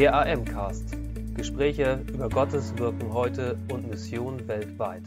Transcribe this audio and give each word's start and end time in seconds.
Der 0.00 0.14
AM-Cast. 0.14 0.96
Gespräche 1.34 2.02
über 2.08 2.30
Gottes 2.30 2.72
Wirken 2.78 3.12
heute 3.12 3.58
und 3.70 3.86
Mission 3.86 4.48
weltweit. 4.48 5.02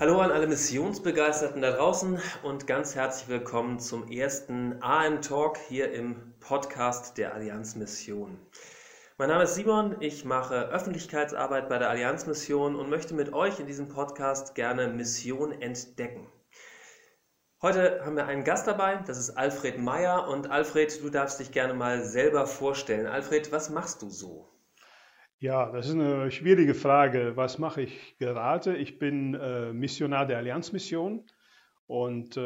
Hallo 0.00 0.18
an 0.18 0.32
alle 0.32 0.48
Missionsbegeisterten 0.48 1.62
da 1.62 1.70
draußen 1.70 2.18
und 2.42 2.66
ganz 2.66 2.96
herzlich 2.96 3.28
willkommen 3.28 3.78
zum 3.78 4.10
ersten 4.10 4.74
AM 4.82 5.22
Talk 5.22 5.56
hier 5.68 5.92
im 5.92 6.16
Podcast 6.40 7.16
der 7.16 7.32
Allianz 7.32 7.76
Mission. 7.76 8.36
Mein 9.18 9.28
Name 9.28 9.44
ist 9.44 9.54
Simon, 9.54 9.94
ich 10.00 10.24
mache 10.24 10.56
Öffentlichkeitsarbeit 10.56 11.68
bei 11.68 11.78
der 11.78 11.90
Allianz 11.90 12.26
Mission 12.26 12.74
und 12.74 12.90
möchte 12.90 13.14
mit 13.14 13.32
euch 13.32 13.60
in 13.60 13.68
diesem 13.68 13.86
Podcast 13.86 14.56
gerne 14.56 14.88
Mission 14.88 15.52
entdecken. 15.62 16.26
Heute 17.60 18.04
haben 18.04 18.14
wir 18.14 18.26
einen 18.26 18.44
Gast 18.44 18.68
dabei, 18.68 19.02
das 19.04 19.18
ist 19.18 19.30
Alfred 19.30 19.80
Meyer. 19.80 20.28
Und 20.28 20.48
Alfred, 20.48 21.02
du 21.02 21.10
darfst 21.10 21.40
dich 21.40 21.50
gerne 21.50 21.74
mal 21.74 22.04
selber 22.04 22.46
vorstellen. 22.46 23.08
Alfred, 23.08 23.50
was 23.50 23.68
machst 23.68 24.00
du 24.00 24.10
so? 24.10 24.48
Ja, 25.40 25.72
das 25.72 25.88
ist 25.88 25.94
eine 25.94 26.30
schwierige 26.30 26.74
Frage. 26.74 27.32
Was 27.34 27.58
mache 27.58 27.82
ich 27.82 28.16
gerade? 28.18 28.76
Ich 28.76 29.00
bin 29.00 29.34
äh, 29.34 29.72
Missionar 29.72 30.26
der 30.26 30.38
Allianzmission 30.38 31.26
und 31.86 32.36
äh, 32.36 32.40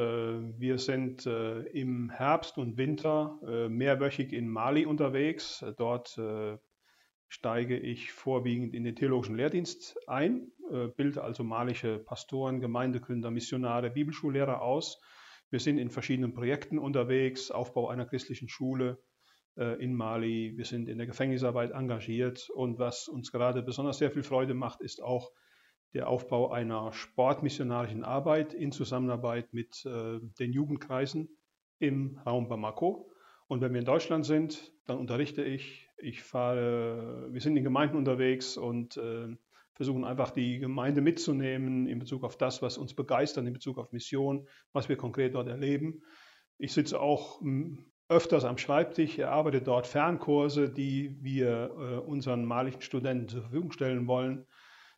wir 0.59 0.79
sind 0.79 1.27
äh, 1.27 1.61
im 1.61 2.09
Herbst 2.09 2.57
und 2.57 2.79
Winter 2.79 3.39
äh, 3.47 3.69
mehrwöchig 3.69 4.33
in 4.33 4.49
Mali 4.49 4.87
unterwegs. 4.87 5.63
Dort 5.77 6.17
äh, 6.17 6.57
steige 7.33 7.79
ich 7.79 8.13
vorwiegend 8.13 8.75
in 8.75 8.85
den 8.85 8.95
theologischen 8.95 9.37
Lehrdienst 9.37 9.97
ein, 10.07 10.53
äh, 10.71 10.89
bilde 10.89 11.25
also 11.25 11.43
malische 11.43 11.99
Pastoren, 11.99 12.61
Gemeindegründer, 12.61 13.31
Missionare, 13.31 13.89
Bibelschullehrer 13.89 14.61
aus. 14.61 15.01
Wir 15.49 15.59
sind 15.59 15.79
in 15.79 15.89
verschiedenen 15.89 16.35
Projekten 16.35 16.79
unterwegs, 16.79 17.51
Aufbau 17.51 17.89
einer 17.89 18.05
christlichen 18.05 18.51
Schule 18.51 19.03
äh, 19.57 19.83
in 19.83 19.95
Mali. 19.95 20.59
Wir 20.59 20.67
sind 20.67 20.91
in 20.91 20.99
der 20.99 21.07
Gefängnisarbeit 21.07 21.71
engagiert 21.71 22.51
und 22.51 22.79
was 22.79 23.09
uns 23.09 23.33
gerade 23.33 23.63
besonders 23.63 23.97
sehr 23.97 24.11
viel 24.11 24.25
Freude 24.25 24.53
macht, 24.53 24.83
ist 24.83 25.03
auch 25.03 25.33
der 25.95 26.09
Aufbau 26.09 26.51
einer 26.51 26.93
sportmissionarischen 26.93 28.05
Arbeit 28.05 28.53
in 28.53 28.73
Zusammenarbeit 28.73 29.55
mit 29.55 29.87
äh, 29.87 30.21
den 30.39 30.53
Jugendkreisen 30.53 31.31
im 31.79 32.19
Raum 32.27 32.51
Bamako. 32.51 33.11
Und 33.49 33.63
wenn 33.63 33.73
wir 33.73 33.81
in 33.81 33.87
Deutschland 33.87 34.27
sind, 34.27 34.73
dann 34.87 34.99
unterrichte 34.99 35.43
ich. 35.43 35.89
Ich 36.03 36.25
fahre, 36.25 37.29
wir 37.31 37.41
sind 37.41 37.57
in 37.57 37.63
Gemeinden 37.63 37.97
unterwegs 37.97 38.57
und 38.57 38.97
äh, 38.97 39.29
versuchen 39.75 40.05
einfach 40.05 40.33
die 40.33 40.59
Gemeinde 40.59 41.01
mitzunehmen 41.01 41.87
in 41.87 42.01
Bezug 42.01 42.25
auf 42.25 42.37
das, 42.37 42.61
was 42.61 42.77
uns 42.77 42.93
begeistert, 42.93 43.47
in 43.47 43.53
Bezug 43.53 43.79
auf 43.79 43.93
Mission, 43.93 44.49
was 44.73 44.89
wir 44.89 44.97
konkret 44.97 45.37
dort 45.37 45.47
erleben. 45.47 46.03
Ich 46.59 46.73
sitze 46.73 47.01
auch 47.01 47.41
hm, 47.41 47.87
öfters 48.09 48.45
am 48.45 48.59
Schreibtisch, 48.59 49.17
erarbeite 49.17 49.63
dort 49.63 49.87
Fernkurse, 49.87 50.69
die 50.69 51.17
wir 51.21 51.71
äh, 51.79 51.97
unseren 51.99 52.45
malischen 52.47 52.83
Studenten 52.83 53.29
zur 53.29 53.43
Verfügung 53.43 53.71
stellen 53.71 54.09
wollen. 54.09 54.45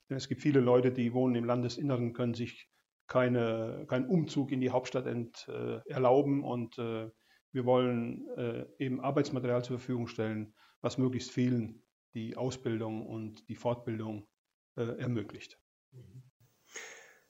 Denn 0.08 0.16
es 0.16 0.26
gibt 0.26 0.40
viele 0.40 0.60
Leute, 0.60 0.90
die 0.90 1.12
wohnen 1.12 1.34
im 1.34 1.44
Landesinneren, 1.44 2.14
können 2.14 2.32
sich 2.32 2.70
keine, 3.08 3.84
keinen 3.88 4.08
Umzug 4.08 4.52
in 4.52 4.62
die 4.62 4.70
Hauptstadt 4.70 5.06
ent, 5.06 5.46
äh, 5.48 5.80
erlauben 5.86 6.42
und 6.42 6.78
äh, 6.78 7.10
wir 7.52 7.66
wollen 7.66 8.26
äh, 8.38 8.64
eben 8.78 9.00
Arbeitsmaterial 9.00 9.62
zur 9.62 9.78
Verfügung 9.78 10.06
stellen, 10.06 10.54
was 10.84 10.98
möglichst 10.98 11.32
vielen 11.32 11.82
die 12.12 12.36
Ausbildung 12.36 13.06
und 13.06 13.48
die 13.48 13.56
Fortbildung 13.56 14.26
äh, 14.76 15.00
ermöglicht. 15.00 15.58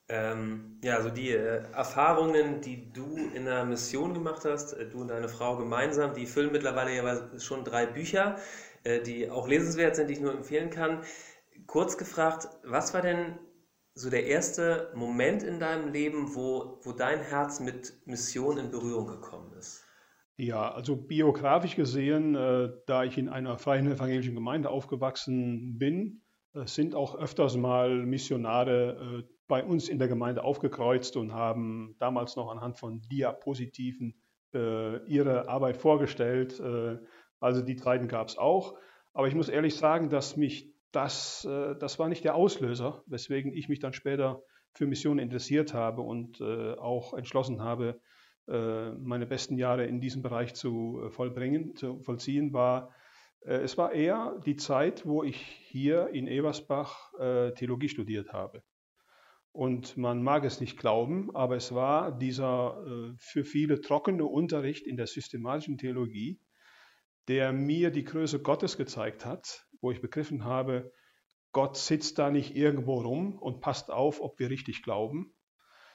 Ähm, 0.08 0.80
ja, 0.83 0.96
also 0.96 1.08
die 1.08 1.30
äh, 1.30 1.62
Erfahrungen, 1.72 2.61
die 2.61 2.92
du 2.92 3.16
in 3.33 3.46
der 3.46 3.64
Mission 3.64 4.12
gemacht 4.12 4.44
hast, 4.44 4.74
äh, 4.74 4.91
du 4.91 5.00
und 5.00 5.08
deine 5.08 5.28
Frau 5.28 5.56
gemeinsam, 5.56 6.12
die 6.12 6.27
füllen 6.27 6.52
mittlerweile 6.52 6.94
ja 6.94 7.38
schon 7.38 7.64
drei 7.64 7.86
Bücher, 7.86 8.36
äh, 8.83 9.00
die 9.00 9.30
auch 9.30 9.48
lesenswert 9.48 9.96
sind, 9.96 10.08
die 10.08 10.14
ich 10.14 10.20
nur 10.20 10.34
empfehlen 10.34 10.68
kann. 10.68 11.02
Kurz 11.66 11.96
gefragt, 11.96 12.48
was 12.64 12.92
war 12.92 13.00
denn 13.00 13.39
so 13.95 14.11
der 14.11 14.27
erste 14.27 14.92
Moment 14.95 15.42
in 15.42 15.61
deinem 15.61 15.92
Leben, 15.92 16.34
wo, 16.34 16.80
wo 16.83 16.92
dein 16.92 17.20
Herz 17.20 17.61
mit 17.61 18.07
Mission 18.07 18.58
in 18.58 18.70
Berührung 18.70 19.07
gekommen 19.07 19.52
ist? 19.55 19.83
Ja, 20.36 20.72
also 20.72 20.96
biografisch 20.96 21.77
gesehen, 21.77 22.34
äh, 22.34 22.70
da 22.86 23.05
ich 23.05 23.18
in 23.18 23.28
einer 23.28 23.56
freien 23.56 23.86
evangelischen 23.86 24.34
Gemeinde 24.34 24.68
aufgewachsen 24.68 25.78
bin, 25.78 26.22
äh, 26.55 26.67
sind 26.67 26.96
auch 26.96 27.14
öfters 27.17 27.56
mal 27.56 28.05
Missionare 28.05 29.22
äh, 29.22 29.34
bei 29.46 29.62
uns 29.62 29.89
in 29.89 30.00
der 30.00 30.08
Gemeinde 30.08 30.42
aufgekreuzt 30.42 31.17
und 31.17 31.33
haben 31.33 31.95
damals 32.00 32.34
noch 32.34 32.50
anhand 32.50 32.78
von 32.78 33.02
Diapositiven 33.02 34.20
äh, 34.55 35.05
ihre 35.06 35.48
Arbeit 35.48 35.77
vorgestellt. 35.77 36.58
Äh, 36.58 36.98
also 37.39 37.62
die 37.62 37.77
Zeiten 37.77 38.08
gab 38.08 38.27
es 38.27 38.36
auch. 38.36 38.74
Aber 39.12 39.28
ich 39.28 39.36
muss 39.36 39.48
ehrlich 39.48 39.77
sagen, 39.77 40.08
dass 40.11 40.36
mich 40.36 40.72
das, 40.90 41.45
äh, 41.45 41.77
das 41.77 42.01
war 42.01 42.08
nicht 42.08 42.24
der 42.24 42.34
Auslöser, 42.34 43.05
weswegen 43.06 43.52
ich 43.52 43.68
mich 43.68 43.78
dann 43.78 43.92
später 43.92 44.42
für 44.72 44.86
Missionen 44.89 45.20
interessiert 45.20 45.74
habe 45.74 46.02
und 46.02 46.42
auch 46.42 47.14
entschlossen 47.14 47.62
habe, 47.62 48.01
meine 48.46 49.27
besten 49.27 49.56
Jahre 49.56 49.86
in 49.86 50.00
diesem 50.00 50.22
Bereich 50.22 50.55
zu 50.55 51.02
äh, 51.05 51.10
vollbringen, 51.10 51.77
zu 51.77 52.00
vollziehen, 52.02 52.52
war, 52.52 52.94
äh, 53.40 53.55
es 53.56 53.78
war 53.78 53.92
eher 53.92 54.40
die 54.44 54.56
Zeit, 54.56 55.06
wo 55.06 55.22
ich 55.22 55.36
hier 55.36 56.08
in 56.08 56.28
Eversbach 56.28 57.12
Theologie 57.56 57.88
studiert 57.88 58.33
habe. 58.33 58.62
Und 59.52 59.96
man 59.96 60.22
mag 60.22 60.44
es 60.44 60.60
nicht 60.60 60.77
glauben, 60.77 61.34
aber 61.34 61.54
es 61.54 61.72
war 61.72 62.18
dieser 62.18 63.14
für 63.18 63.44
viele 63.44 63.80
trockene 63.80 64.24
Unterricht 64.24 64.84
in 64.84 64.96
der 64.96 65.06
systematischen 65.06 65.78
Theologie, 65.78 66.40
der 67.28 67.52
mir 67.52 67.90
die 67.90 68.02
Größe 68.02 68.42
Gottes 68.42 68.77
gezeigt 68.77 69.24
hat, 69.24 69.64
wo 69.80 69.92
ich 69.92 70.00
begriffen 70.00 70.44
habe, 70.44 70.92
Gott 71.52 71.77
sitzt 71.77 72.18
da 72.18 72.30
nicht 72.30 72.56
irgendwo 72.56 73.00
rum 73.00 73.38
und 73.38 73.60
passt 73.60 73.90
auf, 73.90 74.20
ob 74.20 74.40
wir 74.40 74.50
richtig 74.50 74.83
glauben, 74.83 75.33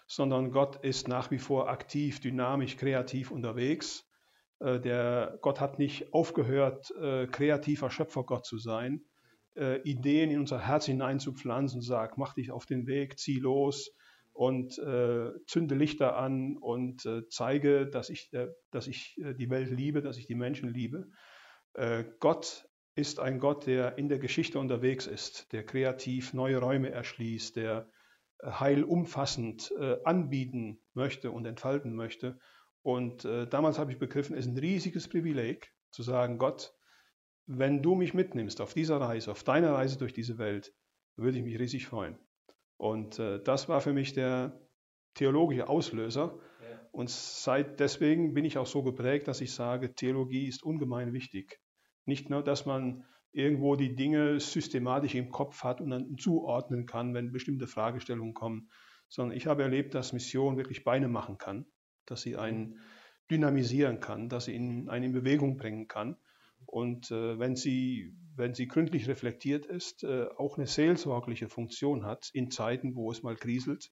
sondern 0.09 0.51
Gott 0.51 0.77
ist 0.83 1.07
nach 1.07 1.29
wie 1.29 1.37
vor 1.37 1.69
aktiv, 1.69 2.19
dynamisch, 2.19 2.77
kreativ 2.77 3.29
unterwegs. 3.29 4.09
Äh, 4.59 4.79
der 4.79 5.37
Gott 5.41 5.61
hat 5.61 5.77
nicht 5.77 6.13
aufgehört, 6.13 6.91
äh, 6.99 7.27
kreativer 7.27 7.91
Schöpfergott 7.91 8.43
zu 8.43 8.57
sein, 8.57 9.05
äh, 9.55 9.79
Ideen 9.83 10.31
in 10.31 10.39
unser 10.39 10.65
Herz 10.65 10.87
hineinzupflanzen, 10.87 11.81
sagt, 11.81 12.17
mach 12.17 12.33
dich 12.33 12.49
auf 12.49 12.65
den 12.65 12.87
Weg, 12.87 13.19
zieh 13.19 13.37
los 13.37 13.95
und 14.33 14.75
zünde 15.47 15.75
Lichter 15.75 16.15
an 16.15 16.55
und 16.55 17.05
zeige, 17.29 17.87
dass 17.87 18.09
ich, 18.09 18.31
dass 18.71 18.87
ich 18.87 19.19
die 19.37 19.49
Welt 19.49 19.69
liebe, 19.69 20.01
dass 20.01 20.15
ich 20.15 20.27
die 20.27 20.35
Menschen 20.35 20.69
liebe. 20.69 21.09
Gott 22.21 22.65
ist 22.95 23.19
ein 23.19 23.39
Gott, 23.39 23.67
der 23.67 23.97
in 23.97 24.07
der 24.07 24.17
Geschichte 24.17 24.57
unterwegs 24.57 25.07
ist, 25.07 25.51
der 25.51 25.65
kreativ 25.65 26.33
neue 26.33 26.59
Räume 26.59 26.89
erschließt, 26.89 27.57
der 27.57 27.89
Heil 28.43 28.83
umfassend 28.83 29.71
äh, 29.79 29.97
anbieten 30.03 30.81
möchte 30.93 31.31
und 31.31 31.45
entfalten 31.45 31.95
möchte. 31.95 32.39
Und 32.81 33.25
äh, 33.25 33.47
damals 33.47 33.79
habe 33.79 33.91
ich 33.91 33.99
begriffen, 33.99 34.35
es 34.35 34.45
ist 34.45 34.53
ein 34.53 34.57
riesiges 34.57 35.07
Privileg 35.07 35.73
zu 35.91 36.03
sagen, 36.03 36.37
Gott, 36.37 36.73
wenn 37.45 37.81
du 37.81 37.95
mich 37.95 38.13
mitnimmst 38.13 38.61
auf 38.61 38.73
dieser 38.73 39.01
Reise, 39.01 39.31
auf 39.31 39.43
deiner 39.43 39.73
Reise 39.73 39.97
durch 39.97 40.13
diese 40.13 40.37
Welt, 40.37 40.73
würde 41.15 41.37
ich 41.37 41.43
mich 41.43 41.59
riesig 41.59 41.87
freuen. 41.87 42.17
Und 42.77 43.19
äh, 43.19 43.41
das 43.43 43.67
war 43.67 43.81
für 43.81 43.93
mich 43.93 44.13
der 44.13 44.59
theologische 45.15 45.67
Auslöser. 45.67 46.39
Und 46.91 47.09
seit 47.09 47.79
deswegen 47.79 48.33
bin 48.33 48.45
ich 48.45 48.57
auch 48.57 48.65
so 48.65 48.83
geprägt, 48.83 49.27
dass 49.27 49.41
ich 49.41 49.53
sage, 49.53 49.93
Theologie 49.93 50.47
ist 50.47 50.63
ungemein 50.63 51.13
wichtig. 51.13 51.59
Nicht 52.05 52.29
nur, 52.29 52.43
dass 52.43 52.65
man 52.65 53.05
irgendwo 53.31 53.75
die 53.75 53.95
Dinge 53.95 54.39
systematisch 54.39 55.15
im 55.15 55.31
Kopf 55.31 55.63
hat 55.63 55.81
und 55.81 55.91
dann 55.91 56.17
zuordnen 56.17 56.85
kann, 56.85 57.13
wenn 57.13 57.31
bestimmte 57.31 57.67
Fragestellungen 57.67 58.33
kommen, 58.33 58.69
sondern 59.07 59.35
ich 59.37 59.47
habe 59.47 59.63
erlebt, 59.63 59.93
dass 59.93 60.13
Mission 60.13 60.57
wirklich 60.57 60.83
Beine 60.83 61.07
machen 61.07 61.37
kann, 61.37 61.65
dass 62.05 62.21
sie 62.21 62.37
einen 62.37 62.79
dynamisieren 63.29 63.99
kann, 63.99 64.29
dass 64.29 64.45
sie 64.45 64.55
einen 64.55 65.03
in 65.03 65.13
Bewegung 65.13 65.57
bringen 65.57 65.87
kann 65.87 66.17
und 66.65 67.11
äh, 67.11 67.39
wenn, 67.39 67.55
sie, 67.55 68.13
wenn 68.35 68.53
sie 68.53 68.67
gründlich 68.67 69.07
reflektiert 69.07 69.65
ist, 69.65 70.03
äh, 70.03 70.27
auch 70.37 70.57
eine 70.57 70.67
seelsorgliche 70.67 71.49
Funktion 71.49 72.05
hat 72.05 72.29
in 72.33 72.51
Zeiten, 72.51 72.95
wo 72.95 73.11
es 73.11 73.23
mal 73.23 73.35
kriselt 73.35 73.91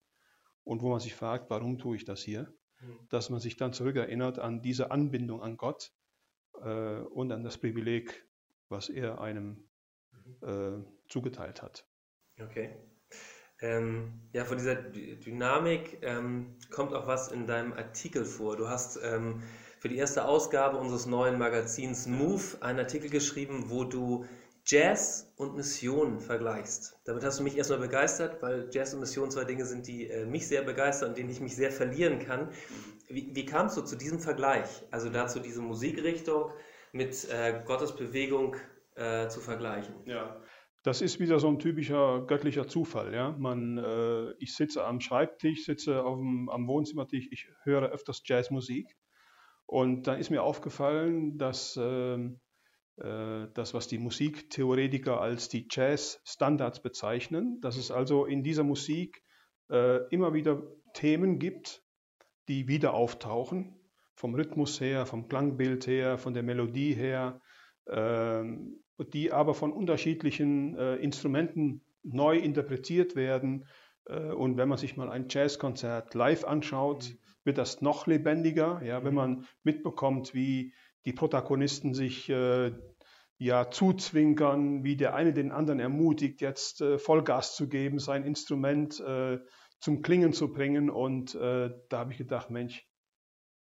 und 0.63 0.81
wo 0.81 0.89
man 0.89 0.99
sich 0.99 1.15
fragt, 1.15 1.49
warum 1.49 1.79
tue 1.79 1.95
ich 1.95 2.05
das 2.05 2.21
hier? 2.21 2.53
Mhm. 2.81 3.07
Dass 3.09 3.29
man 3.29 3.39
sich 3.39 3.57
dann 3.57 3.73
zurückerinnert 3.73 4.39
an 4.39 4.61
diese 4.61 4.91
Anbindung 4.91 5.41
an 5.41 5.57
Gott 5.57 5.91
äh, 6.61 6.99
und 6.99 7.31
an 7.31 7.43
das 7.43 7.57
Privileg, 7.57 8.27
was 8.69 8.89
er 8.89 9.21
einem 9.21 9.67
äh, 10.41 10.77
zugeteilt 11.07 11.61
hat. 11.61 11.85
Okay. 12.39 12.75
Ähm, 13.59 14.29
ja, 14.33 14.45
von 14.45 14.57
dieser 14.57 14.75
Dynamik 14.75 15.99
ähm, 16.03 16.57
kommt 16.69 16.93
auch 16.93 17.07
was 17.07 17.31
in 17.31 17.47
deinem 17.47 17.73
Artikel 17.73 18.23
vor. 18.23 18.55
Du 18.55 18.67
hast 18.69 18.99
ähm, 19.01 19.41
für 19.79 19.89
die 19.89 19.97
erste 19.97 20.25
Ausgabe 20.25 20.77
unseres 20.77 21.07
neuen 21.07 21.39
Magazins 21.39 22.05
Move 22.05 22.43
einen 22.61 22.79
Artikel 22.79 23.09
geschrieben, 23.09 23.69
wo 23.69 23.83
du 23.83 24.25
Jazz 24.63 25.31
und 25.37 25.55
Mission 25.55 26.19
vergleichst. 26.19 26.99
Damit 27.05 27.23
hast 27.23 27.39
du 27.39 27.43
mich 27.43 27.57
erstmal 27.57 27.79
begeistert, 27.79 28.41
weil 28.41 28.69
Jazz 28.71 28.93
und 28.93 28.99
Mission 28.99 29.31
zwei 29.31 29.45
Dinge 29.45 29.65
sind, 29.65 29.87
die 29.87 30.09
äh, 30.09 30.25
mich 30.25 30.47
sehr 30.47 30.61
begeistern 30.61 31.09
und 31.09 31.17
denen 31.17 31.29
ich 31.29 31.39
mich 31.39 31.55
sehr 31.55 31.71
verlieren 31.71 32.19
kann. 32.19 32.49
Wie, 33.07 33.33
wie 33.33 33.45
kamst 33.45 33.77
du 33.77 33.81
zu 33.81 33.95
diesem 33.95 34.19
Vergleich? 34.19 34.83
Also 34.91 35.09
dazu 35.09 35.39
diese 35.39 35.61
Musikrichtung 35.61 36.51
mit 36.97 37.29
äh, 37.29 37.61
Gottes 37.65 37.95
Bewegung 37.95 38.55
äh, 38.95 39.27
zu 39.29 39.39
vergleichen. 39.39 39.95
Ja. 40.05 40.41
Das 40.83 41.01
ist 41.01 41.19
wieder 41.19 41.39
so 41.39 41.47
ein 41.47 41.59
typischer 41.59 42.25
göttlicher 42.25 42.67
Zufall. 42.67 43.13
Ja? 43.13 43.35
Man, 43.37 43.77
äh, 43.77 44.31
ich 44.39 44.55
sitze 44.55 44.83
am 44.85 44.99
Schreibtisch, 44.99 45.65
sitze 45.65 46.03
auf 46.03 46.17
dem, 46.17 46.49
am 46.49 46.67
Wohnzimmertisch, 46.67 47.27
ich 47.31 47.47
höre 47.63 47.89
öfters 47.89 48.21
Jazzmusik. 48.25 48.95
Und 49.65 50.07
da 50.07 50.13
ist 50.13 50.29
mir 50.29 50.43
aufgefallen, 50.43 51.37
dass 51.37 51.77
ähm, 51.81 52.39
äh, 52.97 53.47
das, 53.53 53.73
was 53.73 53.87
die 53.87 53.97
Musiktheoretiker 53.99 55.19
als 55.19 55.49
die 55.49 55.67
Jazz-Standards 55.69 56.81
bezeichnen, 56.81 57.59
dass 57.61 57.75
es 57.75 57.91
also 57.91 58.25
in 58.25 58.43
dieser 58.43 58.63
Musik 58.63 59.23
äh, 59.69 60.07
immer 60.09 60.33
wieder 60.33 60.63
Themen 60.93 61.37
gibt, 61.37 61.83
die 62.47 62.67
wieder 62.67 62.93
auftauchen, 62.93 63.76
vom 64.17 64.33
Rhythmus 64.33 64.81
her, 64.81 65.05
vom 65.05 65.27
Klangbild 65.29 65.85
her, 65.85 66.17
von 66.17 66.33
der 66.33 66.41
Melodie 66.41 66.93
her, 66.93 67.39
ähm, 67.87 68.83
die 69.13 69.31
aber 69.31 69.53
von 69.53 69.71
unterschiedlichen 69.71 70.75
äh, 70.75 70.95
Instrumenten 70.95 71.85
neu 72.01 72.37
interpretiert 72.37 73.15
werden. 73.15 73.67
Äh, 74.05 74.31
und 74.31 74.57
wenn 74.57 74.69
man 74.69 74.79
sich 74.79 74.97
mal 74.97 75.11
ein 75.11 75.27
Jazzkonzert 75.29 76.15
live 76.15 76.45
anschaut, 76.45 77.11
mhm. 77.11 77.17
wird 77.43 77.59
das 77.59 77.81
noch 77.81 78.07
lebendiger. 78.07 78.81
Ja, 78.83 79.03
wenn 79.03 79.11
mhm. 79.11 79.15
man 79.15 79.45
mitbekommt, 79.63 80.33
wie 80.33 80.73
die 81.05 81.13
Protagonisten 81.13 81.93
sich 81.93 82.27
äh, 82.27 82.71
ja 83.37 83.69
zuzwinkern, 83.69 84.83
wie 84.83 84.97
der 84.97 85.13
eine 85.13 85.31
den 85.31 85.51
anderen 85.51 85.79
ermutigt, 85.79 86.41
jetzt 86.41 86.81
äh, 86.81 86.97
Vollgas 86.97 87.55
zu 87.55 87.69
geben, 87.69 87.99
sein 87.99 88.23
Instrument 88.23 88.99
äh, 88.99 89.37
zum 89.79 90.01
Klingen 90.01 90.33
zu 90.33 90.51
bringen. 90.51 90.89
Und 90.89 91.35
äh, 91.35 91.69
da 91.89 91.99
habe 91.99 92.13
ich 92.13 92.17
gedacht, 92.17 92.49
Mensch, 92.49 92.87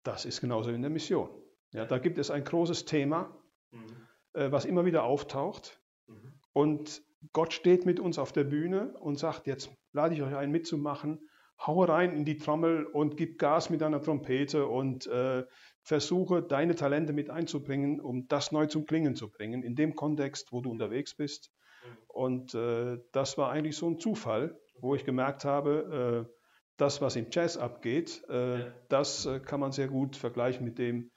das 0.07 0.23
ist 0.23 0.39
genauso 0.39 0.71
in 0.71 0.81
der 0.81 0.89
Mission. 0.89 1.29
Ja, 1.73 1.85
da 1.85 1.97
gibt 1.99 2.17
es 2.17 2.31
ein 2.31 2.43
großes 2.43 2.85
Thema, 2.85 3.35
mhm. 3.71 4.07
Äh, 4.33 4.51
was 4.51 4.65
immer 4.65 4.85
wieder 4.85 5.03
auftaucht. 5.03 5.81
Mhm. 6.07 6.39
Und 6.53 7.03
Gott 7.33 7.51
steht 7.51 7.85
mit 7.85 7.99
uns 7.99 8.17
auf 8.17 8.31
der 8.31 8.45
Bühne 8.45 8.93
und 8.99 9.19
sagt, 9.19 9.47
jetzt 9.47 9.69
lade 9.91 10.15
ich 10.15 10.21
euch 10.21 10.35
ein, 10.35 10.51
mitzumachen. 10.51 11.27
Hau 11.59 11.83
rein 11.83 12.15
in 12.15 12.23
die 12.23 12.37
Trommel 12.37 12.85
und 12.85 13.17
gib 13.17 13.39
Gas 13.39 13.69
mit 13.69 13.81
deiner 13.81 14.01
Trompete 14.01 14.67
und 14.67 15.07
äh, 15.07 15.43
versuche 15.81 16.41
deine 16.43 16.75
Talente 16.75 17.13
mit 17.13 17.29
einzubringen, 17.29 17.99
um 17.99 18.27
das 18.27 18.51
neu 18.51 18.67
zum 18.67 18.85
Klingen 18.85 19.15
zu 19.15 19.29
bringen, 19.29 19.63
in 19.63 19.75
dem 19.75 19.95
Kontext, 19.95 20.51
wo 20.51 20.61
du 20.61 20.69
unterwegs 20.69 21.15
bist. 21.15 21.51
Mhm. 21.83 21.97
Und 22.07 22.53
äh, 22.53 22.99
das 23.11 23.37
war 23.37 23.49
eigentlich 23.51 23.75
so 23.75 23.89
ein 23.89 23.99
Zufall, 23.99 24.57
wo 24.79 24.95
ich 24.95 25.03
gemerkt 25.03 25.43
habe, 25.43 26.27
äh, 26.29 26.36
das, 26.77 27.01
was 27.01 27.15
im 27.15 27.27
Jazz 27.31 27.57
abgeht, 27.57 28.23
äh, 28.29 28.59
ja. 28.59 28.73
das 28.89 29.25
äh, 29.25 29.39
kann 29.39 29.59
man 29.59 29.71
sehr 29.71 29.87
gut 29.87 30.15
vergleichen 30.15 30.63
mit 30.63 30.77
dem, 30.77 31.11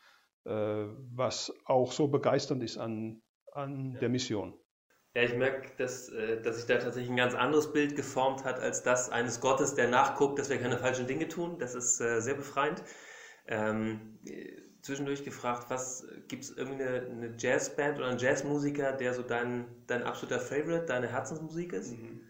äh, 0.45 0.53
was 0.53 1.53
auch 1.67 1.93
so 1.93 2.09
begeisternd 2.09 2.62
ist 2.62 2.79
an, 2.79 3.23
an 3.53 3.93
ja. 3.93 4.01
der 4.01 4.09
Mission. 4.09 4.55
Ja, 5.15 5.23
ich 5.23 5.35
merke, 5.35 5.71
dass, 5.77 6.09
äh, 6.09 6.41
dass 6.41 6.57
sich 6.57 6.67
da 6.67 6.79
tatsächlich 6.79 7.11
ein 7.11 7.17
ganz 7.17 7.35
anderes 7.35 7.73
Bild 7.73 7.97
geformt 7.97 8.45
hat, 8.45 8.61
als 8.61 8.83
das 8.83 9.11
eines 9.11 9.41
Gottes, 9.41 9.75
der 9.75 9.89
nachguckt, 9.89 10.39
dass 10.39 10.49
wir 10.51 10.59
keine 10.59 10.79
falschen 10.79 11.07
Dinge 11.07 11.29
tun. 11.29 11.59
Das 11.59 11.75
ist 11.75 12.01
äh, 12.01 12.21
sehr 12.21 12.35
befreiend. 12.35 12.83
Ähm, 13.47 14.21
zwischendurch 14.83 15.25
gefragt, 15.25 15.67
was 15.69 16.07
gibt 16.29 16.45
es 16.45 16.57
irgendwie 16.57 16.85
eine, 16.85 17.07
eine, 17.07 17.35
Jazzband 17.37 17.99
oder 17.99 18.09
einen 18.09 18.19
Jazzmusiker, 18.19 18.93
der 18.93 19.12
so 19.12 19.23
dein, 19.23 19.67
dein 19.87 20.05
absoluter 20.05 20.39
Favorite, 20.39 20.87
deine 20.87 21.09
Herzensmusik 21.09 21.73
ist? 21.73 21.93
Mhm. 21.93 22.21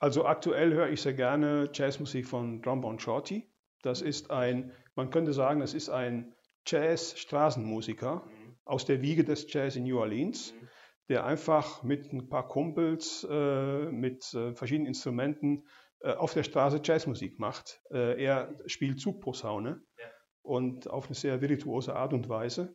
Also 0.00 0.24
aktuell 0.24 0.72
höre 0.72 0.88
ich 0.88 1.02
sehr 1.02 1.12
gerne 1.12 1.68
Jazzmusik 1.72 2.26
von 2.26 2.62
Trombone 2.62 2.98
Shorty. 2.98 3.46
Das 3.82 4.00
ist 4.00 4.30
ein, 4.30 4.72
man 4.94 5.10
könnte 5.10 5.34
sagen, 5.34 5.60
das 5.60 5.74
ist 5.74 5.90
ein 5.90 6.34
Jazz-Straßenmusiker 6.66 8.24
mhm. 8.24 8.56
aus 8.64 8.86
der 8.86 9.02
Wiege 9.02 9.24
des 9.24 9.52
Jazz 9.52 9.76
in 9.76 9.84
New 9.84 9.98
Orleans, 9.98 10.54
mhm. 10.54 10.68
der 11.10 11.26
einfach 11.26 11.82
mit 11.82 12.12
ein 12.14 12.30
paar 12.30 12.48
Kumpels, 12.48 13.26
äh, 13.30 13.90
mit 13.90 14.32
äh, 14.32 14.54
verschiedenen 14.54 14.86
Instrumenten 14.86 15.66
äh, 16.00 16.14
auf 16.14 16.32
der 16.32 16.44
Straße 16.44 16.80
Jazzmusik 16.82 17.38
macht. 17.38 17.82
Äh, 17.90 18.22
er 18.22 18.58
spielt 18.66 19.00
Zugposaune 19.00 19.82
ja. 19.98 20.04
und 20.40 20.88
auf 20.88 21.06
eine 21.06 21.14
sehr 21.14 21.42
virtuose 21.42 21.94
Art 21.94 22.14
und 22.14 22.30
Weise. 22.30 22.74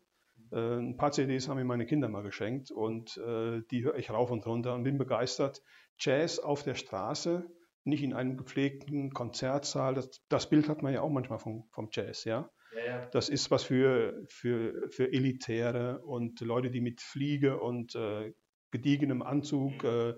Äh, 0.51 0.77
ein 0.77 0.97
paar 0.97 1.11
CDs 1.11 1.47
haben 1.47 1.57
mir 1.57 1.65
meine 1.65 1.85
Kinder 1.85 2.09
mal 2.09 2.23
geschenkt 2.23 2.71
und 2.71 3.15
die 3.17 3.83
höre 3.83 3.95
ich 3.95 4.09
rauf 4.09 4.31
und 4.31 4.45
runter 4.45 4.73
und 4.73 4.83
bin 4.83 4.97
begeistert. 4.97 5.61
Jazz 5.97 6.39
auf 6.39 6.63
der 6.63 6.75
Straße, 6.75 7.45
nicht 7.85 8.03
in 8.03 8.13
einem 8.13 8.37
gepflegten 8.37 9.11
Konzertsaal. 9.11 9.93
Das, 9.93 10.21
das 10.27 10.49
Bild 10.49 10.67
hat 10.67 10.81
man 10.81 10.93
ja 10.93 11.01
auch 11.01 11.09
manchmal 11.09 11.39
vom, 11.39 11.67
vom 11.71 11.89
Jazz, 11.91 12.25
ja? 12.25 12.49
ja, 12.75 12.85
ja. 12.85 13.05
Das 13.07 13.29
ist 13.29 13.51
was 13.51 13.63
für, 13.63 14.23
für, 14.27 14.89
für 14.89 15.11
Elitäre 15.11 16.01
und 16.01 16.39
Leute, 16.41 16.71
die 16.71 16.81
mit 16.81 17.01
Fliege 17.01 17.59
und 17.59 17.95
äh, 17.95 18.33
gediegenem 18.71 19.21
Anzug 19.21 19.83
mhm. 19.83 19.89
äh, 19.89 20.13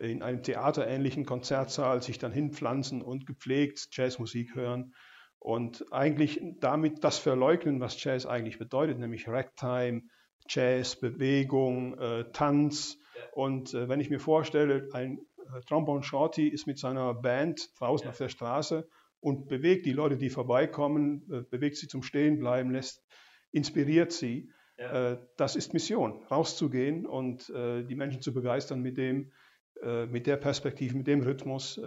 in 0.00 0.22
einem 0.22 0.42
theaterähnlichen 0.42 1.26
Konzertsaal 1.26 2.00
sich 2.00 2.18
dann 2.18 2.32
hinpflanzen 2.32 3.02
und 3.02 3.26
gepflegt 3.26 3.88
Jazzmusik 3.92 4.54
hören 4.54 4.94
und 5.40 5.86
eigentlich 5.90 6.40
damit 6.60 7.02
das 7.02 7.18
verleugnen, 7.18 7.80
was 7.80 8.02
Jazz 8.02 8.26
eigentlich 8.26 8.58
bedeutet, 8.58 8.98
nämlich 8.98 9.26
Ragtime, 9.26 10.02
Jazz, 10.48 10.96
Bewegung, 10.96 11.98
äh, 11.98 12.30
Tanz. 12.32 12.98
Und 13.32 13.74
äh, 13.74 13.88
wenn 13.88 14.00
ich 14.00 14.10
mir 14.10 14.20
vorstelle, 14.20 14.88
ein 14.92 15.18
äh, 15.38 15.60
Trombone 15.66 16.02
Shorty 16.02 16.46
ist 16.46 16.66
mit 16.66 16.78
seiner 16.78 17.14
Band 17.14 17.70
draußen 17.78 18.04
ja. 18.04 18.10
auf 18.10 18.18
der 18.18 18.28
Straße 18.28 18.86
und 19.20 19.48
bewegt 19.48 19.86
die 19.86 19.92
Leute, 19.92 20.18
die 20.18 20.28
vorbeikommen, 20.28 21.26
äh, 21.30 21.42
bewegt 21.42 21.76
sie 21.76 21.88
zum 21.88 22.02
Stehenbleiben, 22.02 22.70
lässt, 22.70 23.02
inspiriert 23.50 24.12
sie. 24.12 24.50
Ja. 24.76 25.12
Äh, 25.12 25.18
das 25.38 25.56
ist 25.56 25.72
Mission, 25.72 26.22
rauszugehen 26.30 27.06
und 27.06 27.48
äh, 27.50 27.82
die 27.82 27.94
Menschen 27.94 28.20
zu 28.20 28.34
begeistern 28.34 28.80
mit 28.80 28.98
dem, 28.98 29.32
äh, 29.82 30.04
mit 30.04 30.26
der 30.26 30.36
Perspektive, 30.36 30.96
mit 30.96 31.06
dem 31.06 31.22
Rhythmus, 31.22 31.80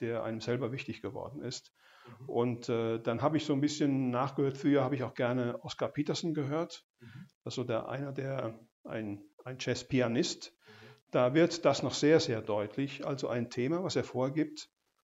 der 0.00 0.24
einem 0.24 0.40
selber 0.40 0.72
wichtig 0.72 1.00
geworden 1.00 1.40
ist. 1.40 1.72
Mhm. 2.06 2.28
Und 2.28 2.68
äh, 2.68 2.98
dann 3.00 3.22
habe 3.22 3.36
ich 3.36 3.44
so 3.44 3.52
ein 3.52 3.60
bisschen 3.60 4.10
nachgehört. 4.10 4.56
Früher 4.56 4.82
habe 4.82 4.94
ich 4.94 5.02
auch 5.02 5.14
gerne 5.14 5.62
Oscar 5.62 5.88
Peterson 5.88 6.34
gehört. 6.34 6.84
Mhm. 7.00 7.28
Also 7.44 7.64
der 7.64 7.88
einer, 7.88 8.12
der 8.12 8.58
ein, 8.84 9.22
ein 9.44 9.56
Jazzpianist. 9.60 10.52
Mhm. 10.52 10.70
Da 11.10 11.34
wird 11.34 11.64
das 11.64 11.82
noch 11.82 11.94
sehr, 11.94 12.20
sehr 12.20 12.42
deutlich. 12.42 13.06
Also 13.06 13.28
ein 13.28 13.50
Thema, 13.50 13.84
was 13.84 13.96
er 13.96 14.04
vorgibt. 14.04 14.68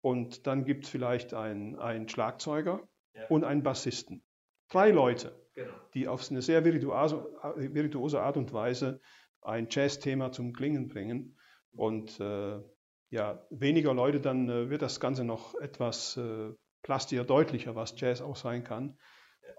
Und 0.01 0.45
dann 0.45 0.65
gibt 0.65 0.85
es 0.85 0.89
vielleicht 0.91 1.33
einen 1.33 2.07
Schlagzeuger 2.09 2.87
ja. 3.15 3.27
und 3.27 3.43
einen 3.43 3.63
Bassisten. 3.63 4.23
Drei 4.69 4.91
Leute, 4.91 5.35
genau. 5.55 5.73
die 5.93 6.07
auf 6.07 6.29
eine 6.29 6.41
sehr 6.41 6.63
virtuose, 6.63 7.25
virtuose 7.55 8.21
Art 8.21 8.37
und 8.37 8.53
Weise 8.53 8.99
ein 9.41 9.67
Jazzthema 9.69 10.31
zum 10.31 10.53
Klingen 10.53 10.87
bringen. 10.89 11.37
Und 11.71 12.19
äh, 12.19 12.61
ja, 13.09 13.45
weniger 13.49 13.93
Leute, 13.93 14.19
dann 14.19 14.49
äh, 14.49 14.69
wird 14.69 14.81
das 14.81 14.99
Ganze 14.99 15.23
noch 15.23 15.55
etwas 15.55 16.17
äh, 16.17 16.51
plastischer, 16.85 17.23
deutlicher, 17.23 17.75
was 17.75 17.99
Jazz 17.99 18.21
auch 18.21 18.35
sein 18.35 18.63
kann. 18.63 18.97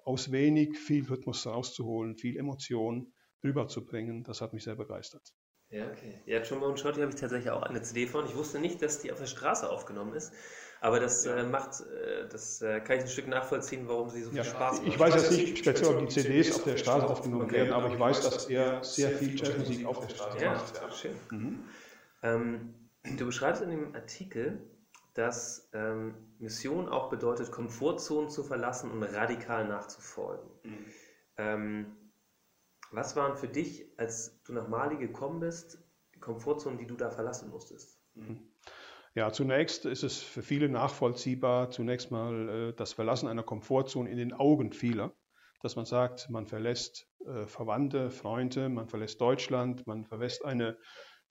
Aus 0.05 0.31
wenig 0.31 0.79
viel 0.79 1.05
Rhythmus 1.07 1.45
rauszuholen, 1.45 2.17
viel 2.17 2.37
Emotion 2.37 3.13
rüberzubringen, 3.43 4.23
das 4.23 4.41
hat 4.41 4.53
mich 4.53 4.63
sehr 4.63 4.77
begeistert. 4.77 5.35
Ja, 5.69 5.89
okay. 5.89 6.21
Ja, 6.27 6.41
Trombone 6.41 6.77
Shorty 6.77 7.01
habe 7.01 7.11
ich 7.11 7.21
tatsächlich 7.21 7.51
auch 7.51 7.63
eine 7.63 7.83
CD 7.83 8.07
von. 8.07 8.25
Ich 8.27 8.37
wusste 8.37 8.61
nicht, 8.61 8.81
dass 8.81 9.01
die 9.01 9.11
auf 9.11 9.19
der 9.19 9.27
Straße 9.27 9.69
aufgenommen 9.69 10.15
ist. 10.15 10.33
Aber 10.81 11.01
das 11.01 11.25
ja. 11.25 11.39
äh, 11.39 11.43
macht, 11.43 11.81
äh, 11.81 12.29
das 12.29 12.63
äh, 12.63 12.81
kann 12.81 12.99
ich 12.99 13.03
ein 13.03 13.09
Stück 13.09 13.27
nachvollziehen, 13.27 13.89
warum 13.89 14.09
sie 14.09 14.23
so 14.23 14.31
viel 14.31 14.39
ja. 14.39 14.45
Spaß 14.45 14.79
macht. 14.79 14.87
Ich 14.87 14.99
weiß 14.99 15.15
jetzt 15.15 15.33
nicht 15.33 15.59
speziell, 15.59 15.97
ob 15.97 15.99
die 16.07 16.09
CDs 16.09 16.55
auf 16.55 16.63
der 16.63 16.77
Straße 16.77 17.07
aufgenommen 17.09 17.51
werden, 17.51 17.73
aber 17.73 17.93
ich 17.93 17.99
weiß, 17.99 18.21
dass 18.21 18.49
er 18.49 18.85
sehr 18.85 19.11
viel 19.11 19.37
Jazzmusik 19.37 19.85
auf 19.85 20.07
der 20.07 20.15
Straße 20.15 20.45
macht. 20.45 20.81
Ja, 20.81 20.91
schön. 20.93 21.17
Mhm. 21.33 21.65
Ähm, 22.23 22.75
du 23.17 23.27
beschreibst 23.27 23.63
in 23.63 23.71
dem 23.71 23.95
Artikel, 23.97 24.61
dass 25.17 25.71
ähm, 25.73 26.15
Mission 26.39 26.89
auch 26.89 27.09
bedeutet, 27.09 27.51
Komfortzonen 27.51 28.29
zu 28.29 28.45
verlassen 28.45 28.91
und 28.91 29.03
radikal 29.03 29.67
nachzufolgen. 29.67 30.51
Mhm. 30.63 30.85
Ähm, 31.39 31.97
was 32.91 33.17
waren 33.17 33.37
für 33.37 33.49
dich, 33.49 33.87
als 33.97 34.43
du 34.45 34.53
nach 34.53 34.69
Mali 34.69 34.97
gekommen 34.97 35.41
bist, 35.41 35.79
die 36.15 36.21
Komfortzonen, 36.21 36.79
die 36.79 36.87
du 36.87 36.97
da 36.97 37.11
verlassen 37.11 37.51
musstest? 37.51 37.99
Mhm. 38.15 38.47
Ja, 39.15 39.33
zunächst 39.33 39.87
ist 39.87 40.03
es 40.03 40.19
für 40.19 40.43
viele 40.43 40.69
nachvollziehbar, 40.69 41.71
zunächst 41.71 42.11
mal 42.11 42.49
äh, 42.49 42.73
das 42.75 42.93
Verlassen 42.93 43.29
einer 43.29 43.43
Komfortzone 43.43 44.11
in 44.11 44.19
den 44.19 44.35
Augen 44.35 44.75
vieler, 44.75 45.15
dass 45.63 45.77
man 45.77 45.87
sagt, 45.87 46.29
man 46.29 46.47
verlässt 46.47 47.09
äh, 47.27 47.47
Verwandte, 47.47 48.11
Freunde, 48.11 48.69
man 48.69 48.89
verlässt 48.89 49.19
Deutschland, 49.23 49.87
man 49.87 50.05
verlässt 50.05 50.45
eine 50.45 50.77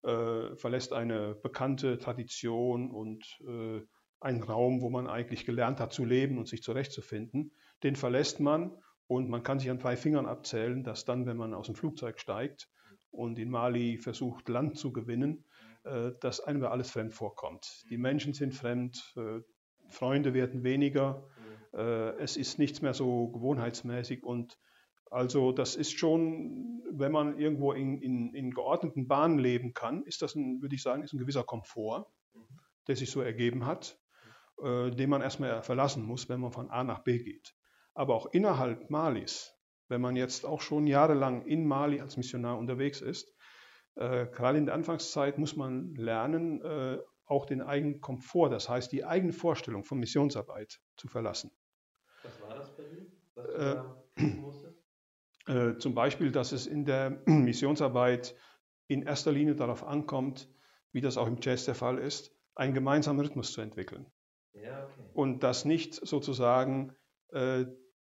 äh, 0.06 0.56
verlässt 0.56 0.94
eine 0.94 1.36
bekannte 1.36 1.98
Tradition 1.98 2.92
und 2.92 3.40
äh, 3.48 3.82
einen 4.20 4.44
Raum, 4.44 4.82
wo 4.82 4.90
man 4.90 5.08
eigentlich 5.08 5.46
gelernt 5.46 5.80
hat 5.80 5.94
zu 5.94 6.06
leben 6.06 6.38
und 6.38 6.48
sich 6.48 6.64
zurechtzufinden. 6.64 7.52
Den 7.84 7.96
verlässt 7.96 8.40
man 8.40 8.72
und 9.08 9.30
man 9.30 9.44
kann 9.44 9.60
sich 9.60 9.70
an 9.70 9.80
zwei 9.80 9.96
Fingern 9.96 10.26
abzählen, 10.26 10.84
dass 10.84 11.06
dann, 11.06 11.26
wenn 11.26 11.38
man 11.38 11.54
aus 11.54 11.68
dem 11.68 11.76
Flugzeug 11.76 12.20
steigt 12.20 12.70
und 13.12 13.38
in 13.40 13.50
Mali 13.50 13.98
versucht, 13.98 14.50
Land 14.50 14.78
zu 14.78 14.92
gewinnen, 14.92 15.46
äh, 15.84 16.12
dass 16.22 16.40
einem 16.40 16.62
da 16.62 16.70
alles 16.70 16.92
fremd 16.92 17.14
vorkommt. 17.14 17.84
Die 17.90 17.98
Menschen 17.98 18.34
sind 18.34 18.54
fremd, 18.54 19.14
äh, 19.18 19.42
Freunde 19.90 20.34
werden 20.34 20.64
weniger, 20.64 21.28
äh, 21.74 22.18
es 22.18 22.38
ist 22.38 22.58
nichts 22.58 22.82
mehr 22.82 22.94
so 22.94 23.28
gewohnheitsmäßig 23.30 24.24
und 24.24 24.58
Also 25.12 25.52
das 25.52 25.76
ist 25.76 25.98
schon, 25.98 26.84
wenn 26.92 27.12
man 27.12 27.40
irgendwo 27.40 27.74
in, 27.74 28.02
in, 28.02 28.34
in 28.34 28.52
geordneten 28.52 29.08
Bahnen 29.08 29.38
leben 29.38 29.74
kann, 29.74 30.04
ist 30.04 30.22
das, 30.22 30.36
ein, 30.36 30.62
würde 30.62 30.76
ich 30.76 30.82
sagen, 30.82 31.04
ist 31.04 31.14
ein 31.14 31.20
gewisser 31.20 31.44
Komfort, 31.44 32.08
der 32.88 32.96
sich 32.96 33.12
so 33.12 33.22
ergeben 33.22 33.66
hat, 33.66 34.00
äh, 34.62 34.92
den 34.92 35.10
man 35.10 35.22
erstmal 35.22 35.62
verlassen 35.64 36.04
muss, 36.04 36.30
wenn 36.30 36.40
man 36.40 36.52
von 36.52 36.70
A 36.70 36.84
nach 36.84 37.00
B 37.00 37.20
geht. 37.20 37.56
Aber 37.94 38.16
auch 38.16 38.28
innerhalb 38.34 38.90
Malis, 38.90 39.54
wenn 39.88 40.02
man 40.02 40.16
jetzt 40.16 40.46
auch 40.46 40.62
schon 40.62 40.88
jahrelang 40.88 41.46
in 41.46 41.66
Mali 41.66 42.02
als 42.02 42.18
Missionar 42.18 42.58
unterwegs 42.58 43.02
ist, 43.02 43.34
äh, 43.96 44.26
gerade 44.28 44.58
in 44.58 44.66
der 44.66 44.76
Anfangszeit 44.76 45.38
muss 45.38 45.56
man 45.56 45.94
lernen, 45.96 46.62
äh, 46.62 47.00
auch 47.26 47.46
den 47.46 47.62
eigenen 47.62 48.02
Komfort, 48.02 48.50
das 48.50 48.70
heißt 48.70 48.92
die 48.92 49.06
eigene 49.06 49.34
Vorstellung 49.34 49.84
von 49.84 50.00
Missionsarbeit 50.00 50.82
zu 50.98 51.08
verlassen. 51.08 51.52
Was 52.24 52.42
war 52.42 52.56
das 52.56 52.76
bei 52.76 52.84
dir? 52.84 53.08
Äh, 55.48 55.78
zum 55.78 55.94
Beispiel, 55.94 56.32
dass 56.32 56.52
es 56.52 56.68
in 56.68 56.86
der 56.86 57.22
Missionsarbeit 57.26 58.36
in 58.88 59.04
erster 59.04 59.32
Linie 59.32 59.56
darauf 59.56 59.84
ankommt, 59.84 60.50
wie 60.92 61.02
das 61.02 61.18
auch 61.18 61.28
im 61.28 61.38
Jazz 61.42 61.66
der 61.66 61.76
Fall 61.76 61.98
ist, 61.98 62.32
einen 62.56 62.74
gemeinsamen 62.74 63.20
Rhythmus 63.20 63.52
zu 63.52 63.62
entwickeln. 63.62 64.06
Ja, 64.54 64.86
okay. 64.86 65.10
Und 65.14 65.44
dass 65.44 65.66
nicht 65.66 65.94
sozusagen 65.94 66.96
äh, 67.32 67.66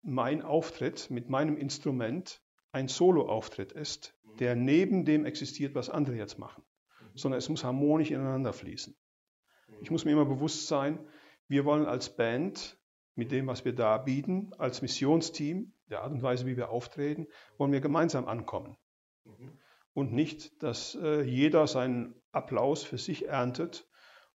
mein 0.02 0.42
Auftritt 0.42 1.10
mit 1.10 1.30
meinem 1.30 1.58
Instrument 1.58 2.42
ein 2.72 2.88
Solo-Auftritt 2.88 3.72
ist, 3.72 4.14
mhm. 4.24 4.38
der 4.38 4.56
neben 4.56 5.06
dem 5.06 5.26
existiert, 5.26 5.74
was 5.74 5.90
andere 5.90 6.18
jetzt 6.18 6.38
machen, 6.38 6.64
mhm. 7.00 7.18
sondern 7.18 7.38
es 7.40 7.50
muss 7.50 7.64
harmonisch 7.64 8.12
ineinander 8.12 8.54
fließen. 8.54 8.96
Mhm. 9.68 9.76
Ich 9.82 9.92
muss 9.92 10.06
mir 10.06 10.12
immer 10.12 10.26
bewusst 10.26 10.68
sein, 10.68 11.00
wir 11.48 11.66
wollen 11.66 11.86
als 11.86 12.16
Band 12.16 12.78
mit 13.16 13.32
dem, 13.32 13.48
was 13.48 13.66
wir 13.66 13.74
da 13.74 13.98
bieten, 13.98 14.52
als 14.58 14.82
Missionsteam, 14.82 15.74
der 15.90 16.04
Art 16.04 16.12
und 16.12 16.22
Weise, 16.22 16.46
wie 16.46 16.58
wir 16.58 16.70
auftreten, 16.70 17.28
wollen 17.58 17.72
wir 17.72 17.82
gemeinsam 17.82 18.28
ankommen. 18.28 18.78
Mhm. 19.24 19.58
Und 19.94 20.12
nicht, 20.12 20.62
dass 20.62 20.96
äh, 20.96 21.22
jeder 21.22 21.68
seinen 21.68 22.16
Applaus 22.32 22.84
für 22.84 22.98
sich 22.98 23.28
erntet 23.28 23.88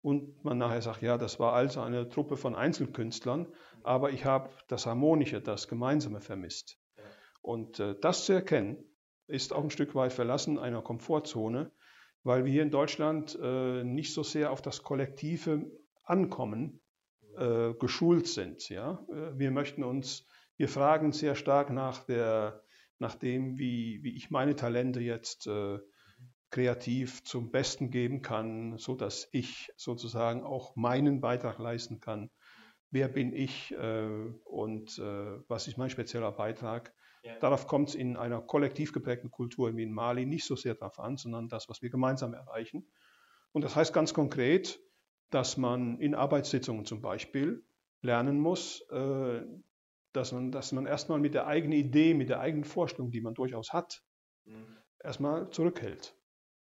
und 0.01 0.43
man 0.45 0.57
nachher 0.57 0.81
sagt, 0.81 1.01
ja, 1.01 1.17
das 1.17 1.39
war 1.39 1.53
also 1.53 1.81
eine 1.81 2.07
Truppe 2.07 2.37
von 2.37 2.55
Einzelkünstlern, 2.55 3.47
aber 3.83 4.11
ich 4.11 4.23
habe 4.23 4.49
das 4.67 4.85
Harmonische, 4.85 5.41
das 5.41 5.67
Gemeinsame 5.67 6.21
vermisst. 6.21 6.79
Und 7.41 7.79
äh, 7.79 7.95
das 7.99 8.25
zu 8.25 8.33
erkennen, 8.33 8.83
ist 9.27 9.53
auch 9.53 9.63
ein 9.63 9.69
Stück 9.69 9.95
weit 9.95 10.13
Verlassen 10.13 10.57
einer 10.57 10.81
Komfortzone, 10.81 11.71
weil 12.23 12.45
wir 12.45 12.51
hier 12.51 12.63
in 12.63 12.71
Deutschland 12.71 13.37
äh, 13.41 13.83
nicht 13.83 14.13
so 14.13 14.23
sehr 14.23 14.51
auf 14.51 14.61
das 14.61 14.83
Kollektive 14.83 15.69
ankommen, 16.03 16.81
äh, 17.39 17.73
geschult 17.79 18.27
sind. 18.27 18.69
Ja? 18.69 19.05
Äh, 19.09 19.37
wir 19.37 19.51
möchten 19.51 19.83
uns, 19.83 20.27
wir 20.57 20.67
fragen 20.67 21.11
sehr 21.11 21.35
stark 21.35 21.69
nach, 21.69 22.03
der, 22.03 22.63
nach 22.99 23.15
dem, 23.15 23.57
wie, 23.57 24.03
wie 24.03 24.15
ich 24.15 24.29
meine 24.29 24.55
Talente 24.55 24.99
jetzt 24.99 25.47
äh, 25.47 25.79
kreativ 26.51 27.23
zum 27.23 27.51
Besten 27.51 27.91
geben 27.91 28.21
kann, 28.21 28.77
so 28.77 28.95
dass 28.95 29.29
ich 29.31 29.71
sozusagen 29.77 30.43
auch 30.43 30.75
meinen 30.75 31.21
Beitrag 31.21 31.59
leisten 31.59 31.99
kann. 31.99 32.29
Wer 32.91 33.07
bin 33.07 33.33
ich 33.33 33.71
äh, 33.73 34.07
und 34.45 34.97
äh, 34.97 35.39
was 35.47 35.67
ist 35.67 35.77
mein 35.77 35.91
spezieller 35.91 36.31
Beitrag? 36.31 36.93
Ja. 37.23 37.37
Darauf 37.39 37.67
kommt 37.67 37.89
es 37.89 37.95
in 37.95 38.17
einer 38.17 38.41
kollektiv 38.41 38.93
geprägten 38.93 39.29
Kultur 39.29 39.75
wie 39.75 39.83
in 39.83 39.93
Mali 39.93 40.25
nicht 40.25 40.45
so 40.45 40.55
sehr 40.55 40.73
darauf 40.73 40.99
an, 40.99 41.17
sondern 41.17 41.49
das, 41.49 41.69
was 41.69 41.81
wir 41.81 41.89
gemeinsam 41.89 42.33
erreichen. 42.33 42.87
Und 43.51 43.63
das 43.63 43.75
heißt 43.75 43.93
ganz 43.93 44.13
konkret, 44.13 44.79
dass 45.29 45.57
man 45.57 45.99
in 45.99 46.15
Arbeitssitzungen 46.15 46.85
zum 46.85 47.01
Beispiel 47.01 47.63
lernen 48.01 48.39
muss, 48.39 48.81
äh, 48.89 49.41
dass 50.13 50.31
man, 50.31 50.51
dass 50.51 50.71
man 50.71 50.85
erstmal 50.85 51.19
mit 51.19 51.33
der 51.33 51.47
eigenen 51.47 51.77
Idee, 51.77 52.13
mit 52.13 52.29
der 52.29 52.39
eigenen 52.39 52.63
Vorstellung, 52.63 53.11
die 53.11 53.21
man 53.21 53.33
durchaus 53.35 53.73
hat, 53.73 54.03
mhm. 54.45 54.77
erstmal 55.03 55.49
zurückhält. 55.51 56.15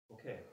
Okay. 0.10 0.44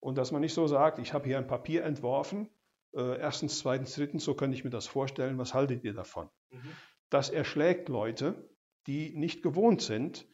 Und 0.00 0.18
dass 0.18 0.32
man 0.32 0.40
nicht 0.40 0.54
so 0.54 0.66
sagt, 0.66 0.98
ich 0.98 1.12
habe 1.12 1.26
hier 1.26 1.38
ein 1.38 1.46
Papier 1.46 1.84
entworfen, 1.84 2.48
äh, 2.92 3.18
erstens, 3.18 3.58
zweitens, 3.58 3.94
drittens, 3.94 4.24
so 4.24 4.34
könnte 4.34 4.56
ich 4.56 4.64
mir 4.64 4.70
das 4.70 4.86
vorstellen, 4.86 5.38
was 5.38 5.54
haltet 5.54 5.84
ihr 5.84 5.94
davon? 5.94 6.28
Mhm. 6.50 6.72
Das 7.08 7.30
erschlägt 7.30 7.88
Leute, 7.88 8.50
die 8.86 9.14
nicht 9.14 9.42
gewohnt 9.42 9.82
sind, 9.82 10.26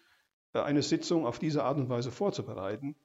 äh, 0.54 0.60
eine 0.60 0.82
Sitzung 0.82 1.26
auf 1.26 1.38
diese 1.38 1.64
Art 1.64 1.76
und 1.76 1.88
Weise 1.88 2.10
vorzubereiten 2.10 2.96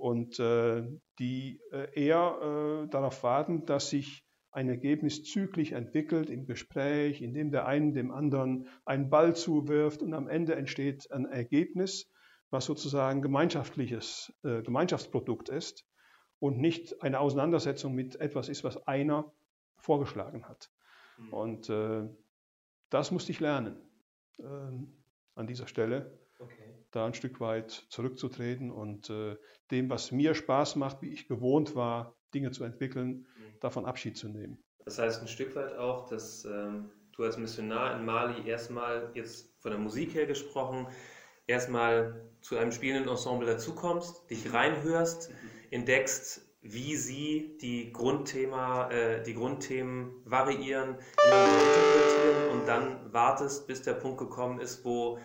und 0.00 0.40
äh, 0.40 0.82
die 1.18 1.60
äh, 1.72 1.88
eher 1.94 2.84
äh, 2.84 2.88
darauf 2.88 3.22
warten, 3.22 3.66
dass 3.66 3.90
sich 3.90 4.24
ein 4.50 4.68
Ergebnis 4.68 5.22
zügig 5.22 5.72
entwickelt 5.72 6.30
im 6.30 6.46
Gespräch, 6.46 7.22
in 7.22 7.34
dem 7.34 7.52
der 7.52 7.66
einen 7.66 7.92
dem 7.94 8.10
anderen 8.10 8.66
einen 8.84 9.10
Ball 9.10 9.36
zuwirft 9.36 10.02
und 10.02 10.12
am 10.14 10.26
Ende 10.26 10.56
entsteht 10.56 11.10
ein 11.12 11.26
Ergebnis, 11.26 12.10
was 12.50 12.64
sozusagen 12.64 13.22
gemeinschaftliches 13.22 14.32
äh, 14.42 14.62
Gemeinschaftsprodukt 14.62 15.50
ist 15.50 15.86
und 16.40 16.58
nicht 16.58 17.00
eine 17.02 17.20
Auseinandersetzung 17.20 17.94
mit 17.94 18.16
etwas 18.16 18.48
ist, 18.48 18.64
was 18.64 18.88
einer 18.88 19.30
vorgeschlagen 19.76 20.48
hat. 20.48 20.70
Mhm. 21.18 21.32
Und 21.32 21.68
äh, 21.68 22.08
das 22.88 23.12
musste 23.12 23.30
ich 23.30 23.40
lernen 23.40 23.76
ähm, 24.40 24.96
an 25.36 25.46
dieser 25.46 25.68
Stelle 25.68 26.19
da 26.90 27.06
ein 27.06 27.14
Stück 27.14 27.40
weit 27.40 27.70
zurückzutreten 27.88 28.70
und 28.70 29.10
äh, 29.10 29.36
dem, 29.70 29.90
was 29.90 30.10
mir 30.12 30.34
Spaß 30.34 30.76
macht, 30.76 31.02
wie 31.02 31.12
ich 31.12 31.28
gewohnt 31.28 31.74
war, 31.74 32.16
Dinge 32.34 32.50
zu 32.50 32.64
entwickeln, 32.64 33.26
mhm. 33.36 33.60
davon 33.60 33.84
Abschied 33.86 34.16
zu 34.16 34.28
nehmen. 34.28 34.62
Das 34.84 34.98
heißt 34.98 35.20
ein 35.20 35.28
Stück 35.28 35.54
weit 35.56 35.76
auch, 35.76 36.08
dass 36.08 36.44
ähm, 36.44 36.90
du 37.12 37.22
als 37.22 37.36
Missionar 37.36 37.96
in 37.96 38.04
Mali 38.04 38.48
erstmal, 38.48 39.10
jetzt 39.14 39.54
von 39.58 39.70
der 39.70 39.80
Musik 39.80 40.14
her 40.14 40.26
gesprochen, 40.26 40.86
erstmal 41.46 42.28
zu 42.40 42.56
einem 42.56 42.72
spielenden 42.72 43.10
Ensemble 43.10 43.46
dazukommst, 43.46 44.28
dich 44.30 44.46
mhm. 44.46 44.52
reinhörst, 44.52 45.30
mhm. 45.30 45.34
entdeckst, 45.70 46.46
wie 46.62 46.96
sie 46.96 47.56
die, 47.60 47.92
Grundthema, 47.92 48.90
äh, 48.90 49.22
die 49.22 49.34
Grundthemen 49.34 50.12
variieren, 50.24 50.96
interpretieren 51.24 52.50
und 52.52 52.68
dann 52.68 53.12
wartest, 53.12 53.66
bis 53.66 53.82
der 53.82 53.94
Punkt 53.94 54.18
gekommen 54.18 54.60
ist, 54.60 54.84
wo 54.84 55.18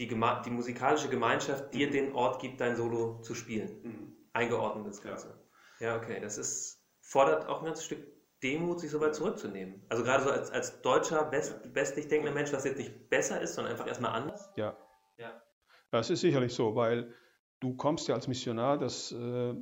die, 0.00 0.08
die 0.44 0.50
musikalische 0.50 1.08
Gemeinschaft 1.08 1.74
dir 1.74 1.90
den 1.90 2.12
Ort 2.14 2.40
gibt, 2.40 2.60
dein 2.60 2.74
Solo 2.74 3.20
zu 3.20 3.34
spielen. 3.34 3.82
Mhm. 3.82 4.16
Eingeordnet 4.32 4.86
das 4.86 5.02
Ganze. 5.02 5.38
Ja. 5.78 5.88
ja, 5.88 5.96
okay. 5.96 6.20
Das 6.20 6.38
ist, 6.38 6.82
fordert 7.00 7.46
auch 7.48 7.60
ein 7.60 7.66
ganzes 7.66 7.84
Stück 7.84 8.06
Demut, 8.42 8.80
sich 8.80 8.90
so 8.90 9.00
weit 9.00 9.14
zurückzunehmen. 9.14 9.84
Also 9.90 10.02
gerade 10.02 10.24
so 10.24 10.30
als, 10.30 10.50
als 10.50 10.80
deutscher, 10.80 11.24
best, 11.24 11.74
westlich 11.74 12.08
denkender 12.08 12.32
Mensch, 12.32 12.52
was 12.54 12.64
jetzt 12.64 12.78
nicht 12.78 13.10
besser 13.10 13.38
ist, 13.40 13.54
sondern 13.54 13.72
einfach 13.72 13.86
erstmal 13.86 14.12
anders. 14.12 14.50
Ja. 14.56 14.78
ja. 15.18 15.42
Das 15.90 16.08
ist 16.08 16.22
sicherlich 16.22 16.54
so, 16.54 16.74
weil 16.74 17.12
du 17.60 17.76
kommst 17.76 18.08
ja 18.08 18.14
als 18.14 18.28
Missionar, 18.28 18.78
das 18.78 19.12
äh, 19.12 19.54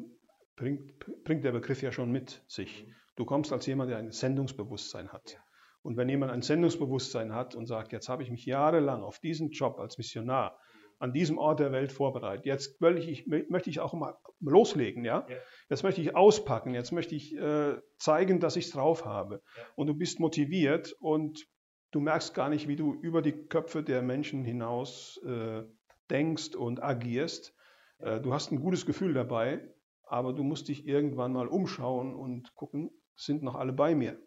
bringt, 0.55 1.25
bringt 1.25 1.43
der 1.43 1.51
Begriff 1.51 1.83
ja 1.83 1.91
schon 1.91 2.13
mit 2.13 2.45
sich. 2.47 2.87
Mhm. 2.87 2.95
Du 3.17 3.25
kommst 3.25 3.53
als 3.53 3.67
jemand, 3.67 3.91
der 3.91 3.99
ein 3.99 4.13
Sendungsbewusstsein 4.13 5.13
hat. 5.13 5.33
Ja. 5.33 5.41
Und 5.89 5.97
wenn 5.97 6.11
jemand 6.11 6.33
ein 6.33 6.43
Sendungsbewusstsein 6.43 7.35
hat 7.35 7.55
und 7.55 7.65
sagt, 7.65 7.93
jetzt 7.93 8.11
habe 8.11 8.23
ich 8.23 8.31
mich 8.31 8.45
jahrelang 8.45 9.03
auf 9.03 9.21
diesen 9.21 9.53
Job 9.53 9.81
als 9.81 9.97
Missionar 9.97 10.61
an 10.99 11.15
diesem 11.15 11.39
Ort 11.39 11.61
der 11.61 11.73
Welt 11.73 11.93
vorbereitet, 11.93 12.45
jetzt 12.45 12.79
ich, 12.83 13.27
möchte 13.27 13.71
ich 13.71 13.81
auch 13.81 13.95
mal 13.95 14.15
loslegen, 14.39 15.07
ja? 15.07 15.27
ja? 15.27 15.37
Jetzt 15.71 15.85
möchte 15.85 16.03
ich 16.03 16.15
auspacken, 16.15 16.75
jetzt 16.75 16.93
möchte 16.93 17.15
ich 17.15 17.35
äh, 17.35 17.79
zeigen, 17.97 18.39
dass 18.39 18.57
ich 18.57 18.67
es 18.67 18.73
drauf 18.73 19.07
habe. 19.07 19.41
Ja. 19.57 19.63
Und 19.77 19.87
du 19.87 19.95
bist 19.95 20.21
motiviert 20.21 20.95
und 21.01 21.47
du 21.91 22.01
merkst 22.01 22.35
gar 22.35 22.51
nicht, 22.51 22.69
wie 22.69 22.77
du 22.77 22.93
über 22.93 23.23
die 23.23 23.47
Köpfe 23.47 23.83
der 23.83 24.03
Menschen 24.03 24.45
hinaus 24.45 25.19
äh, 25.25 25.63
denkst 26.11 26.55
und 26.55 26.83
agierst. 26.83 27.55
Äh, 27.97 28.21
du 28.21 28.35
hast 28.35 28.53
ein 28.53 28.61
gutes 28.61 28.85
Gefühl 28.85 29.15
dabei, 29.15 29.67
aber 30.03 30.35
du 30.35 30.43
musst 30.43 30.69
dich 30.69 30.87
irgendwann 30.87 31.33
mal 31.33 31.49
umschauen 31.49 32.15
und 32.15 32.55
gucken, 32.55 32.91
sind 33.17 33.43
noch 33.43 33.55
alle 33.55 33.73
bei 33.73 33.95
mir? 33.95 34.21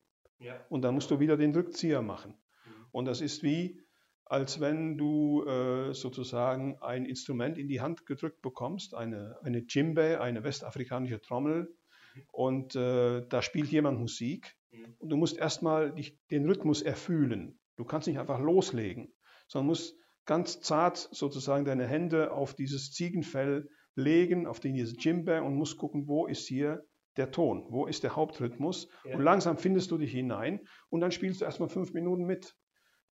Und 0.70 0.82
dann 0.82 0.96
musst 0.96 1.12
du 1.12 1.20
wieder 1.20 1.38
den 1.38 1.54
Rückzieher 1.54 2.02
machen. 2.02 2.32
Mhm. 2.66 2.86
Und 2.92 3.06
das 3.06 3.22
ist 3.22 3.44
wie, 3.44 3.82
als 4.26 4.60
wenn 4.60 4.98
du 4.98 5.44
äh, 5.46 5.94
sozusagen 5.94 6.78
ein 6.82 7.06
Instrument 7.06 7.58
in 7.58 7.68
die 7.68 7.82
Hand 7.82 8.06
gedrückt 8.06 8.42
bekommst, 8.42 8.94
eine, 8.94 9.38
eine 9.44 9.64
Djembe, 9.64 10.22
eine 10.22 10.44
westafrikanische 10.44 11.22
Trommel, 11.22 11.76
mhm. 12.16 12.24
und 12.32 12.76
äh, 12.76 13.26
da 13.28 13.42
spielt 13.42 13.70
jemand 13.70 14.00
Musik. 14.00 14.56
Mhm. 14.72 14.96
Und 15.00 15.10
du 15.10 15.18
musst 15.18 15.38
erstmal 15.38 15.94
den 16.32 16.46
Rhythmus 16.48 16.82
erfühlen. 16.82 17.60
Du 17.76 17.86
kannst 17.86 18.08
nicht 18.08 18.20
einfach 18.20 18.40
loslegen, 18.40 19.14
sondern 19.48 19.68
musst 19.68 19.96
ganz 20.26 20.62
zart 20.62 21.10
sozusagen 21.12 21.66
deine 21.66 21.88
Hände 21.88 22.32
auf 22.32 22.54
dieses 22.54 22.92
Ziegenfell 22.92 23.70
legen, 23.96 24.48
auf 24.48 24.60
den 24.60 24.76
dieses 24.76 24.96
Djembe 24.96 25.44
und 25.44 25.56
musst 25.56 25.78
gucken, 25.78 26.08
wo 26.08 26.26
ist 26.28 26.48
hier 26.48 26.86
der 27.18 27.32
Ton, 27.32 27.66
wo 27.70 27.86
ist 27.86 28.04
der 28.04 28.16
Hauptrhythmus 28.16 28.90
ja. 29.04 29.16
und 29.16 29.22
langsam 29.22 29.58
findest 29.58 29.92
du 29.92 29.98
dich 29.98 30.12
hinein 30.12 30.62
und 30.90 31.02
dann 31.02 31.12
spielst 31.12 31.42
du 31.42 31.46
erstmal 31.46 31.70
fünf 31.70 31.94
Minuten 31.94 32.24
mit, 32.24 32.56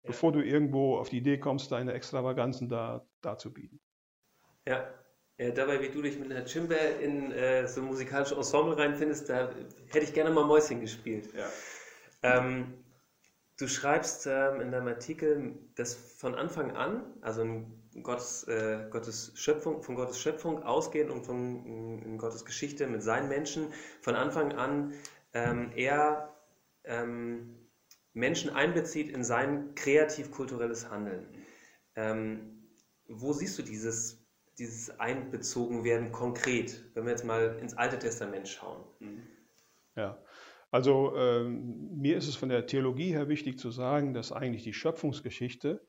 ja. 0.02 0.08
bevor 0.08 0.32
du 0.32 0.40
irgendwo 0.40 0.96
auf 0.96 1.10
die 1.10 1.18
Idee 1.18 1.38
kommst, 1.38 1.72
deine 1.72 1.92
Extravaganzen 1.92 2.68
da, 2.68 3.06
da 3.20 3.36
zu 3.36 3.52
bieten. 3.52 3.80
Ja. 4.66 4.88
ja, 5.38 5.50
dabei, 5.50 5.80
wie 5.82 5.88
du 5.88 6.02
dich 6.02 6.18
mit 6.18 6.30
einer 6.30 6.44
Chimbe 6.44 6.74
in 6.74 7.32
äh, 7.32 7.66
so 7.66 7.80
ein 7.80 7.86
musikalisches 7.86 8.36
Ensemble 8.36 8.76
reinfindest, 8.76 9.28
da 9.28 9.50
hätte 9.88 10.04
ich 10.04 10.14
gerne 10.14 10.30
mal 10.30 10.44
Mäuschen 10.44 10.80
gespielt. 10.80 11.28
Ähm, 12.22 12.74
du 13.58 13.68
schreibst 13.68 14.26
ähm, 14.26 14.60
in 14.60 14.72
deinem 14.72 14.88
Artikel, 14.88 15.58
dass 15.76 15.94
von 15.94 16.34
Anfang 16.34 16.76
an, 16.76 17.02
also 17.22 17.42
ein 17.42 17.79
Gottes, 18.02 18.44
äh, 18.44 18.86
Gottes 18.90 19.32
Schöpfung, 19.34 19.82
von 19.82 19.94
Gottes 19.94 20.18
Schöpfung 20.18 20.62
ausgehen 20.62 21.10
und 21.10 21.24
von 21.24 22.18
Gottes 22.18 22.44
Geschichte 22.44 22.86
mit 22.86 23.02
seinen 23.02 23.28
Menschen 23.28 23.72
von 24.00 24.14
Anfang 24.14 24.52
an 24.52 24.92
ähm, 25.32 25.72
er 25.74 26.34
ähm, 26.84 27.56
Menschen 28.12 28.50
einbezieht 28.50 29.08
in 29.10 29.24
sein 29.24 29.74
kreativ-kulturelles 29.74 30.90
Handeln. 30.90 31.26
Ähm, 31.96 32.68
wo 33.06 33.32
siehst 33.32 33.58
du 33.58 33.62
dieses, 33.62 34.24
dieses 34.58 34.98
Einbezogenwerden 34.98 36.12
konkret, 36.12 36.84
wenn 36.94 37.04
wir 37.04 37.10
jetzt 37.10 37.24
mal 37.24 37.58
ins 37.60 37.76
Alte 37.76 37.98
Testament 37.98 38.48
schauen? 38.48 38.84
Ja, 39.96 40.22
also 40.70 41.16
ähm, 41.16 41.90
mir 41.96 42.16
ist 42.16 42.28
es 42.28 42.36
von 42.36 42.48
der 42.48 42.66
Theologie 42.66 43.12
her 43.12 43.28
wichtig 43.28 43.58
zu 43.58 43.70
sagen, 43.70 44.14
dass 44.14 44.32
eigentlich 44.32 44.62
die 44.62 44.72
Schöpfungsgeschichte 44.72 45.84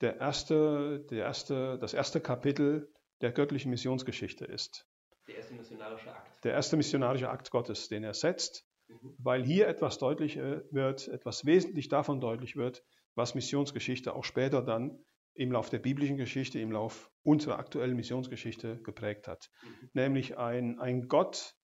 der 0.00 0.18
erste, 0.18 1.00
der 1.10 1.24
erste, 1.24 1.78
das 1.78 1.94
erste 1.94 2.20
Kapitel 2.20 2.92
der 3.20 3.32
göttlichen 3.32 3.70
Missionsgeschichte 3.70 4.44
ist. 4.44 4.86
Der 5.26 5.36
erste 5.36 5.54
missionarische 5.54 6.14
Akt. 6.14 6.44
Der 6.44 6.52
erste 6.52 6.76
missionarische 6.76 7.30
Akt 7.30 7.50
Gottes, 7.50 7.88
den 7.88 8.04
er 8.04 8.14
setzt, 8.14 8.64
mhm. 8.88 9.14
weil 9.18 9.44
hier 9.44 9.68
etwas 9.68 9.98
deutlich 9.98 10.36
äh, 10.36 10.62
wird, 10.70 11.08
etwas 11.08 11.44
wesentlich 11.44 11.88
davon 11.88 12.20
deutlich 12.20 12.56
wird, 12.56 12.84
was 13.14 13.34
Missionsgeschichte 13.34 14.14
auch 14.14 14.24
später 14.24 14.62
dann 14.62 15.04
im 15.34 15.52
Lauf 15.52 15.70
der 15.70 15.78
biblischen 15.78 16.16
Geschichte, 16.16 16.58
im 16.60 16.72
Lauf 16.72 17.10
unserer 17.22 17.58
aktuellen 17.58 17.96
Missionsgeschichte 17.96 18.80
geprägt 18.82 19.28
hat. 19.28 19.50
Mhm. 19.62 19.90
Nämlich 19.92 20.38
ein, 20.38 20.78
ein 20.78 21.08
Gott, 21.08 21.54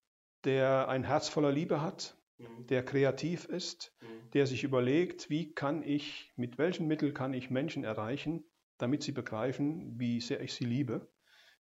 der 0.45 0.89
ein 0.89 1.05
Herz 1.05 1.29
voller 1.29 1.53
Liebe 1.53 1.81
hat. 1.81 2.17
Der 2.39 2.85
kreativ 2.85 3.45
ist, 3.45 3.93
mhm. 4.01 4.31
der 4.33 4.47
sich 4.47 4.65
überlegt, 4.65 5.31
wie 5.31 5.53
kann 5.53 5.83
ich, 5.83 6.33
mit 6.37 6.59
welchen 6.59 6.87
Mitteln 6.87 7.15
kann 7.15 7.35
ich 7.35 7.51
Menschen 7.51 7.85
erreichen, 7.85 8.45
damit 8.79 9.03
sie 9.03 9.13
begreifen, 9.13 9.99
wie 9.99 10.21
sehr 10.21 10.41
ich 10.41 10.55
sie 10.55 10.65
liebe, 10.65 11.09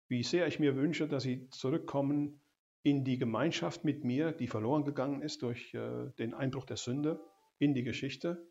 wie 0.09 0.23
sehr 0.23 0.47
ich 0.47 0.59
mir 0.59 0.76
wünsche, 0.76 1.09
dass 1.09 1.23
sie 1.23 1.49
zurückkommen 1.50 2.41
in 2.83 3.05
die 3.05 3.19
Gemeinschaft 3.19 3.85
mit 3.85 4.05
mir, 4.05 4.33
die 4.33 4.49
verloren 4.49 4.85
gegangen 4.85 5.23
ist 5.23 5.43
durch 5.43 5.73
äh, 5.75 6.11
den 6.19 6.35
Einbruch 6.35 6.64
der 6.64 6.76
Sünde 6.76 7.21
in 7.59 7.75
die 7.75 7.85
Geschichte. 7.85 8.49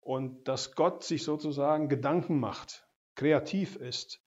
Und 0.00 0.48
dass 0.48 0.74
Gott 0.74 1.04
sich 1.04 1.22
sozusagen 1.22 1.88
Gedanken 1.88 2.38
macht, 2.38 2.86
kreativ 3.14 3.76
ist, 3.76 4.22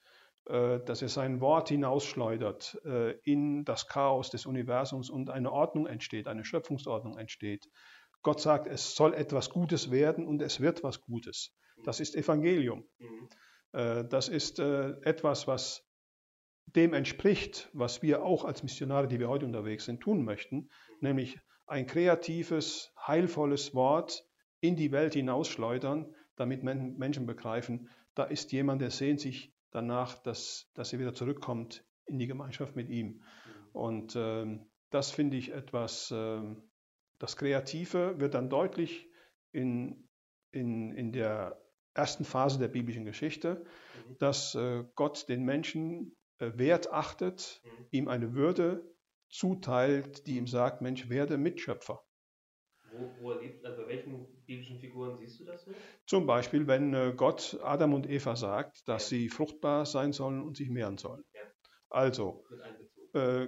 dass 0.46 1.02
er 1.02 1.10
sein 1.10 1.42
Wort 1.42 1.70
hinausschleudert 1.70 2.80
äh, 2.86 3.12
in 3.24 3.66
das 3.66 3.88
Chaos 3.88 4.30
des 4.30 4.46
Universums 4.46 5.10
und 5.10 5.30
eine 5.30 5.52
Ordnung 5.52 5.88
entsteht, 5.88 6.28
eine 6.28 6.46
Schöpfungsordnung 6.46 7.18
entsteht. 7.18 7.68
Gott 8.22 8.42
sagt, 8.42 8.68
es 8.68 8.96
soll 8.96 9.14
etwas 9.14 9.50
Gutes 9.50 9.92
werden 9.92 10.28
und 10.28 10.42
es 10.42 10.60
wird 10.60 10.84
was 10.84 11.02
Gutes. 11.02 11.56
Das 11.84 12.00
ist 12.00 12.16
Evangelium. 12.16 12.86
Mhm. 13.00 13.30
Äh, 13.72 14.06
das 14.06 14.30
ist 14.30 14.60
etwas, 14.60 15.48
was 15.48 15.84
dem 16.68 16.94
entspricht, 16.94 17.70
was 17.74 18.02
wir 18.02 18.24
auch 18.24 18.44
als 18.44 18.64
Missionare, 18.64 19.08
die 19.08 19.20
wir 19.20 19.30
heute 19.30 19.46
unterwegs 19.46 19.86
sind, 19.86 20.02
tun 20.02 20.26
möchten, 20.26 20.70
nämlich 21.00 21.40
ein 21.68 21.88
kreatives, 21.88 22.94
heilvolles 23.00 23.74
Wort 23.74 24.28
in 24.60 24.76
die 24.76 24.92
Welt 24.92 25.14
hinausschleudern, 25.14 26.14
damit 26.36 26.64
Menschen 26.64 27.26
begreifen, 27.26 27.90
da 28.14 28.24
ist 28.24 28.52
jemand, 28.52 28.82
der 28.82 28.92
sehnt 28.92 29.20
sich 29.20 29.55
danach, 29.76 30.18
dass, 30.24 30.72
dass 30.74 30.94
er 30.94 31.00
wieder 31.00 31.14
zurückkommt 31.14 31.86
in 32.06 32.18
die 32.18 32.28
Gemeinschaft 32.28 32.76
mit 32.76 32.90
ihm. 32.90 33.24
Und 33.74 34.16
äh, 34.16 34.60
das 34.90 35.12
finde 35.12 35.38
ich 35.38 35.52
etwas, 35.52 36.12
äh, 36.12 36.42
das 37.20 37.36
Kreative 37.36 38.20
wird 38.20 38.34
dann 38.34 38.50
deutlich 38.50 39.10
in, 39.52 40.08
in, 40.52 40.92
in 40.94 41.12
der 41.12 41.62
ersten 41.94 42.26
Phase 42.26 42.60
der 42.60 42.68
biblischen 42.70 43.06
Geschichte, 43.06 43.66
mhm. 44.08 44.18
dass 44.20 44.56
äh, 44.56 44.86
Gott 44.96 45.28
den 45.28 45.44
Menschen 45.44 46.16
äh, 46.40 46.52
Wert 46.56 46.92
achtet, 46.92 47.62
mhm. 47.64 47.86
ihm 47.92 48.08
eine 48.08 48.34
Würde 48.34 48.96
zuteilt, 49.30 50.28
die 50.28 50.38
ihm 50.38 50.48
sagt, 50.48 50.82
Mensch, 50.82 51.10
werde 51.10 51.38
Mitschöpfer. 51.38 52.02
Wo, 52.92 53.12
wo 53.20 53.32
erlebt, 53.32 53.66
also 53.66 53.82
bei 53.82 53.90
welchen 53.90 54.35
biblischen 54.46 54.80
Figuren 54.80 55.18
siehst 55.18 55.40
du 55.40 55.46
das 55.46 55.64
so? 55.66 55.72
Zum 56.06 56.26
Beispiel, 56.26 56.68
wenn 56.68 56.94
äh, 56.94 57.14
Gott 57.16 57.60
Adam 57.64 57.94
und 57.94 58.10
Eva 58.10 58.36
sagt, 58.36 58.88
dass 58.88 59.10
ja. 59.10 59.18
sie 59.18 59.30
fruchtbar 59.30 59.86
sein 59.86 60.14
sollen 60.14 60.42
und 60.42 60.58
sich 60.58 60.70
mehren 60.70 60.98
sollen. 60.98 61.24
Ja. 61.34 61.42
Also, 61.90 62.46
äh, 63.14 63.48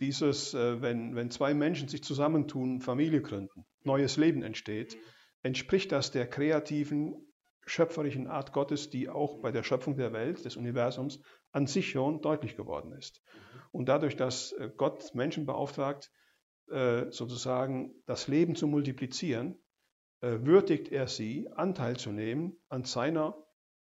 dieses, 0.00 0.54
äh, 0.54 0.82
wenn, 0.82 1.14
wenn 1.14 1.30
zwei 1.30 1.54
Menschen 1.54 1.88
sich 1.88 2.02
zusammentun, 2.02 2.80
Familie 2.80 3.22
gründen, 3.22 3.64
neues 3.84 4.16
Leben 4.16 4.42
entsteht, 4.42 4.94
mhm. 4.94 5.00
entspricht 5.42 5.92
das 5.92 6.10
der 6.10 6.26
kreativen, 6.26 7.32
schöpferischen 7.64 8.26
Art 8.26 8.52
Gottes, 8.52 8.90
die 8.90 9.08
auch 9.08 9.40
bei 9.40 9.52
der 9.52 9.62
Schöpfung 9.62 9.96
der 9.96 10.12
Welt, 10.12 10.44
des 10.44 10.56
Universums, 10.56 11.20
an 11.52 11.66
sich 11.66 11.90
schon 11.90 12.20
deutlich 12.20 12.56
geworden 12.56 12.92
ist. 12.92 13.22
Mhm. 13.24 13.60
Und 13.72 13.88
dadurch, 13.88 14.16
dass 14.16 14.52
äh, 14.52 14.70
Gott 14.76 15.14
Menschen 15.14 15.46
beauftragt, 15.46 16.10
äh, 16.68 17.10
sozusagen 17.10 17.94
das 18.06 18.28
Leben 18.28 18.54
zu 18.54 18.66
multiplizieren, 18.66 19.58
würdigt 20.22 20.92
er 20.92 21.08
sie, 21.08 21.48
Anteil 21.52 21.96
zu 21.96 22.12
nehmen 22.12 22.56
an 22.68 22.84
seiner 22.84 23.36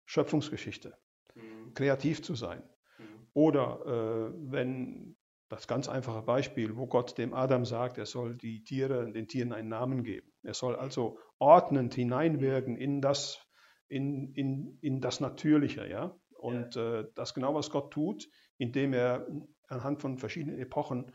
Schöpfungsgeschichte, 0.04 0.96
mhm. 1.34 1.74
kreativ 1.74 2.22
zu 2.22 2.34
sein. 2.34 2.62
Mhm. 2.98 3.04
Oder 3.32 3.80
äh, 3.86 4.34
wenn 4.50 5.16
das 5.48 5.68
ganz 5.68 5.88
einfache 5.88 6.22
Beispiel, 6.22 6.76
wo 6.76 6.86
Gott 6.86 7.16
dem 7.18 7.34
Adam 7.34 7.64
sagt, 7.64 7.98
er 7.98 8.06
soll 8.06 8.36
die 8.36 8.64
Tiere, 8.64 9.10
den 9.12 9.28
Tieren 9.28 9.52
einen 9.52 9.68
Namen 9.68 10.02
geben. 10.02 10.32
Er 10.42 10.54
soll 10.54 10.74
also 10.74 11.18
ordnend 11.38 11.94
hineinwirken 11.94 12.76
in 12.76 13.00
das, 13.00 13.38
in, 13.88 14.32
in, 14.34 14.78
in 14.80 15.00
das 15.00 15.20
Natürliche, 15.20 15.86
ja. 15.88 16.16
Und 16.36 16.74
ja. 16.74 17.00
äh, 17.00 17.06
das 17.14 17.34
genau, 17.34 17.54
was 17.54 17.70
Gott 17.70 17.92
tut, 17.92 18.28
indem 18.58 18.92
er 18.92 19.26
anhand 19.68 20.00
von 20.00 20.18
verschiedenen 20.18 20.58
Epochen 20.58 21.12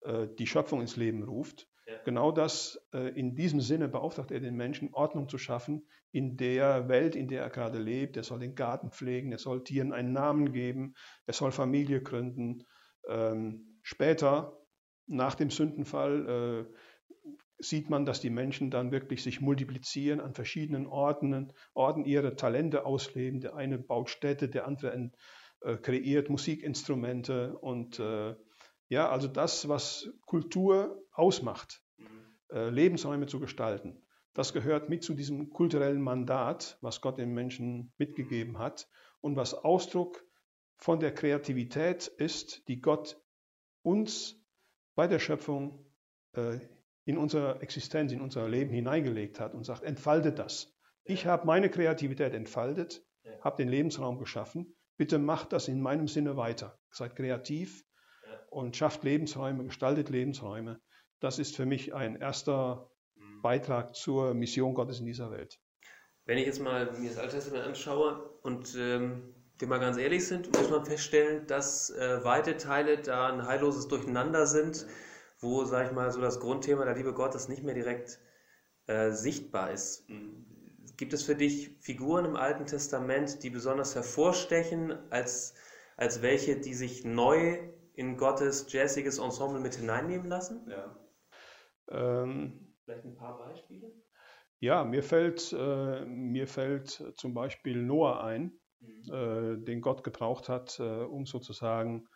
äh, 0.00 0.26
die 0.38 0.46
Schöpfung 0.46 0.80
ins 0.80 0.96
Leben 0.96 1.22
ruft. 1.22 1.68
Genau 2.04 2.32
das, 2.32 2.80
äh, 2.92 3.08
in 3.18 3.34
diesem 3.34 3.60
Sinne 3.60 3.88
beauftragt 3.88 4.30
er 4.30 4.40
den 4.40 4.56
Menschen, 4.56 4.92
Ordnung 4.92 5.28
zu 5.28 5.38
schaffen 5.38 5.86
in 6.10 6.36
der 6.36 6.88
Welt, 6.88 7.16
in 7.16 7.28
der 7.28 7.42
er 7.42 7.50
gerade 7.50 7.78
lebt. 7.78 8.16
Er 8.16 8.22
soll 8.22 8.40
den 8.40 8.54
Garten 8.54 8.90
pflegen, 8.90 9.32
er 9.32 9.38
soll 9.38 9.64
Tieren 9.64 9.92
einen 9.92 10.12
Namen 10.12 10.52
geben, 10.52 10.94
er 11.26 11.34
soll 11.34 11.52
Familie 11.52 12.02
gründen. 12.02 12.64
Ähm, 13.08 13.78
später, 13.82 14.58
nach 15.06 15.34
dem 15.34 15.50
Sündenfall, 15.50 16.68
äh, 16.68 16.74
sieht 17.58 17.90
man, 17.90 18.04
dass 18.04 18.20
die 18.20 18.30
Menschen 18.30 18.70
dann 18.70 18.90
wirklich 18.90 19.22
sich 19.22 19.40
multiplizieren 19.40 20.20
an 20.20 20.34
verschiedenen 20.34 20.86
Orten, 20.86 21.52
Orten 21.74 22.04
ihre 22.04 22.34
Talente 22.34 22.84
ausleben. 22.84 23.40
Der 23.40 23.54
eine 23.54 23.78
baut 23.78 24.10
Städte, 24.10 24.48
der 24.48 24.66
andere 24.66 25.12
kreiert 25.82 26.28
Musikinstrumente 26.28 27.56
und 27.56 28.02
ja, 28.92 29.08
also 29.08 29.26
das, 29.26 29.68
was 29.68 30.10
Kultur 30.26 31.02
ausmacht, 31.12 31.82
mhm. 31.96 32.06
äh, 32.50 32.68
Lebensräume 32.68 33.26
zu 33.26 33.40
gestalten, 33.40 34.02
das 34.34 34.52
gehört 34.52 34.90
mit 34.90 35.02
zu 35.02 35.14
diesem 35.14 35.48
kulturellen 35.48 36.02
Mandat, 36.02 36.76
was 36.82 37.00
Gott 37.00 37.18
den 37.18 37.32
Menschen 37.32 37.94
mitgegeben 37.96 38.58
hat 38.58 38.88
und 39.22 39.34
was 39.36 39.54
Ausdruck 39.54 40.22
von 40.76 41.00
der 41.00 41.14
Kreativität 41.14 42.06
ist, 42.06 42.68
die 42.68 42.82
Gott 42.82 43.18
uns 43.80 44.38
bei 44.94 45.06
der 45.06 45.18
Schöpfung 45.18 45.86
äh, 46.36 46.58
in 47.06 47.16
unsere 47.16 47.62
Existenz, 47.62 48.12
in 48.12 48.20
unser 48.20 48.46
Leben 48.46 48.72
hineingelegt 48.72 49.40
hat 49.40 49.54
und 49.54 49.64
sagt, 49.64 49.84
entfaltet 49.84 50.38
das. 50.38 50.70
Ich 51.04 51.24
habe 51.24 51.46
meine 51.46 51.70
Kreativität 51.70 52.34
entfaltet, 52.34 53.02
habe 53.40 53.56
den 53.56 53.68
Lebensraum 53.68 54.18
geschaffen. 54.18 54.76
Bitte 54.98 55.18
macht 55.18 55.54
das 55.54 55.66
in 55.68 55.80
meinem 55.80 56.08
Sinne 56.08 56.36
weiter. 56.36 56.78
Seid 56.90 57.16
kreativ, 57.16 57.84
und 58.52 58.76
schafft 58.76 59.02
Lebensräume, 59.02 59.64
gestaltet 59.64 60.10
Lebensräume. 60.10 60.80
Das 61.20 61.38
ist 61.38 61.56
für 61.56 61.66
mich 61.66 61.94
ein 61.94 62.16
erster 62.16 62.90
mhm. 63.14 63.42
Beitrag 63.42 63.94
zur 63.94 64.34
Mission 64.34 64.74
Gottes 64.74 65.00
in 65.00 65.06
dieser 65.06 65.30
Welt. 65.30 65.58
Wenn 66.26 66.38
ich 66.38 66.46
jetzt 66.46 66.60
mal 66.60 66.92
mir 66.92 67.08
das 67.08 67.18
Alte 67.18 67.36
Testament 67.36 67.64
anschaue 67.64 68.38
und 68.42 68.76
ähm, 68.78 69.34
wir 69.58 69.68
mal 69.68 69.80
ganz 69.80 69.96
ehrlich 69.96 70.26
sind, 70.26 70.54
muss 70.56 70.70
man 70.70 70.84
feststellen, 70.84 71.46
dass 71.46 71.90
äh, 71.90 72.22
weite 72.24 72.56
Teile 72.56 72.98
da 72.98 73.28
ein 73.28 73.46
heilloses 73.46 73.88
Durcheinander 73.88 74.46
sind, 74.46 74.86
wo, 75.40 75.64
sag 75.64 75.86
ich 75.86 75.92
mal, 75.92 76.10
so 76.12 76.20
das 76.20 76.38
Grundthema 76.38 76.84
der 76.84 76.94
Liebe 76.94 77.14
Gottes 77.14 77.48
nicht 77.48 77.62
mehr 77.62 77.74
direkt 77.74 78.20
äh, 78.86 79.10
sichtbar 79.12 79.72
ist. 79.72 80.06
Gibt 80.96 81.12
es 81.12 81.22
für 81.22 81.34
dich 81.34 81.76
Figuren 81.80 82.24
im 82.24 82.36
Alten 82.36 82.66
Testament, 82.66 83.42
die 83.42 83.50
besonders 83.50 83.94
hervorstechen 83.94 84.92
als, 85.10 85.54
als 85.96 86.22
welche, 86.22 86.56
die 86.60 86.74
sich 86.74 87.04
neu 87.04 87.58
in 88.02 88.16
Gottes 88.16 88.70
jazziges 88.72 89.18
Ensemble 89.18 89.60
mit 89.60 89.76
hineinnehmen 89.76 90.28
lassen? 90.28 90.68
Ja. 90.68 90.96
Ähm, 91.88 92.74
Vielleicht 92.84 93.04
ein 93.04 93.14
paar 93.14 93.38
Beispiele? 93.38 93.92
Ja, 94.58 94.84
mir 94.84 95.02
fällt, 95.02 95.52
äh, 95.52 96.04
mir 96.04 96.46
fällt 96.46 97.14
zum 97.16 97.32
Beispiel 97.32 97.80
Noah 97.82 98.24
ein, 98.24 98.58
mhm. 98.80 99.12
äh, 99.12 99.64
den 99.64 99.80
Gott 99.80 100.02
gebraucht 100.02 100.48
hat, 100.48 100.78
äh, 100.80 100.82
um 100.82 101.26
sozusagen 101.26 102.08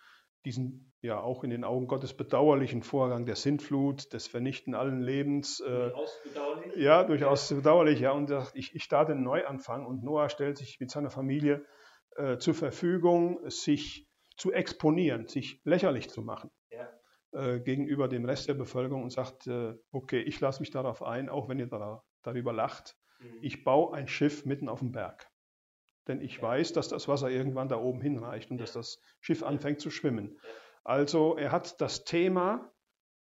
diesen 0.44 0.92
ja 1.02 1.20
auch 1.20 1.44
in 1.44 1.50
den 1.50 1.64
Augen 1.64 1.86
Gottes 1.86 2.14
bedauerlichen 2.14 2.82
Vorgang 2.82 3.26
der 3.26 3.36
Sintflut, 3.36 4.12
des 4.12 4.26
Vernichten 4.26 4.74
allen 4.74 5.02
Lebens. 5.02 5.60
Äh, 5.60 5.66
durchaus 5.66 6.20
bedauerlich? 6.24 6.76
Ja, 6.76 7.04
durchaus 7.04 7.48
bedauerlich, 7.48 8.00
ja. 8.00 8.10
Und 8.12 8.32
ich, 8.54 8.74
ich 8.74 8.82
starte 8.82 9.12
einen 9.12 9.24
Neuanfang 9.24 9.86
und 9.86 10.02
Noah 10.02 10.28
stellt 10.28 10.58
sich 10.58 10.78
mit 10.80 10.90
seiner 10.90 11.10
Familie 11.10 11.64
äh, 12.16 12.38
zur 12.38 12.54
Verfügung, 12.54 13.40
sich 13.50 14.08
zu 14.36 14.52
exponieren, 14.52 15.26
sich 15.26 15.60
lächerlich 15.64 16.10
zu 16.10 16.22
machen 16.22 16.50
ja. 16.70 16.88
äh, 17.32 17.60
gegenüber 17.60 18.08
dem 18.08 18.24
Rest 18.24 18.48
der 18.48 18.54
Bevölkerung 18.54 19.02
und 19.02 19.10
sagt, 19.10 19.46
äh, 19.46 19.74
okay, 19.92 20.20
ich 20.20 20.40
lasse 20.40 20.60
mich 20.60 20.70
darauf 20.70 21.02
ein, 21.02 21.28
auch 21.28 21.48
wenn 21.48 21.58
ihr 21.58 21.66
da, 21.66 22.04
darüber 22.22 22.52
lacht. 22.52 22.96
Mhm. 23.18 23.38
Ich 23.40 23.64
baue 23.64 23.94
ein 23.94 24.08
Schiff 24.08 24.44
mitten 24.44 24.68
auf 24.68 24.80
dem 24.80 24.92
Berg. 24.92 25.30
Denn 26.06 26.20
ich 26.20 26.36
ja. 26.36 26.42
weiß, 26.42 26.72
dass 26.72 26.88
das 26.88 27.08
Wasser 27.08 27.30
irgendwann 27.30 27.68
da 27.68 27.78
oben 27.80 28.00
hinreicht 28.00 28.50
und 28.50 28.58
ja. 28.58 28.64
dass 28.64 28.72
das 28.72 29.00
Schiff 29.20 29.42
anfängt 29.42 29.80
zu 29.80 29.90
schwimmen. 29.90 30.38
Also 30.84 31.36
er 31.36 31.50
hat 31.50 31.80
das 31.80 32.04
Thema, 32.04 32.72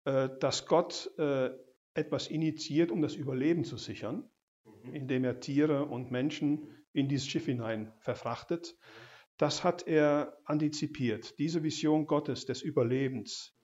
äh, 0.04 0.30
dass 0.38 0.66
Gott 0.66 1.10
äh, 1.18 1.50
etwas 1.94 2.28
initiiert, 2.28 2.90
um 2.90 3.02
das 3.02 3.16
Überleben 3.16 3.64
zu 3.64 3.76
sichern, 3.76 4.30
mhm. 4.64 4.94
indem 4.94 5.24
er 5.24 5.40
Tiere 5.40 5.86
und 5.86 6.10
Menschen 6.10 6.84
in 6.92 7.08
dieses 7.08 7.26
Schiff 7.26 7.46
hinein 7.46 7.92
verfrachtet. 7.98 8.76
Mhm. 8.78 9.09
Das 9.40 9.64
hat 9.64 9.86
er 9.86 10.36
antizipiert. 10.44 11.38
Diese 11.38 11.62
Vision 11.62 12.04
Gottes 12.04 12.44
des 12.44 12.60
Überlebens, 12.60 13.56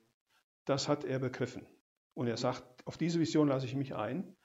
das 0.64 0.88
hat 0.88 1.04
er 1.04 1.18
begriffen. 1.18 1.66
Und 2.14 2.28
er 2.28 2.38
sagt, 2.38 2.64
auf 2.86 2.96
diese 2.96 3.20
Vision 3.20 3.48
lasse 3.48 3.66
ich 3.66 3.74
mich 3.74 3.94
ein. 3.94 4.38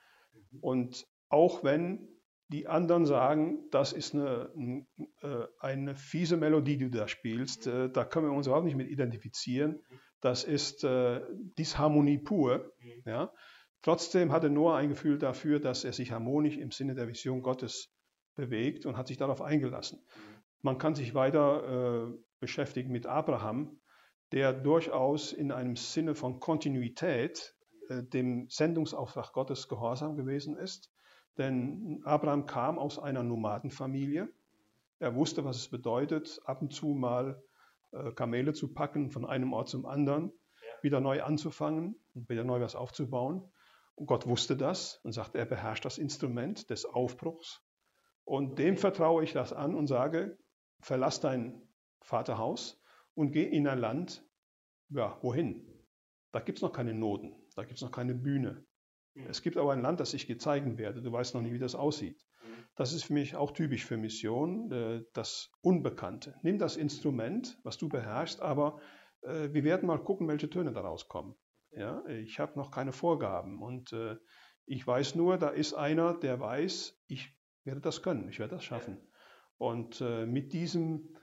Und 0.60 1.08
auch 1.30 1.64
wenn 1.64 2.10
die 2.50 2.68
anderen 2.68 3.06
sagen, 3.06 3.70
das 3.72 3.94
ist 3.94 4.14
eine, 4.14 4.86
äh, 5.22 5.46
eine 5.60 5.96
fiese 5.96 6.36
Melodie, 6.36 6.76
die 6.76 6.90
du 6.90 6.98
da 6.98 7.08
spielst, 7.08 7.66
äh, 7.66 7.90
da 7.90 8.04
können 8.04 8.26
wir 8.26 8.34
uns 8.34 8.48
überhaupt 8.48 8.66
nicht 8.66 8.76
mit 8.76 8.90
identifizieren. 8.90 9.80
Das 10.20 10.44
ist 10.44 10.84
äh, 10.84 11.22
Disharmonie 11.58 12.18
pur. 12.18 12.74
Ja? 13.06 13.32
Trotzdem 13.84 14.34
hatte 14.34 14.50
Noah 14.50 14.76
ein 14.76 14.90
Gefühl 14.90 15.18
dafür, 15.18 15.62
dass 15.62 15.86
er 15.86 15.94
sich 15.94 16.12
harmonisch 16.12 16.58
im 16.58 16.72
Sinne 16.72 16.94
der 16.94 17.08
Vision 17.08 17.42
Gottes 17.42 17.90
bewegt 18.36 18.86
und 18.86 18.98
hat 18.98 19.08
sich 19.08 19.16
darauf 19.18 19.42
eingelassen. 19.42 20.04
Man 20.62 20.78
kann 20.78 20.96
sich 20.96 21.14
weiter 21.14 22.10
äh, 22.10 22.18
beschäftigen 22.40 22.92
mit 22.92 23.08
Abraham, 23.08 23.80
der 24.32 24.54
durchaus 24.54 25.34
in 25.34 25.52
einem 25.52 25.76
Sinne 25.76 26.16
von 26.16 26.40
Kontinuität 26.40 27.56
äh, 27.90 28.04
dem 28.04 28.48
Sendungsauftrag 28.50 29.34
Gottes 29.34 29.68
gehorsam 29.68 30.16
gewesen 30.16 30.58
ist. 30.58 30.92
Denn 31.38 32.02
Abraham 32.04 32.46
kam 32.46 32.78
aus 32.78 33.00
einer 33.00 33.24
Nomadenfamilie. 33.24 34.30
Er 35.00 35.16
wusste, 35.16 35.44
was 35.44 35.58
es 35.58 35.70
bedeutet, 35.70 36.40
ab 36.46 36.62
und 36.62 36.74
zu 36.74 36.88
mal 36.88 37.42
äh, 37.92 38.12
Kamele 38.12 38.54
zu 38.54 38.74
packen, 38.74 39.10
von 39.10 39.26
einem 39.26 39.54
Ort 39.54 39.70
zum 39.70 39.86
anderen, 39.86 40.32
ja. 40.62 40.84
wieder 40.84 41.00
neu 41.00 41.24
anzufangen 41.24 41.96
und 42.14 42.30
wieder 42.30 42.44
neu 42.44 42.62
was 42.62 42.76
aufzubauen. 42.76 43.52
Und 43.96 44.06
Gott 44.06 44.28
wusste 44.28 44.56
das 44.56 45.00
und 45.04 45.12
sagte, 45.12 45.38
er 45.38 45.46
beherrscht 45.46 45.86
das 45.86 45.98
Instrument 45.98 46.70
des 46.70 46.86
Aufbruchs. 46.86 47.62
Und 48.24 48.60
dem 48.60 48.78
vertraue 48.78 49.24
ich 49.24 49.34
das 49.34 49.54
an 49.54 49.76
und 49.76 49.88
sage, 49.88 50.38
verlass 50.82 51.20
dein 51.20 51.62
Vaterhaus 52.02 52.82
und 53.14 53.32
geh 53.32 53.44
in 53.44 53.68
ein 53.68 53.80
Land, 53.80 54.26
ja, 54.90 55.18
wohin? 55.22 55.68
Da 56.32 56.40
gibt 56.40 56.60
es 56.60 56.62
noch 56.62 56.74
keine 56.74 56.94
Noten, 56.94 57.36
da 57.56 57.64
gibt 57.64 57.78
es 57.78 57.82
noch 57.82 57.92
keine 57.92 58.16
Bühne. 58.16 58.66
Es 59.28 59.42
gibt 59.42 59.58
aber 59.58 59.74
ein 59.74 59.82
Land, 59.82 60.00
das 60.00 60.14
ich 60.14 60.26
dir 60.26 60.38
zeigen 60.38 60.78
werde. 60.78 61.02
Du 61.02 61.12
weißt 61.12 61.36
noch 61.36 61.42
nicht, 61.42 61.54
wie 61.54 61.60
das 61.60 61.76
aussieht. 61.76 62.26
Mhm. 62.44 62.66
Das 62.76 62.94
ist 62.94 63.04
für 63.04 63.14
mich 63.14 63.36
auch 63.36 63.52
typisch 63.52 63.86
für 63.86 63.98
Mission, 63.98 64.72
äh, 64.72 65.04
das 65.14 65.52
Unbekannte. 65.62 66.36
Nimm 66.44 66.58
das 66.58 66.78
Instrument, 66.78 67.60
was 67.64 67.78
du 67.78 67.90
beherrschst, 67.90 68.42
aber 68.42 68.80
äh, 69.22 69.50
wir 69.52 69.64
werden 69.64 69.88
mal 69.88 70.02
gucken, 70.02 70.28
welche 70.28 70.50
Töne 70.50 70.72
daraus 70.72 71.08
kommen. 71.08 71.36
Ja, 71.72 72.06
ich 72.08 72.40
habe 72.40 72.58
noch 72.58 72.72
keine 72.72 72.92
Vorgaben 72.92 73.62
und 73.62 73.94
äh, 73.94 74.18
ich 74.66 74.86
weiß 74.86 75.16
nur, 75.16 75.38
da 75.38 75.50
ist 75.50 75.74
einer, 75.74 76.14
der 76.14 76.40
weiß, 76.40 77.02
ich 77.08 77.34
werde 77.64 77.82
das 77.82 78.02
können, 78.02 78.30
ich 78.30 78.40
werde 78.40 78.56
das 78.56 78.64
schaffen. 78.64 78.98
Und 79.62 80.02
äh, 80.02 80.26
mit 80.26 80.54
diesem 80.54 81.16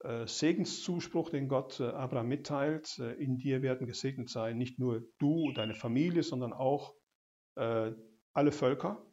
äh, 0.00 0.26
Segenszuspruch, 0.26 1.28
den 1.28 1.46
Gott 1.46 1.78
äh, 1.78 1.88
Abraham 1.88 2.28
mitteilt, 2.28 2.98
in 2.98 3.36
dir 3.36 3.60
werden 3.60 3.86
gesegnet 3.86 4.30
sein, 4.30 4.56
nicht 4.56 4.78
nur 4.78 5.02
du 5.18 5.48
und 5.48 5.58
deine 5.58 5.74
Familie, 5.74 6.22
sondern 6.22 6.54
auch 6.54 6.94
alle 7.54 8.50
Völker. 8.50 9.04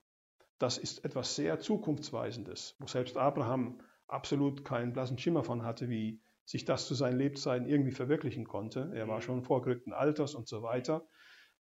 Das 0.59 0.77
ist 0.77 1.03
etwas 1.03 1.35
sehr 1.35 1.59
Zukunftsweisendes, 1.59 2.77
wo 2.79 2.87
selbst 2.87 3.17
Abraham 3.17 3.81
absolut 4.07 4.63
keinen 4.63 4.93
blassen 4.93 5.17
Schimmer 5.17 5.43
von 5.43 5.63
hatte, 5.63 5.89
wie 5.89 6.21
sich 6.45 6.63
das 6.63 6.87
zu 6.87 6.95
seinen 6.95 7.17
Lebzeiten 7.17 7.67
irgendwie 7.67 7.91
verwirklichen 7.91 8.45
konnte. 8.45 8.93
Er 8.95 9.09
war 9.09 9.17
mhm. 9.17 9.23
schon 9.23 9.43
vorgerückten 9.43 9.91
Alters 9.91 10.35
und 10.35 10.47
so 10.47 10.61
weiter. 10.61 11.05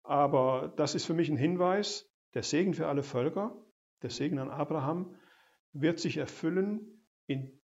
Aber 0.03 0.75
das 0.77 0.97
ist 0.97 1.05
für 1.05 1.15
mich 1.15 1.29
ein 1.29 1.37
Hinweis, 1.37 2.11
der 2.35 2.43
Segen 2.43 2.75
für 2.75 2.89
alle 2.89 3.05
Völker, 3.05 3.57
der 4.03 4.11
Segen 4.11 4.41
an 4.41 4.51
Abraham, 4.51 5.15
wird 5.73 6.01
sich 6.01 6.17
erfüllen 6.17 6.91
in, 7.27 7.61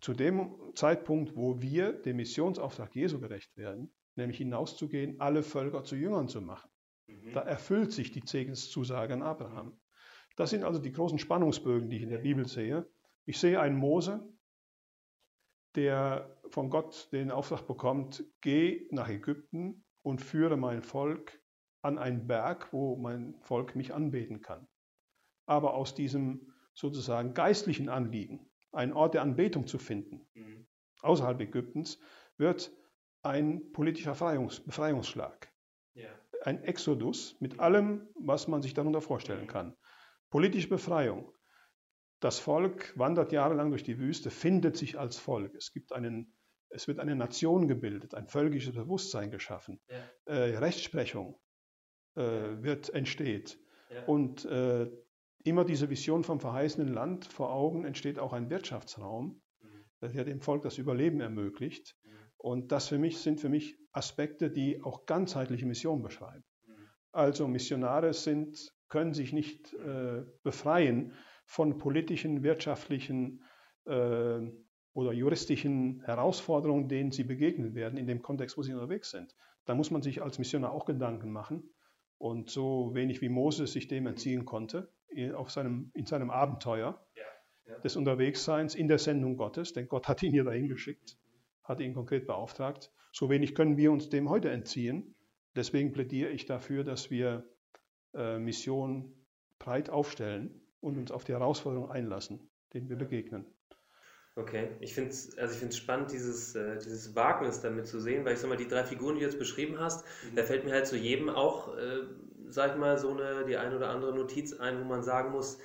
zu 0.00 0.14
dem 0.14 0.54
Zeitpunkt, 0.74 1.36
wo 1.36 1.60
wir 1.60 1.92
dem 1.92 2.16
Missionsauftrag 2.16 2.94
Jesu 2.94 3.20
gerecht 3.20 3.56
werden, 3.56 3.94
nämlich 4.16 4.38
hinauszugehen, 4.38 5.20
alle 5.20 5.42
Völker 5.42 5.84
zu 5.84 5.96
Jüngern 5.96 6.28
zu 6.28 6.40
machen. 6.40 6.70
Mhm. 7.06 7.32
Da 7.32 7.40
erfüllt 7.40 7.92
sich 7.92 8.12
die 8.12 8.22
Segenszusage 8.24 9.14
an 9.14 9.22
Abraham. 9.22 9.80
Das 10.36 10.50
sind 10.50 10.64
also 10.64 10.80
die 10.80 10.92
großen 10.92 11.18
Spannungsbögen, 11.18 11.88
die 11.88 11.96
ich 11.96 12.02
in 12.02 12.10
der 12.10 12.18
Bibel 12.18 12.46
sehe. 12.46 12.86
Ich 13.24 13.38
sehe 13.38 13.60
einen 13.60 13.76
Mose, 13.76 14.28
der 15.74 16.40
von 16.48 16.70
Gott 16.70 17.08
den 17.12 17.30
Auftrag 17.30 17.66
bekommt, 17.66 18.24
geh 18.40 18.86
nach 18.90 19.08
Ägypten 19.08 19.84
und 20.02 20.20
führe 20.20 20.56
mein 20.56 20.82
Volk 20.82 21.40
an 21.82 21.98
einen 21.98 22.26
Berg, 22.26 22.72
wo 22.72 22.96
mein 22.96 23.34
Volk 23.40 23.76
mich 23.76 23.92
anbeten 23.92 24.40
kann. 24.40 24.68
Aber 25.46 25.74
aus 25.74 25.94
diesem 25.94 26.52
sozusagen 26.74 27.34
geistlichen 27.34 27.88
Anliegen, 27.88 28.50
einen 28.74 28.92
Ort 28.92 29.14
der 29.14 29.22
Anbetung 29.22 29.66
zu 29.66 29.78
finden, 29.78 30.26
mhm. 30.34 30.66
außerhalb 31.00 31.40
Ägyptens, 31.40 31.98
wird 32.36 32.72
ein 33.22 33.72
politischer 33.72 34.12
Befreiungs 34.12 34.60
Befreiungsschlag. 34.60 35.52
Ja. 35.94 36.08
Ein 36.42 36.62
Exodus 36.64 37.36
mit 37.40 37.60
allem, 37.60 38.08
was 38.14 38.48
man 38.48 38.62
sich 38.62 38.74
darunter 38.74 39.00
vorstellen 39.00 39.44
mhm. 39.44 39.48
kann. 39.48 39.76
Politische 40.30 40.68
Befreiung. 40.68 41.32
Das 42.20 42.38
Volk 42.38 42.98
wandert 42.98 43.32
jahrelang 43.32 43.70
durch 43.70 43.82
die 43.82 43.98
Wüste, 43.98 44.30
findet 44.30 44.76
sich 44.76 44.98
als 44.98 45.18
Volk. 45.18 45.54
Es, 45.54 45.72
gibt 45.72 45.92
einen, 45.92 46.34
es 46.70 46.88
wird 46.88 46.98
eine 46.98 47.14
Nation 47.14 47.68
gebildet, 47.68 48.14
ein 48.14 48.28
völkisches 48.28 48.74
Bewusstsein 48.74 49.30
geschaffen. 49.30 49.80
Ja. 49.88 50.34
Äh, 50.34 50.56
Rechtsprechung 50.56 51.38
äh, 52.16 52.22
wird 52.22 52.90
entsteht. 52.90 53.58
Ja. 53.90 54.04
Und 54.06 54.44
äh, 54.46 54.90
immer 55.44 55.64
diese 55.64 55.90
Vision 55.90 56.24
vom 56.24 56.40
verheißenen 56.40 56.92
Land 56.92 57.26
vor 57.26 57.52
Augen 57.52 57.84
entsteht 57.84 58.18
auch 58.18 58.32
ein 58.32 58.50
Wirtschaftsraum, 58.50 59.40
der 60.00 60.24
dem 60.24 60.40
Volk 60.40 60.62
das 60.62 60.78
Überleben 60.78 61.20
ermöglicht. 61.20 61.96
Und 62.36 62.72
das 62.72 62.88
für 62.88 62.98
mich 62.98 63.18
sind 63.18 63.40
für 63.40 63.48
mich 63.48 63.78
Aspekte, 63.92 64.50
die 64.50 64.82
auch 64.82 65.06
ganzheitliche 65.06 65.66
Mission 65.66 66.02
beschreiben. 66.02 66.44
Also 67.12 67.46
Missionare 67.46 68.12
sind, 68.12 68.72
können 68.88 69.14
sich 69.14 69.32
nicht 69.32 69.72
äh, 69.74 70.24
befreien 70.42 71.12
von 71.46 71.78
politischen, 71.78 72.42
wirtschaftlichen 72.42 73.44
äh, 73.86 74.40
oder 74.94 75.12
juristischen 75.12 76.02
Herausforderungen, 76.04 76.88
denen 76.88 77.12
sie 77.12 77.24
begegnen 77.24 77.74
werden 77.74 77.98
in 77.98 78.06
dem 78.06 78.20
Kontext, 78.20 78.58
wo 78.58 78.62
sie 78.62 78.72
unterwegs 78.72 79.10
sind. 79.10 79.34
Da 79.64 79.74
muss 79.74 79.90
man 79.90 80.02
sich 80.02 80.22
als 80.22 80.38
Missionar 80.38 80.72
auch 80.72 80.84
Gedanken 80.84 81.32
machen. 81.32 81.70
Und 82.18 82.50
so 82.50 82.94
wenig 82.94 83.20
wie 83.20 83.28
Moses 83.28 83.72
sich 83.72 83.88
dem 83.88 84.06
entziehen 84.06 84.44
konnte, 84.44 84.92
auf 85.34 85.50
seinem, 85.50 85.90
in 85.94 86.06
seinem 86.06 86.30
Abenteuer 86.30 87.04
ja, 87.14 87.22
ja. 87.66 87.78
des 87.80 87.96
Unterwegsseins 87.96 88.74
in 88.74 88.88
der 88.88 88.98
Sendung 88.98 89.36
Gottes, 89.36 89.72
denn 89.72 89.88
Gott 89.88 90.08
hat 90.08 90.22
ihn 90.22 90.32
hier 90.32 90.44
dahin 90.44 90.68
geschickt, 90.68 91.16
hat 91.62 91.80
ihn 91.80 91.94
konkret 91.94 92.26
beauftragt. 92.26 92.92
So 93.12 93.30
wenig 93.30 93.54
können 93.54 93.76
wir 93.76 93.92
uns 93.92 94.08
dem 94.08 94.28
heute 94.28 94.50
entziehen. 94.50 95.14
Deswegen 95.54 95.92
plädiere 95.92 96.30
ich 96.30 96.46
dafür, 96.46 96.82
dass 96.82 97.10
wir 97.10 97.44
äh, 98.14 98.38
Mission 98.38 99.14
breit 99.58 99.88
aufstellen 99.88 100.60
und 100.80 100.98
uns 100.98 101.10
auf 101.12 101.24
die 101.24 101.32
Herausforderungen 101.32 101.90
einlassen, 101.90 102.50
denen 102.72 102.88
wir 102.88 102.96
begegnen. 102.96 103.46
Okay, 104.36 104.70
ich 104.80 104.94
finde 104.94 105.10
es 105.10 105.38
also 105.38 105.70
spannend, 105.70 106.10
dieses, 106.10 106.56
äh, 106.56 106.76
dieses 106.78 107.14
Wagnis 107.14 107.60
damit 107.60 107.86
zu 107.86 108.00
sehen, 108.00 108.24
weil 108.24 108.34
ich 108.34 108.40
sag 108.40 108.48
mal, 108.48 108.56
die 108.56 108.66
drei 108.66 108.82
Figuren, 108.82 109.14
die 109.14 109.20
du 109.20 109.26
jetzt 109.26 109.38
beschrieben 109.38 109.78
hast, 109.78 110.04
mhm. 110.04 110.34
da 110.34 110.42
fällt 110.42 110.64
mir 110.64 110.72
halt 110.72 110.88
zu 110.88 110.96
jedem 110.96 111.28
auch 111.28 111.76
äh, 111.76 112.00
sag 112.54 112.72
ich 112.72 112.76
mal, 112.76 112.98
so 112.98 113.10
eine, 113.10 113.44
die 113.44 113.56
eine 113.56 113.76
oder 113.76 113.90
andere 113.90 114.14
Notiz 114.14 114.52
ein, 114.54 114.80
wo 114.80 114.84
man 114.84 115.02
sagen 115.02 115.32
muss, 115.32 115.58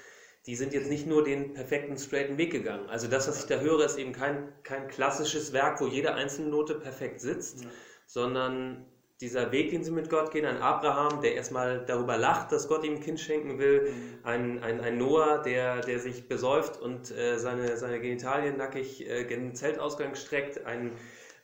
die 0.45 0.55
sind 0.55 0.73
jetzt 0.73 0.89
nicht 0.89 1.05
nur 1.05 1.23
den 1.23 1.53
perfekten, 1.53 1.97
straighten 1.97 2.37
Weg 2.37 2.51
gegangen. 2.51 2.89
Also 2.89 3.07
das, 3.07 3.27
was 3.27 3.39
ich 3.39 3.45
da 3.45 3.59
höre, 3.59 3.85
ist 3.85 3.97
eben 3.97 4.13
kein, 4.13 4.51
kein 4.63 4.87
klassisches 4.87 5.53
Werk, 5.53 5.79
wo 5.81 5.87
jede 5.87 6.13
einzelne 6.15 6.49
Note 6.49 6.75
perfekt 6.75 7.21
sitzt, 7.21 7.63
ja. 7.63 7.69
sondern 8.07 8.85
dieser 9.21 9.51
Weg, 9.51 9.71
den 9.71 9.83
sie 9.83 9.91
mit 9.91 10.09
Gott 10.09 10.31
gehen, 10.31 10.45
ein 10.45 10.61
Abraham, 10.61 11.21
der 11.21 11.35
erstmal 11.35 11.83
darüber 11.85 12.17
lacht, 12.17 12.53
dass 12.53 12.69
Gott 12.69 12.85
ihm 12.85 12.95
ein 12.95 12.99
Kind 13.01 13.19
schenken 13.19 13.59
will, 13.59 13.91
mhm. 13.91 14.19
ein, 14.23 14.63
ein, 14.63 14.79
ein 14.79 14.97
Noah, 14.97 15.41
der, 15.41 15.81
der 15.81 15.99
sich 15.99 16.29
besäuft 16.29 16.79
und 16.79 17.11
äh, 17.11 17.37
seine, 17.37 17.75
seine 17.75 17.99
Genitalien 17.99 18.55
nackig 18.55 19.07
äh, 19.07 19.25
den 19.25 19.55
Zeltausgang 19.55 20.15
streckt, 20.15 20.65
ein, 20.65 20.93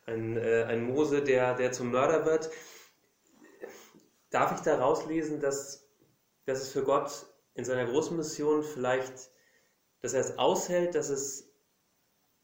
ein, 0.06 0.38
äh, 0.38 0.64
ein 0.70 0.84
Mose, 0.84 1.22
der, 1.22 1.54
der 1.56 1.74
zum 1.74 1.92
Mörder 1.92 2.26
wird. 2.26 2.50
Darf 4.30 4.54
ich 4.56 4.62
da 4.62 4.80
rauslesen, 4.80 5.40
dass, 5.40 5.88
dass 6.46 6.62
es 6.62 6.72
für 6.72 6.84
Gott 6.84 7.26
in 7.54 7.66
seiner 7.66 7.86
großen 7.86 8.16
Mission 8.16 8.64
vielleicht, 8.64 9.32
dass 10.02 10.14
er 10.14 10.22
es 10.22 10.38
aushält, 10.38 10.96
dass 10.96 11.10
es 11.10 11.54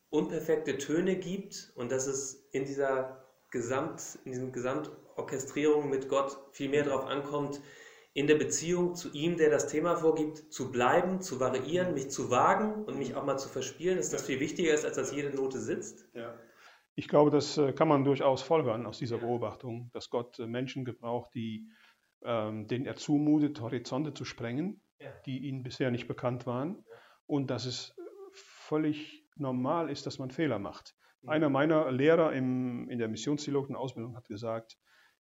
unperfekte 0.10 0.78
Töne 0.78 1.18
gibt 1.18 1.72
und 1.76 1.92
dass 1.92 2.08
es 2.08 2.48
in 2.52 2.66
dieser 2.66 3.26
Gesamt, 3.50 4.20
in 4.26 4.32
diesem 4.32 4.52
Gesamtorchestrierung 4.52 5.90
mit 5.90 6.08
Gott 6.08 6.38
viel 6.52 6.70
mehr 6.70 6.84
darauf 6.84 7.06
ankommt, 7.06 7.62
in 8.14 8.28
der 8.28 8.36
Beziehung 8.36 8.96
zu 8.96 9.12
ihm, 9.12 9.38
der 9.38 9.50
das 9.50 9.68
Thema 9.68 9.96
vorgibt, 9.96 10.52
zu 10.52 10.72
bleiben, 10.72 11.22
zu 11.22 11.40
variieren, 11.40 11.94
mich 11.94 12.10
zu 12.10 12.30
wagen 12.30 12.84
und 12.86 12.98
mich 12.98 13.16
auch 13.16 13.24
mal 13.24 13.38
zu 13.38 13.48
verspielen, 13.48 13.98
dass 13.98 14.10
das 14.10 14.24
viel 14.24 14.40
wichtiger 14.40 14.74
ist, 14.74 14.86
als 14.86 14.98
dass 14.98 15.14
jede 15.14 15.30
Note 15.36 15.60
sitzt? 15.60 16.06
Ja. 16.14 16.38
Ich 16.96 17.08
glaube, 17.08 17.32
das 17.32 17.58
äh, 17.58 17.74
kann 17.74 17.88
man 17.88 18.04
durchaus 18.04 18.42
folgern 18.42 18.86
aus 18.86 18.98
dieser 19.00 19.18
Beobachtung, 19.18 19.90
dass 19.94 20.10
Gott 20.10 20.40
äh, 20.40 20.48
Menschen 20.48 20.86
gebraucht, 20.86 21.32
die, 21.34 21.70
ähm, 22.24 22.68
denen 22.68 22.86
er 22.86 22.96
zumutet, 22.96 23.62
Horizonte 23.62 24.14
zu 24.14 24.26
sprengen, 24.26 24.82
die 25.26 25.40
ihnen 25.40 25.64
bisher 25.64 25.90
nicht 25.90 26.08
bekannt 26.08 26.46
waren, 26.46 26.84
und 27.26 27.50
dass 27.50 27.66
es 27.66 27.96
völlig 28.34 29.26
normal 29.36 29.90
ist, 29.90 30.06
dass 30.06 30.20
man 30.20 30.32
Fehler 30.32 30.60
macht. 30.60 30.96
Mhm. 31.22 31.30
Einer 31.30 31.50
meiner 31.50 31.92
Lehrer 31.92 32.34
im, 32.34 32.90
in 32.90 33.00
der 33.00 33.08
Missionstheologen-Ausbildung 33.08 34.16
hat 34.16 34.28
gesagt, 34.28 34.78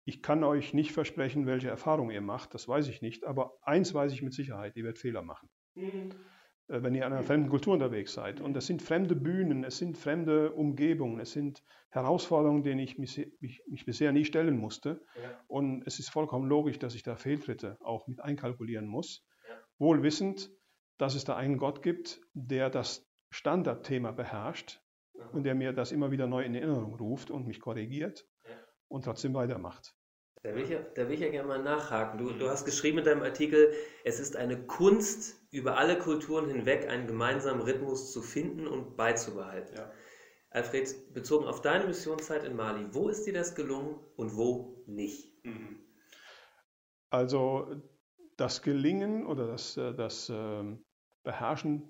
ich 0.05 0.23
kann 0.23 0.45
euch 0.45 0.75
nicht 0.75 0.93
versprechen, 0.93 1.47
welche 1.47 1.69
Erfahrung 1.69 2.11
ihr 2.11 2.21
macht, 2.21 2.55
das 2.55 2.69
weiß 2.69 2.89
ich 2.89 3.01
nicht, 3.01 3.25
aber 3.25 3.57
eins 3.63 3.95
weiß 3.95 4.13
ich 4.13 4.23
mit 4.23 4.35
Sicherheit, 4.35 4.77
ihr 4.77 4.85
werdet 4.85 4.99
Fehler 4.99 5.23
machen. 5.23 5.49
Mhm. 5.75 6.11
Äh, 6.69 6.83
wenn 6.83 6.95
ihr 6.95 7.07
in 7.07 7.13
einer 7.13 7.23
fremden 7.23 7.49
Kultur 7.49 7.75
unterwegs 7.75 8.15
seid. 8.15 8.41
Und 8.41 8.57
es 8.57 8.67
sind 8.67 8.83
fremde 8.83 9.15
Bühnen, 9.15 9.65
es 9.65 9.79
sind 9.79 9.99
fremde 9.99 10.53
Umgebungen, 10.53 11.21
es 11.21 11.33
sind 11.33 11.63
Herausforderungen, 11.91 12.63
denen 12.63 12.81
ich 12.81 12.99
mich, 12.99 13.31
mich, 13.41 13.63
mich 13.69 13.85
bisher 13.85 14.13
nie 14.13 14.25
stellen 14.25 14.57
musste. 14.57 15.03
Ja. 15.23 15.45
Und 15.47 15.87
es 15.87 15.99
ist 15.99 16.11
vollkommen 16.11 16.49
logisch, 16.49 16.79
dass 16.79 16.95
ich 16.95 17.03
da 17.03 17.17
Fehltritte 17.17 17.79
auch 17.81 18.07
mit 18.07 18.21
einkalkulieren 18.21 18.87
muss. 18.87 19.25
Ja. 19.49 19.55
Wohl 19.79 20.03
wissend, 20.03 20.51
dass 20.99 21.15
es 21.15 21.25
da 21.25 21.37
einen 21.37 21.59
Gott 21.59 21.83
gibt, 21.83 22.21
der 22.33 22.71
das 22.71 23.07
Standardthema 23.31 24.13
beherrscht 24.13 24.81
ja. 25.15 25.27
und 25.29 25.45
der 25.45 25.55
mir 25.55 25.73
das 25.73 25.93
immer 25.93 26.11
wieder 26.11 26.27
neu 26.27 26.45
in 26.45 26.55
Erinnerung 26.55 26.95
ruft 26.95 27.31
und 27.31 27.47
mich 27.47 27.61
korrigiert 27.61 28.27
und 28.89 29.05
trotzdem 29.05 29.35
weitermacht. 29.35 29.97
Da 30.45 30.55
will 30.55 30.65
ich 30.65 30.69
ja, 30.69 30.79
da 30.95 31.09
will 31.09 31.15
ich 31.15 31.21
ja 31.21 31.31
gerne 31.31 31.49
mal 31.49 31.63
nachhaken. 31.63 32.19
Du, 32.19 32.31
du 32.31 32.51
hast 32.51 32.67
geschrieben 32.67 32.99
in 32.99 33.05
deinem 33.05 33.23
Artikel, 33.23 33.73
es 34.05 34.21
ist 34.21 34.37
eine 34.37 34.67
Kunst, 34.67 35.41
über 35.51 35.79
alle 35.79 35.99
Kulturen 35.99 36.51
hinweg 36.51 36.87
einen 36.87 37.07
gemeinsamen 37.07 37.63
Rhythmus 37.63 38.13
zu 38.13 38.21
finden 38.21 38.67
und 38.67 38.95
beizubehalten. 38.95 39.75
Ja. 39.75 39.91
Alfred, 40.51 41.15
bezogen 41.15 41.47
auf 41.47 41.63
deine 41.63 41.87
Missionszeit 41.87 42.45
in 42.45 42.57
Mali, 42.57 42.87
wo 42.93 43.09
ist 43.09 43.25
dir 43.25 43.33
das 43.33 43.55
gelungen 43.55 43.99
und 44.17 44.37
wo 44.37 44.85
nicht? 44.87 45.33
Mhm. 45.47 45.79
Also 47.09 47.81
das 48.37 48.61
Gelingen 48.61 49.27
oder 49.27 49.47
das, 49.47 49.79
äh, 49.79 49.95
das 49.95 50.31
ähm, 50.31 50.85
Beherrschen 51.23 51.89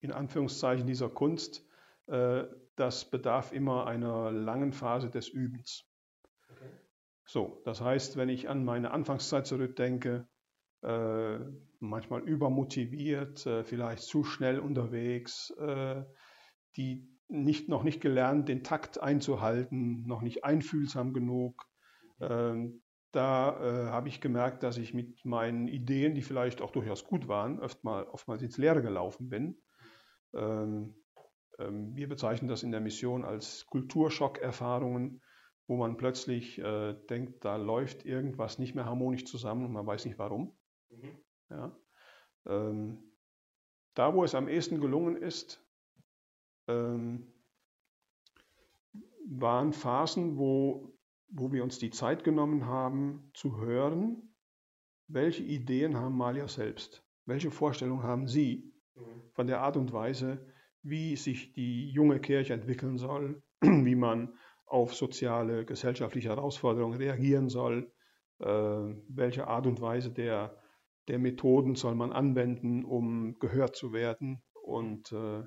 in 0.00 0.12
Anführungszeichen 0.12 0.86
dieser 0.86 1.08
Kunst, 1.08 1.66
äh, 2.08 2.44
das 2.76 3.10
bedarf 3.10 3.52
immer 3.52 3.86
einer 3.86 4.30
langen 4.30 4.74
Phase 4.74 5.08
des 5.08 5.30
Übens. 5.30 5.89
So, 7.32 7.62
das 7.64 7.80
heißt, 7.80 8.16
wenn 8.16 8.28
ich 8.28 8.48
an 8.48 8.64
meine 8.64 8.90
Anfangszeit 8.90 9.46
zurückdenke, 9.46 10.26
äh, 10.82 11.38
manchmal 11.78 12.22
übermotiviert, 12.22 13.46
äh, 13.46 13.62
vielleicht 13.62 14.02
zu 14.02 14.24
schnell 14.24 14.58
unterwegs, 14.58 15.50
äh, 15.50 16.02
die 16.76 17.08
nicht, 17.28 17.68
noch 17.68 17.84
nicht 17.84 18.00
gelernt, 18.00 18.48
den 18.48 18.64
Takt 18.64 19.00
einzuhalten, 19.00 20.04
noch 20.08 20.22
nicht 20.22 20.42
einfühlsam 20.42 21.12
genug. 21.12 21.62
Ähm, 22.18 22.82
da 23.12 23.90
habe 23.90 24.08
ich 24.08 24.20
gemerkt, 24.20 24.62
dass 24.64 24.76
ich 24.76 24.94
mit 24.94 25.24
meinen 25.24 25.66
Ideen, 25.68 26.14
die 26.14 26.22
vielleicht 26.22 26.60
auch 26.60 26.70
durchaus 26.70 27.04
gut 27.04 27.26
waren, 27.28 27.60
oftmal, 27.60 28.04
oftmals 28.04 28.42
ins 28.42 28.56
Leere 28.56 28.82
gelaufen 28.82 29.28
bin. 29.28 29.56
Ähm, 30.32 30.96
ähm, 31.60 31.94
wir 31.94 32.08
bezeichnen 32.08 32.48
das 32.48 32.62
in 32.64 32.70
der 32.72 32.80
Mission 32.80 33.24
als 33.24 33.66
Kulturschockerfahrungen 33.66 35.22
wo 35.70 35.76
man 35.76 35.96
plötzlich 35.96 36.58
äh, 36.58 36.94
denkt, 37.10 37.44
da 37.44 37.54
läuft 37.54 38.04
irgendwas 38.04 38.58
nicht 38.58 38.74
mehr 38.74 38.86
harmonisch 38.86 39.24
zusammen 39.24 39.64
und 39.64 39.72
man 39.72 39.86
weiß 39.86 40.04
nicht 40.04 40.18
warum. 40.18 40.52
Mhm. 40.88 41.16
Ja. 41.48 41.80
Ähm, 42.46 43.14
da, 43.94 44.12
wo 44.12 44.24
es 44.24 44.34
am 44.34 44.48
ehesten 44.48 44.80
gelungen 44.80 45.14
ist, 45.14 45.64
ähm, 46.66 47.32
waren 49.28 49.72
Phasen, 49.72 50.38
wo, 50.38 50.92
wo 51.28 51.52
wir 51.52 51.62
uns 51.62 51.78
die 51.78 51.90
Zeit 51.90 52.24
genommen 52.24 52.66
haben, 52.66 53.30
zu 53.32 53.60
hören, 53.60 54.34
welche 55.06 55.44
Ideen 55.44 55.96
haben 55.96 56.16
Malia 56.16 56.48
selbst, 56.48 57.06
welche 57.26 57.52
Vorstellungen 57.52 58.02
haben 58.02 58.26
sie 58.26 58.74
mhm. 58.96 59.22
von 59.34 59.46
der 59.46 59.60
Art 59.60 59.76
und 59.76 59.92
Weise, 59.92 60.44
wie 60.82 61.14
sich 61.14 61.52
die 61.52 61.90
junge 61.90 62.18
Kirche 62.18 62.54
entwickeln 62.54 62.98
soll, 62.98 63.40
wie 63.60 63.94
man 63.94 64.36
auf 64.70 64.94
soziale, 64.94 65.64
gesellschaftliche 65.64 66.28
Herausforderungen 66.28 66.96
reagieren 66.96 67.48
soll, 67.48 67.92
äh, 68.38 68.46
welche 68.46 69.48
Art 69.48 69.66
und 69.66 69.80
Weise 69.80 70.10
der, 70.10 70.56
der 71.08 71.18
Methoden 71.18 71.74
soll 71.74 71.96
man 71.96 72.12
anwenden, 72.12 72.84
um 72.84 73.38
gehört 73.40 73.74
zu 73.74 73.92
werden. 73.92 74.42
Und 74.62 75.10
äh, 75.12 75.42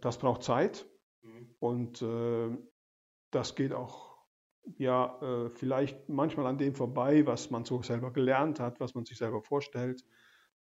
das 0.00 0.18
braucht 0.18 0.42
Zeit 0.42 0.86
mhm. 1.22 1.54
und 1.58 2.02
äh, 2.02 2.56
das 3.30 3.54
geht 3.54 3.72
auch 3.72 4.18
ja 4.76 5.18
äh, 5.22 5.48
vielleicht 5.48 6.10
manchmal 6.10 6.46
an 6.46 6.58
dem 6.58 6.74
vorbei, 6.74 7.24
was 7.26 7.50
man 7.50 7.64
so 7.64 7.80
selber 7.80 8.12
gelernt 8.12 8.60
hat, 8.60 8.78
was 8.78 8.94
man 8.94 9.06
sich 9.06 9.16
selber 9.16 9.40
vorstellt. 9.40 10.04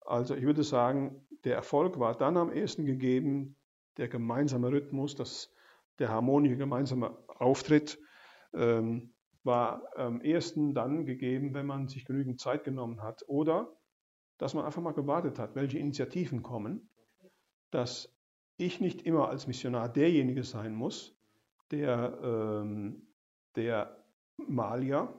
Also 0.02 0.36
ich 0.36 0.44
würde 0.44 0.62
sagen, 0.62 1.26
der 1.42 1.56
Erfolg 1.56 1.98
war 1.98 2.16
dann 2.16 2.36
am 2.36 2.52
ehesten 2.52 2.84
gegeben, 2.84 3.56
der 3.96 4.06
gemeinsame 4.06 4.70
Rhythmus, 4.70 5.16
das, 5.16 5.52
der 5.98 6.10
harmonische 6.10 6.56
gemeinsame 6.56 7.25
Auftritt 7.40 7.98
ähm, 8.52 9.14
war 9.44 9.82
am 9.96 10.20
ehesten 10.20 10.74
dann 10.74 11.06
gegeben, 11.06 11.54
wenn 11.54 11.66
man 11.66 11.88
sich 11.88 12.04
genügend 12.04 12.40
Zeit 12.40 12.64
genommen 12.64 13.02
hat 13.02 13.22
oder 13.28 13.76
dass 14.38 14.54
man 14.54 14.64
einfach 14.64 14.82
mal 14.82 14.92
gewartet 14.92 15.38
hat, 15.38 15.54
welche 15.54 15.78
Initiativen 15.78 16.42
kommen, 16.42 16.90
dass 17.70 18.14
ich 18.56 18.80
nicht 18.80 19.02
immer 19.02 19.28
als 19.28 19.46
Missionar 19.46 19.88
derjenige 19.88 20.44
sein 20.44 20.74
muss, 20.74 21.16
der, 21.70 22.18
ähm, 22.22 23.14
der 23.54 24.04
Malier 24.36 25.18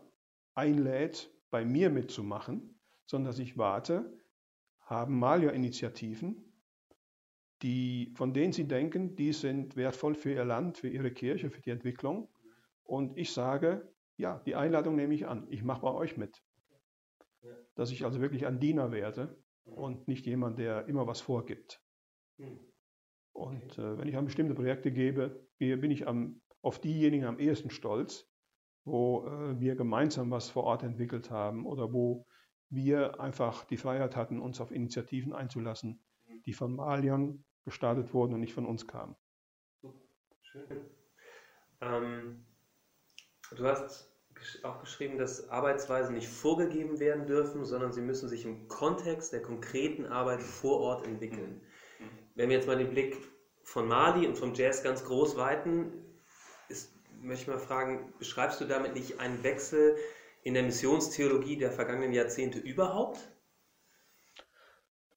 einlädt, 0.53 1.31
bei 1.49 1.63
mir 1.65 1.89
mitzumachen, 1.89 2.79
sondern 3.05 3.31
dass 3.31 3.39
ich 3.39 3.57
warte, 3.57 4.17
haben 4.81 5.17
Malier 5.17 5.53
Initiativen, 5.53 6.46
die, 7.61 8.13
von 8.15 8.33
denen 8.33 8.53
sie 8.53 8.67
denken, 8.67 9.15
die 9.15 9.33
sind 9.33 9.75
wertvoll 9.75 10.15
für 10.15 10.31
ihr 10.31 10.45
Land, 10.45 10.77
für 10.77 10.89
ihre 10.89 11.11
Kirche, 11.11 11.49
für 11.49 11.61
die 11.61 11.71
Entwicklung. 11.71 12.29
Und 12.83 13.17
ich 13.17 13.31
sage, 13.31 13.91
ja, 14.17 14.41
die 14.45 14.55
Einladung 14.55 14.95
nehme 14.95 15.13
ich 15.13 15.27
an. 15.27 15.47
Ich 15.49 15.63
mache 15.63 15.81
bei 15.81 15.91
euch 15.91 16.17
mit. 16.17 16.43
Dass 17.75 17.91
ich 17.91 18.05
also 18.05 18.21
wirklich 18.21 18.45
ein 18.45 18.59
Diener 18.59 18.91
werde 18.91 19.37
und 19.63 20.07
nicht 20.07 20.25
jemand, 20.25 20.59
der 20.59 20.87
immer 20.87 21.07
was 21.07 21.21
vorgibt. 21.21 21.81
Und 23.33 23.77
äh, 23.77 23.97
wenn 23.97 24.07
ich 24.07 24.17
an 24.17 24.25
bestimmte 24.25 24.55
Projekte 24.55 24.91
gebe, 24.91 25.47
bin 25.59 25.91
ich 25.91 26.07
am, 26.07 26.41
auf 26.61 26.79
diejenigen 26.79 27.25
am 27.25 27.39
ehesten 27.39 27.69
stolz, 27.69 28.27
wo 28.83 29.27
äh, 29.27 29.59
wir 29.59 29.75
gemeinsam 29.75 30.31
was 30.31 30.49
vor 30.49 30.63
Ort 30.63 30.83
entwickelt 30.83 31.29
haben 31.29 31.65
oder 31.65 31.93
wo 31.93 32.25
wir 32.69 33.19
einfach 33.19 33.63
die 33.65 33.77
Freiheit 33.77 34.15
hatten, 34.15 34.39
uns 34.39 34.59
auf 34.59 34.71
Initiativen 34.71 35.33
einzulassen, 35.33 36.01
die 36.45 36.53
von 36.53 36.75
Maliern 36.75 37.45
gestartet 37.67 38.13
wurden 38.13 38.33
und 38.33 38.39
nicht 38.39 38.53
von 38.53 38.65
uns 38.65 38.87
kamen. 38.87 39.13
Schön. 40.41 40.85
Ähm, 41.81 42.45
du 43.55 43.65
hast 43.65 44.09
auch 44.63 44.79
geschrieben, 44.79 45.17
dass 45.17 45.49
Arbeitsweisen 45.49 46.15
nicht 46.15 46.29
vorgegeben 46.29 46.99
werden 47.01 47.27
dürfen, 47.27 47.65
sondern 47.65 47.91
sie 47.91 47.99
müssen 47.99 48.29
sich 48.29 48.45
im 48.45 48.69
Kontext 48.69 49.33
der 49.33 49.41
konkreten 49.41 50.05
Arbeit 50.05 50.41
vor 50.41 50.79
Ort 50.79 51.05
entwickeln. 51.05 51.61
Wenn 52.35 52.47
wir 52.47 52.55
jetzt 52.55 52.67
mal 52.67 52.77
den 52.77 52.89
Blick 52.89 53.17
von 53.63 53.85
Mali 53.85 54.25
und 54.25 54.37
vom 54.37 54.53
Jazz 54.53 54.81
ganz 54.81 55.03
groß 55.03 55.35
weiten, 55.35 55.91
ist, 56.69 56.93
möchte 57.19 57.41
ich 57.41 57.47
mal 57.49 57.59
fragen, 57.59 58.13
beschreibst 58.17 58.61
du 58.61 58.65
damit 58.65 58.93
nicht 58.93 59.19
einen 59.19 59.43
Wechsel 59.43 59.97
in 60.43 60.53
der 60.53 60.63
Missionstheologie 60.63 61.57
der 61.57 61.71
vergangenen 61.71 62.13
Jahrzehnte 62.13 62.59
überhaupt? 62.59 63.19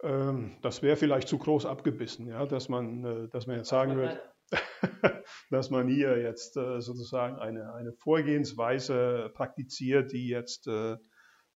Ähm, 0.03 0.57
das 0.63 0.83
wäre 0.83 0.97
vielleicht 0.97 1.29
zu 1.29 1.39
groß 1.39 1.67
abgebissen, 1.67 2.27
ja, 2.27 2.47
dass 2.47 2.69
man, 2.69 3.05
äh, 3.05 3.29
dass 3.29 3.47
man 3.47 3.57
jetzt 3.57 3.69
sagen 3.69 3.97
würde, 3.97 4.21
dass 5.51 5.71
man 5.71 5.89
hier 5.89 6.21
jetzt 6.21 6.57
äh, 6.57 6.81
sozusagen 6.81 7.37
eine, 7.37 7.75
eine 7.75 7.93
Vorgehensweise 7.93 9.31
praktiziert, 9.35 10.13
die 10.13 10.29
jetzt 10.29 10.67
äh, 10.67 10.97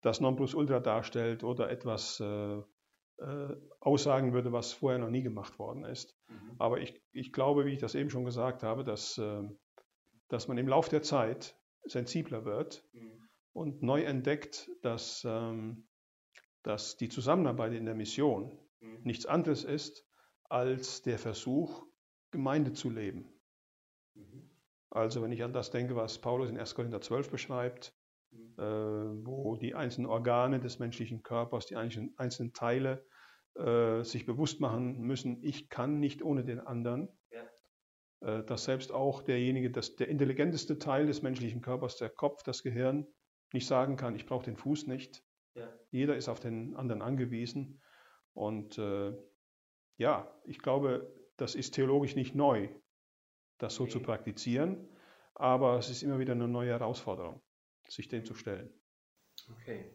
das 0.01 0.19
Nonplusultra 0.19 0.79
darstellt 0.79 1.43
oder 1.43 1.69
etwas 1.69 2.21
aussagen 3.79 4.33
würde, 4.33 4.51
was 4.51 4.73
vorher 4.73 4.97
noch 4.97 5.11
nie 5.11 5.21
gemacht 5.21 5.59
worden 5.59 5.85
ist. 5.85 6.17
Mhm. 6.27 6.55
Aber 6.57 6.79
ich, 6.79 6.99
ich 7.11 7.31
glaube, 7.31 7.67
wie 7.67 7.73
ich 7.73 7.77
das 7.77 7.93
eben 7.93 8.09
schon 8.09 8.25
gesagt 8.25 8.63
habe, 8.63 8.83
dass, 8.83 9.21
dass 10.27 10.47
man 10.47 10.57
im 10.57 10.67
Laufe 10.67 10.89
der 10.89 11.03
Zeit 11.03 11.55
sensibler 11.83 12.45
wird 12.45 12.83
mhm. 12.93 13.29
und 13.53 13.83
neu 13.83 14.01
entdeckt, 14.01 14.71
dass 14.81 15.21
ähm, 15.23 15.87
dass 16.63 16.97
die 16.97 17.09
Zusammenarbeit 17.09 17.73
in 17.73 17.85
der 17.85 17.95
Mission 17.95 18.57
mhm. 18.79 18.99
nichts 19.03 19.25
anderes 19.25 19.63
ist 19.63 20.05
als 20.43 21.01
der 21.01 21.17
Versuch, 21.17 21.85
Gemeinde 22.31 22.73
zu 22.73 22.89
leben. 22.89 23.29
Mhm. 24.15 24.49
Also 24.89 25.21
wenn 25.21 25.31
ich 25.31 25.43
an 25.43 25.53
das 25.53 25.71
denke, 25.71 25.95
was 25.95 26.19
Paulus 26.19 26.49
in 26.49 26.57
1. 26.57 26.75
Korinther 26.75 27.01
12 27.01 27.29
beschreibt, 27.29 27.93
mhm. 28.31 28.53
äh, 28.57 29.25
wo 29.25 29.55
die 29.55 29.75
einzelnen 29.75 30.09
Organe 30.09 30.59
des 30.59 30.79
menschlichen 30.79 31.23
Körpers, 31.23 31.65
die 31.65 31.77
einzelnen, 31.77 32.13
einzelnen 32.17 32.53
Teile 32.53 33.05
äh, 33.55 34.03
sich 34.03 34.25
bewusst 34.25 34.59
machen 34.59 34.99
müssen, 35.01 35.43
ich 35.43 35.69
kann 35.69 35.99
nicht 35.99 36.21
ohne 36.21 36.43
den 36.43 36.59
anderen. 36.59 37.09
Ja. 37.31 37.47
Äh, 38.21 38.43
dass 38.45 38.65
selbst 38.65 38.91
auch 38.91 39.23
derjenige, 39.23 39.71
das, 39.71 39.95
der 39.95 40.07
intelligenteste 40.09 40.77
Teil 40.77 41.07
des 41.07 41.21
menschlichen 41.21 41.61
Körpers, 41.61 41.97
der 41.97 42.09
Kopf, 42.09 42.43
das 42.43 42.63
Gehirn, 42.63 43.07
nicht 43.53 43.67
sagen 43.67 43.95
kann, 43.95 44.15
ich 44.15 44.25
brauche 44.25 44.45
den 44.45 44.55
Fuß 44.55 44.87
nicht. 44.87 45.23
Ja. 45.53 45.67
Jeder 45.91 46.15
ist 46.15 46.29
auf 46.29 46.39
den 46.39 46.75
anderen 46.75 47.01
angewiesen. 47.01 47.81
Und 48.33 48.77
äh, 48.77 49.13
ja, 49.97 50.33
ich 50.45 50.59
glaube, 50.59 51.13
das 51.37 51.55
ist 51.55 51.73
theologisch 51.73 52.15
nicht 52.15 52.35
neu, 52.35 52.69
das 53.57 53.75
so 53.75 53.83
okay. 53.83 53.91
zu 53.91 53.99
praktizieren, 53.99 54.87
aber 55.35 55.77
es 55.77 55.89
ist 55.89 56.03
immer 56.03 56.19
wieder 56.19 56.33
eine 56.33 56.47
neue 56.47 56.69
Herausforderung, 56.69 57.41
sich 57.87 58.07
dem 58.07 58.25
zu 58.25 58.33
stellen. 58.35 58.73
Okay. 59.51 59.93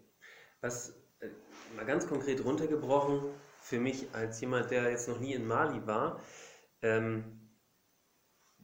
Was 0.60 0.90
äh, 1.20 1.28
mal 1.74 1.86
ganz 1.86 2.06
konkret 2.06 2.44
runtergebrochen, 2.44 3.22
für 3.60 3.80
mich 3.80 4.14
als 4.14 4.40
jemand, 4.40 4.70
der 4.70 4.90
jetzt 4.90 5.08
noch 5.08 5.18
nie 5.18 5.32
in 5.32 5.46
Mali 5.46 5.84
war, 5.86 6.20
ähm, 6.82 7.50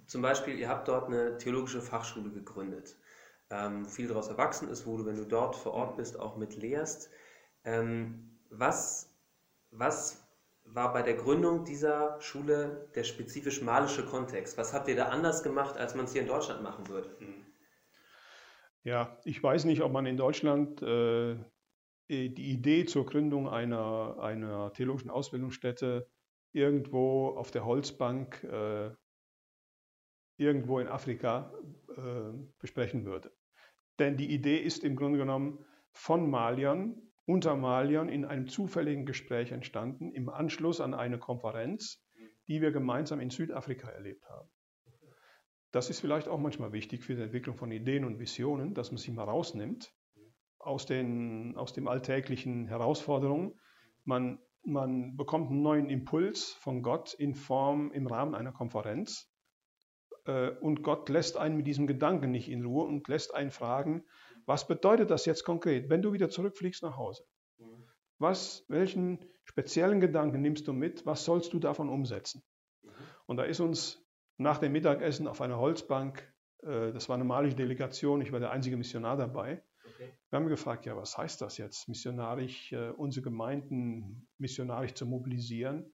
zum 0.07 0.22
Beispiel, 0.22 0.59
ihr 0.59 0.68
habt 0.68 0.88
dort 0.88 1.07
eine 1.07 1.38
theologische 1.38 1.81
Fachschule 1.81 2.31
gegründet, 2.31 2.96
ähm, 3.53 3.87
viel 3.87 4.09
daraus 4.09 4.29
erwachsen 4.29 4.69
ist, 4.69 4.87
wo 4.87 4.97
du, 4.97 5.07
wenn 5.07 5.17
du 5.17 5.25
dort 5.25 5.55
vor 5.55 5.75
Ort 5.75 5.97
bist, 5.97 6.19
auch 6.19 6.37
mit 6.37 6.57
lehrst. 6.57 7.11
Ähm, 7.65 8.38
was, 8.51 9.15
was 9.71 10.27
war 10.65 10.93
bei 10.93 11.03
der 11.03 11.15
Gründung 11.15 11.65
dieser 11.65 12.21
Schule 12.21 12.88
der 12.95 13.05
spezifisch 13.05 13.62
malische 13.62 14.07
Kontext? 14.07 14.57
Was 14.57 14.73
habt 14.73 14.88
ihr 14.88 14.97
da 14.97 15.09
anders 15.09 15.43
gemacht, 15.43 15.77
als 15.77 15.95
man 15.95 16.07
es 16.07 16.12
hier 16.12 16.23
in 16.23 16.29
Deutschland 16.29 16.62
machen 16.62 16.88
würde? 16.88 17.15
Mhm. 17.21 17.47
Ja, 18.85 19.17
ich 19.25 19.41
weiß 19.41 19.65
nicht, 19.67 19.83
ob 19.83 19.93
man 19.93 20.07
in 20.07 20.17
Deutschland 20.17 20.83
äh, 20.83 21.37
die 22.09 22.51
Idee 22.51 22.85
zur 22.85 23.07
Gründung 23.07 23.49
einer, 23.49 24.17
einer 24.19 24.73
theologischen 24.73 25.11
Ausbildungsstätte 25.11 26.09
irgendwo 26.53 27.29
auf 27.29 27.51
der 27.51 27.65
Holzbank 27.65 28.43
äh, 28.45 28.91
irgendwo 30.37 30.81
in 30.81 30.88
Afrika 30.88 31.53
äh, 31.97 32.33
besprechen 32.59 33.05
würde. 33.05 33.33
Denn 33.98 34.16
die 34.16 34.33
Idee 34.33 34.59
ist 34.59 34.85
im 34.85 34.96
Grunde 34.96 35.18
genommen 35.18 35.64
von 35.92 36.31
Maliern 36.31 37.12
unter 37.26 37.57
Maliern 37.57 38.09
in 38.09 38.24
einem 38.24 38.48
zufälligen 38.48 39.07
Gespräch 39.07 39.52
entstanden, 39.52 40.12
im 40.12 40.28
Anschluss 40.28 40.81
an 40.81 40.94
eine 40.94 41.18
Konferenz, 41.18 42.05
die 42.48 42.61
wir 42.61 42.72
gemeinsam 42.72 43.20
in 43.20 43.31
Südafrika 43.31 43.88
erlebt 43.88 44.24
haben. 44.28 44.50
Das 45.70 45.88
ist 45.88 46.00
vielleicht 46.00 46.28
auch 46.28 46.38
manchmal 46.38 46.72
wichtig 46.72 47.02
für 47.02 47.14
die 47.14 47.22
Entwicklung 47.22 47.57
von 47.57 47.70
Ideen 47.70 48.05
und 48.05 48.18
Visionen, 48.18 48.74
dass 48.74 48.90
man 48.90 48.98
sich 48.98 49.12
mal 49.12 49.24
rausnimmt 49.24 49.94
aus, 50.59 50.85
den, 50.85 51.57
aus 51.57 51.72
dem 51.72 51.88
alltäglichen 51.88 52.66
Herausforderungen. 52.66 53.59
Man, 54.05 54.38
man 54.64 55.16
bekommt 55.16 55.50
einen 55.50 55.62
neuen 55.62 55.88
Impuls 55.88 56.52
von 56.61 56.83
Gott 56.83 57.14
in 57.14 57.35
Form 57.35 57.90
im 57.92 58.07
Rahmen 58.07 58.35
einer 58.35 58.52
Konferenz. 58.52 59.32
Äh, 60.25 60.51
und 60.61 60.83
Gott 60.83 61.09
lässt 61.09 61.37
einen 61.37 61.57
mit 61.57 61.67
diesem 61.67 61.87
Gedanken 61.87 62.31
nicht 62.31 62.49
in 62.49 62.65
Ruhe 62.65 62.85
und 62.85 63.09
lässt 63.09 63.35
einen 63.35 63.51
fragen, 63.51 64.05
was 64.47 64.67
bedeutet 64.67 65.11
das 65.11 65.25
jetzt 65.27 65.45
konkret, 65.45 65.89
wenn 65.89 66.03
du 66.03 66.13
wieder 66.13 66.29
zurückfliegst 66.29 66.83
nach 66.83 66.97
Hause? 66.97 67.25
Was, 68.19 68.65
welchen 68.69 69.25
speziellen 69.45 70.01
Gedanken 70.01 70.43
nimmst 70.43 70.69
du 70.69 70.73
mit? 70.73 71.07
Was 71.07 71.25
sollst 71.25 71.53
du 71.53 71.59
davon 71.59 71.89
umsetzen? 71.89 72.45
Und 73.27 73.37
da 73.37 73.45
ist 73.45 73.61
uns 73.61 74.05
nach 74.39 74.59
dem 74.59 74.73
Mittagessen 74.73 75.27
auf 75.27 75.41
einer 75.41 75.59
Holzbank, 75.59 76.33
äh, 76.63 76.93
das 76.93 77.09
war 77.09 77.17
eine 77.17 77.25
malische 77.25 77.57
Delegation, 77.57 78.21
ich 78.21 78.33
war 78.33 78.41
der 78.41 78.51
einzige 78.51 78.77
Missionar 78.77 79.17
dabei, 79.17 79.65
okay. 79.85 80.13
wir 80.31 80.37
haben 80.37 80.49
gefragt, 80.49 80.87
ja, 80.87 80.97
was 80.97 81.17
heißt 81.17 81.41
das 81.41 81.59
jetzt, 81.59 81.89
missionarisch, 81.89 82.73
äh, 82.73 82.91
unsere 82.91 83.25
Gemeinden 83.25 84.29
missionarisch 84.39 84.95
zu 84.95 85.07
mobilisieren? 85.07 85.93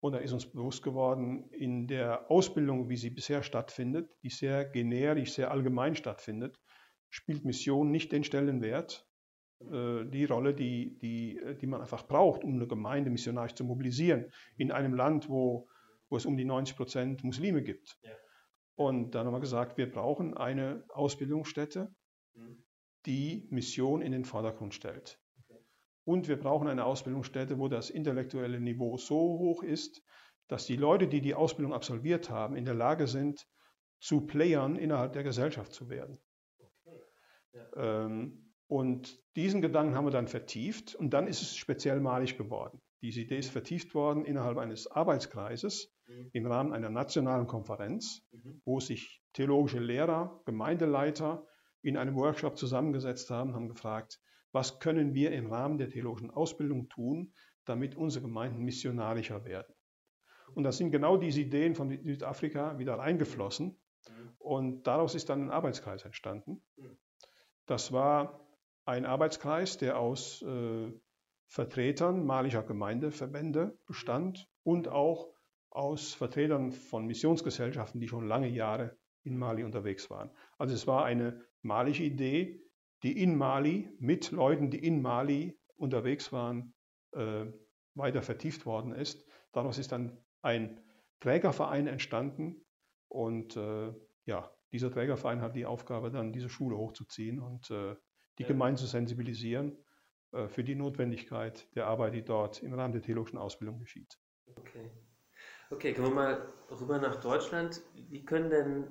Und 0.00 0.12
da 0.12 0.18
ist 0.18 0.32
uns 0.32 0.46
bewusst 0.46 0.82
geworden, 0.82 1.50
in 1.50 1.88
der 1.88 2.30
Ausbildung, 2.30 2.88
wie 2.88 2.96
sie 2.96 3.10
bisher 3.10 3.42
stattfindet, 3.42 4.10
die 4.22 4.30
sehr 4.30 4.64
generisch, 4.64 5.32
sehr 5.32 5.50
allgemein 5.50 5.96
stattfindet, 5.96 6.58
spielt 7.10 7.44
Mission 7.44 7.90
nicht 7.90 8.12
den 8.12 8.22
Stellenwert, 8.22 9.08
äh, 9.60 10.04
die 10.04 10.24
Rolle, 10.24 10.54
die, 10.54 10.98
die, 10.98 11.40
die 11.60 11.66
man 11.66 11.80
einfach 11.80 12.06
braucht, 12.06 12.44
um 12.44 12.54
eine 12.54 12.68
Gemeinde 12.68 13.10
missionarisch 13.10 13.54
zu 13.54 13.64
mobilisieren, 13.64 14.30
in 14.56 14.70
einem 14.70 14.94
Land, 14.94 15.28
wo, 15.28 15.68
wo 16.08 16.16
es 16.16 16.26
um 16.26 16.36
die 16.36 16.44
90 16.44 16.76
Prozent 16.76 17.24
Muslime 17.24 17.62
gibt. 17.62 17.98
Ja. 18.02 18.12
Und 18.76 19.16
dann 19.16 19.26
haben 19.26 19.34
wir 19.34 19.40
gesagt, 19.40 19.76
wir 19.78 19.90
brauchen 19.90 20.36
eine 20.36 20.84
Ausbildungsstätte, 20.90 21.92
mhm. 22.34 22.64
die 23.04 23.48
Mission 23.50 24.00
in 24.00 24.12
den 24.12 24.24
Vordergrund 24.24 24.74
stellt. 24.74 25.20
Und 26.08 26.26
wir 26.26 26.38
brauchen 26.38 26.68
eine 26.68 26.86
Ausbildungsstätte, 26.86 27.58
wo 27.58 27.68
das 27.68 27.90
intellektuelle 27.90 28.58
Niveau 28.60 28.96
so 28.96 29.14
hoch 29.14 29.62
ist, 29.62 30.02
dass 30.48 30.64
die 30.64 30.76
Leute, 30.76 31.06
die 31.06 31.20
die 31.20 31.34
Ausbildung 31.34 31.74
absolviert 31.74 32.30
haben, 32.30 32.56
in 32.56 32.64
der 32.64 32.72
Lage 32.72 33.06
sind, 33.06 33.46
zu 34.00 34.22
Playern 34.22 34.76
innerhalb 34.76 35.12
der 35.12 35.22
Gesellschaft 35.22 35.74
zu 35.74 35.90
werden. 35.90 36.18
Ähm, 37.76 38.54
und 38.68 39.22
diesen 39.36 39.60
Gedanken 39.60 39.96
haben 39.96 40.06
wir 40.06 40.10
dann 40.10 40.28
vertieft 40.28 40.94
und 40.94 41.10
dann 41.10 41.26
ist 41.26 41.42
es 41.42 41.56
speziell 41.56 42.00
malig 42.00 42.38
geworden. 42.38 42.80
Diese 43.02 43.20
Idee 43.20 43.40
ist 43.40 43.50
vertieft 43.50 43.94
worden 43.94 44.24
innerhalb 44.24 44.56
eines 44.56 44.90
Arbeitskreises 44.90 45.94
mhm. 46.06 46.30
im 46.32 46.46
Rahmen 46.46 46.72
einer 46.72 46.88
nationalen 46.88 47.46
Konferenz, 47.46 48.22
mhm. 48.32 48.62
wo 48.64 48.80
sich 48.80 49.20
theologische 49.34 49.78
Lehrer, 49.78 50.40
Gemeindeleiter 50.46 51.46
in 51.82 51.98
einem 51.98 52.14
Workshop 52.16 52.56
zusammengesetzt 52.56 53.28
haben, 53.28 53.54
haben 53.54 53.68
gefragt, 53.68 54.22
was 54.52 54.80
können 54.80 55.14
wir 55.14 55.32
im 55.32 55.46
Rahmen 55.52 55.78
der 55.78 55.90
theologischen 55.90 56.30
Ausbildung 56.30 56.88
tun, 56.88 57.32
damit 57.64 57.96
unsere 57.96 58.24
Gemeinden 58.24 58.64
missionarischer 58.64 59.44
werden. 59.44 59.74
Und 60.54 60.64
da 60.64 60.72
sind 60.72 60.90
genau 60.90 61.16
diese 61.16 61.42
Ideen 61.42 61.74
von 61.74 61.90
Südafrika 61.90 62.78
wieder 62.78 62.94
reingeflossen 62.94 63.78
und 64.38 64.86
daraus 64.86 65.14
ist 65.14 65.28
dann 65.28 65.42
ein 65.42 65.50
Arbeitskreis 65.50 66.04
entstanden. 66.04 66.62
Das 67.66 67.92
war 67.92 68.48
ein 68.86 69.04
Arbeitskreis, 69.04 69.76
der 69.76 69.98
aus 69.98 70.40
äh, 70.42 70.90
Vertretern 71.46 72.24
malischer 72.24 72.62
Gemeindeverbände 72.62 73.78
bestand 73.86 74.48
und 74.62 74.88
auch 74.88 75.34
aus 75.70 76.14
Vertretern 76.14 76.72
von 76.72 77.06
Missionsgesellschaften, 77.06 78.00
die 78.00 78.08
schon 78.08 78.26
lange 78.26 78.48
Jahre 78.48 78.96
in 79.22 79.36
Mali 79.36 79.64
unterwegs 79.64 80.08
waren. 80.08 80.30
Also 80.56 80.74
es 80.74 80.86
war 80.86 81.04
eine 81.04 81.44
malische 81.62 82.04
Idee, 82.04 82.62
die 83.02 83.22
in 83.22 83.36
Mali 83.36 83.88
mit 83.98 84.30
Leuten, 84.30 84.70
die 84.70 84.84
in 84.84 85.02
Mali 85.02 85.58
unterwegs 85.76 86.32
waren, 86.32 86.74
äh, 87.12 87.46
weiter 87.94 88.22
vertieft 88.22 88.66
worden 88.66 88.92
ist. 88.92 89.26
Daraus 89.52 89.78
ist 89.78 89.92
dann 89.92 90.18
ein 90.42 90.80
Trägerverein 91.20 91.86
entstanden 91.86 92.64
und 93.08 93.56
äh, 93.56 93.92
ja, 94.24 94.52
dieser 94.72 94.90
Trägerverein 94.90 95.40
hat 95.40 95.56
die 95.56 95.66
Aufgabe, 95.66 96.10
dann 96.10 96.32
diese 96.32 96.48
Schule 96.48 96.76
hochzuziehen 96.76 97.40
und 97.40 97.70
äh, 97.70 97.96
die 98.38 98.42
ja. 98.42 98.48
Gemeinde 98.48 98.80
zu 98.80 98.86
sensibilisieren 98.86 99.76
äh, 100.32 100.48
für 100.48 100.62
die 100.62 100.74
Notwendigkeit 100.74 101.68
der 101.74 101.86
Arbeit, 101.86 102.14
die 102.14 102.24
dort 102.24 102.62
im 102.62 102.74
Rahmen 102.74 102.92
der 102.92 103.02
theologischen 103.02 103.38
Ausbildung 103.38 103.78
geschieht. 103.78 104.18
Okay. 104.56 104.90
Okay, 105.70 105.92
kommen 105.92 106.08
wir 106.08 106.14
mal 106.14 106.52
rüber 106.70 106.98
nach 106.98 107.16
Deutschland. 107.16 107.82
Wie 107.94 108.24
können 108.24 108.48
denn, 108.48 108.90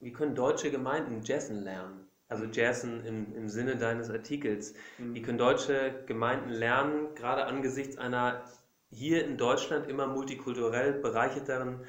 wie 0.00 0.12
können 0.12 0.34
deutsche 0.34 0.70
Gemeinden 0.70 1.22
Jessen 1.22 1.62
lernen? 1.62 2.09
Also 2.30 2.46
mhm. 2.46 2.52
Jessen 2.52 3.04
im, 3.04 3.34
im 3.34 3.48
Sinne 3.48 3.76
deines 3.76 4.08
Artikels. 4.08 4.74
Mhm. 4.98 5.14
Wie 5.14 5.22
können 5.22 5.38
deutsche 5.38 6.04
Gemeinden 6.06 6.50
lernen, 6.50 7.14
gerade 7.14 7.44
angesichts 7.44 7.98
einer 7.98 8.42
hier 8.90 9.24
in 9.24 9.36
Deutschland 9.36 9.88
immer 9.88 10.06
multikulturell 10.06 10.94
bereicherteren 10.94 11.84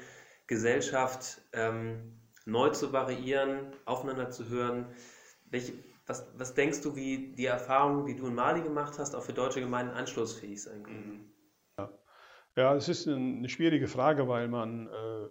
Gesellschaft, 0.46 1.40
ähm, 1.52 2.20
neu 2.44 2.70
zu 2.70 2.92
variieren, 2.92 3.72
aufeinander 3.84 4.30
zu 4.30 4.48
hören. 4.48 4.86
Welche, 5.50 5.72
was, 6.06 6.26
was 6.36 6.54
denkst 6.54 6.82
du, 6.82 6.96
wie 6.96 7.32
die 7.32 7.46
Erfahrungen, 7.46 8.06
die 8.06 8.16
du 8.16 8.26
in 8.26 8.34
Mali 8.34 8.62
gemacht 8.62 8.98
hast, 8.98 9.14
auch 9.14 9.22
für 9.22 9.32
deutsche 9.32 9.60
Gemeinden 9.60 9.94
anschlussfähig 9.94 10.62
sein 10.62 10.82
können? 10.82 11.32
Ja, 11.78 11.90
ja 12.56 12.74
es 12.74 12.88
ist 12.88 13.06
eine 13.08 13.48
schwierige 13.48 13.86
Frage, 13.86 14.28
weil 14.28 14.48
man 14.48 14.88
äh, 14.88 15.28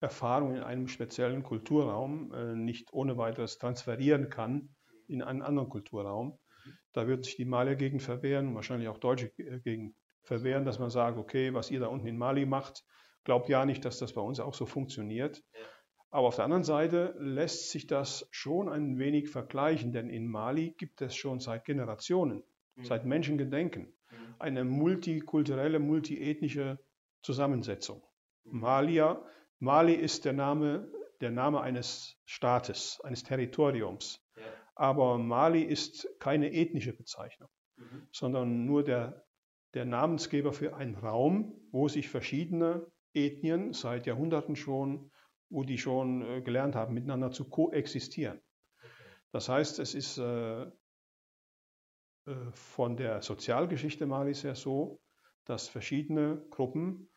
Erfahrungen 0.00 0.56
in 0.56 0.62
einem 0.62 0.88
speziellen 0.88 1.42
Kulturraum 1.42 2.32
äh, 2.32 2.54
nicht 2.54 2.92
ohne 2.92 3.16
weiteres 3.16 3.58
transferieren 3.58 4.28
kann 4.28 4.68
in 5.08 5.22
einen 5.22 5.42
anderen 5.42 5.68
Kulturraum. 5.68 6.38
Da 6.92 7.06
wird 7.06 7.24
sich 7.24 7.36
die 7.36 7.44
Malier 7.44 7.76
gegen 7.76 8.00
verwehren, 8.00 8.54
wahrscheinlich 8.54 8.88
auch 8.88 8.98
Deutsche 8.98 9.32
äh, 9.38 9.60
gegen 9.60 9.94
verwehren, 10.22 10.64
dass 10.64 10.78
man 10.78 10.90
sagt, 10.90 11.18
okay, 11.18 11.54
was 11.54 11.70
ihr 11.70 11.80
da 11.80 11.86
unten 11.86 12.06
in 12.06 12.18
Mali 12.18 12.46
macht, 12.46 12.84
glaubt 13.24 13.48
ja 13.48 13.64
nicht, 13.64 13.84
dass 13.84 13.98
das 13.98 14.12
bei 14.12 14.20
uns 14.20 14.40
auch 14.40 14.54
so 14.54 14.66
funktioniert. 14.66 15.42
Aber 16.10 16.28
auf 16.28 16.36
der 16.36 16.44
anderen 16.44 16.64
Seite 16.64 17.14
lässt 17.18 17.70
sich 17.70 17.86
das 17.86 18.28
schon 18.30 18.68
ein 18.68 18.98
wenig 18.98 19.28
vergleichen, 19.28 19.92
denn 19.92 20.08
in 20.08 20.26
Mali 20.26 20.74
gibt 20.78 21.00
es 21.02 21.14
schon 21.14 21.40
seit 21.40 21.64
Generationen, 21.64 22.42
mhm. 22.74 22.84
seit 22.84 23.04
Menschengedenken, 23.04 23.94
mhm. 24.10 24.34
eine 24.38 24.64
multikulturelle, 24.64 25.78
multiethnische 25.78 26.78
Zusammensetzung. 27.22 28.02
Mhm. 28.44 28.60
Malier 28.60 29.24
Mali 29.58 29.94
ist 29.94 30.24
der 30.24 30.32
Name, 30.32 30.88
der 31.20 31.30
Name 31.30 31.60
eines 31.60 32.16
Staates, 32.24 33.00
eines 33.02 33.22
Territoriums. 33.22 34.24
Ja. 34.36 34.42
Aber 34.74 35.18
Mali 35.18 35.62
ist 35.62 36.08
keine 36.18 36.52
ethnische 36.52 36.92
Bezeichnung, 36.92 37.48
mhm. 37.76 38.08
sondern 38.12 38.66
nur 38.66 38.84
der, 38.84 39.24
der 39.74 39.84
Namensgeber 39.84 40.52
für 40.52 40.76
einen 40.76 40.94
Raum, 40.94 41.54
wo 41.70 41.88
sich 41.88 42.08
verschiedene 42.08 42.86
Ethnien 43.14 43.72
seit 43.72 44.06
Jahrhunderten 44.06 44.56
schon, 44.56 45.10
wo 45.48 45.62
die 45.62 45.78
schon 45.78 46.22
äh, 46.22 46.42
gelernt 46.42 46.74
haben, 46.74 46.94
miteinander 46.94 47.30
zu 47.30 47.48
koexistieren. 47.48 48.40
Das 49.32 49.48
heißt, 49.48 49.78
es 49.78 49.94
ist 49.94 50.18
äh, 50.18 50.62
äh, 52.26 52.52
von 52.52 52.96
der 52.96 53.22
Sozialgeschichte 53.22 54.06
Malis 54.06 54.44
her 54.44 54.54
so, 54.54 55.00
dass 55.44 55.68
verschiedene 55.68 56.44
Gruppen 56.50 57.08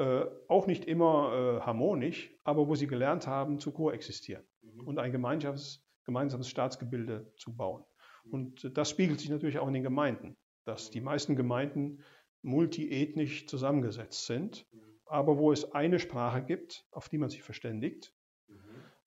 äh, 0.00 0.24
auch 0.48 0.66
nicht 0.66 0.86
immer 0.86 1.58
äh, 1.58 1.60
harmonisch, 1.60 2.34
aber 2.42 2.66
wo 2.68 2.74
sie 2.74 2.86
gelernt 2.86 3.26
haben, 3.26 3.58
zu 3.58 3.70
koexistieren 3.70 4.42
mhm. 4.62 4.86
und 4.86 4.98
ein 4.98 5.12
gemeinsames, 5.12 5.84
gemeinsames 6.04 6.48
Staatsgebilde 6.48 7.30
zu 7.36 7.54
bauen. 7.54 7.84
Mhm. 8.24 8.32
Und 8.32 8.78
das 8.78 8.88
spiegelt 8.88 9.20
sich 9.20 9.28
natürlich 9.28 9.58
auch 9.58 9.68
in 9.68 9.74
den 9.74 9.82
Gemeinden, 9.82 10.38
dass 10.64 10.90
die 10.90 11.02
meisten 11.02 11.36
Gemeinden 11.36 12.02
multiethnisch 12.40 13.46
zusammengesetzt 13.46 14.24
sind, 14.24 14.66
mhm. 14.72 14.80
aber 15.04 15.36
wo 15.36 15.52
es 15.52 15.70
eine 15.72 15.98
Sprache 15.98 16.42
gibt, 16.42 16.86
auf 16.92 17.10
die 17.10 17.18
man 17.18 17.28
sich 17.28 17.42
verständigt, 17.42 18.14
mhm. 18.48 18.56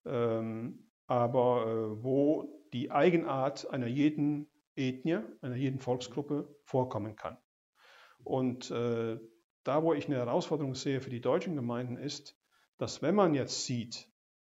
ähm, 0.06 0.91
aber 1.08 1.66
äh, 1.66 2.04
wo 2.04 2.68
die 2.72 2.91
Eigenart 2.91 3.68
einer 3.72 3.88
jeden 3.88 4.48
Ethnie, 4.76 5.22
einer 5.41 5.56
jeden 5.56 5.80
Volksgruppe 5.80 6.56
vorkommen 6.66 7.16
kann. 7.16 7.38
Und 8.24 8.70
äh, 8.70 9.18
da, 9.64 9.84
wo 9.84 9.93
ich 9.93 10.07
eine 10.07 10.18
Herausforderung 10.18 10.76
sehe 10.76 11.01
für 11.01 11.09
die 11.09 11.22
deutschen 11.22 11.55
Gemeinden, 11.55 11.97
ist, 11.97 12.38
dass 12.78 13.01
wenn 13.01 13.16
man 13.16 13.34
jetzt 13.34 13.66
sieht, 13.66 14.09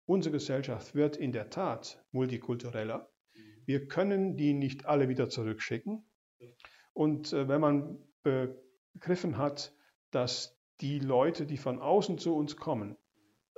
unsere 0.06 0.32
Gesellschaft 0.32 0.94
wird 0.94 1.16
in 1.16 1.32
der 1.32 1.50
Tat 1.50 2.04
multikultureller, 2.12 3.10
wir 3.66 3.86
können 3.86 4.36
die 4.36 4.52
nicht 4.52 4.86
alle 4.86 5.08
wieder 5.08 5.28
zurückschicken. 5.28 6.04
Und 6.92 7.32
äh, 7.32 7.48
wenn 7.48 7.60
man 7.60 7.98
begriffen 8.22 9.38
hat, 9.38 9.72
dass 10.10 10.58
die 10.80 10.98
Leute, 10.98 11.46
die 11.46 11.56
von 11.56 11.78
außen 11.78 12.18
zu 12.18 12.34
uns 12.34 12.56
kommen, 12.56 12.96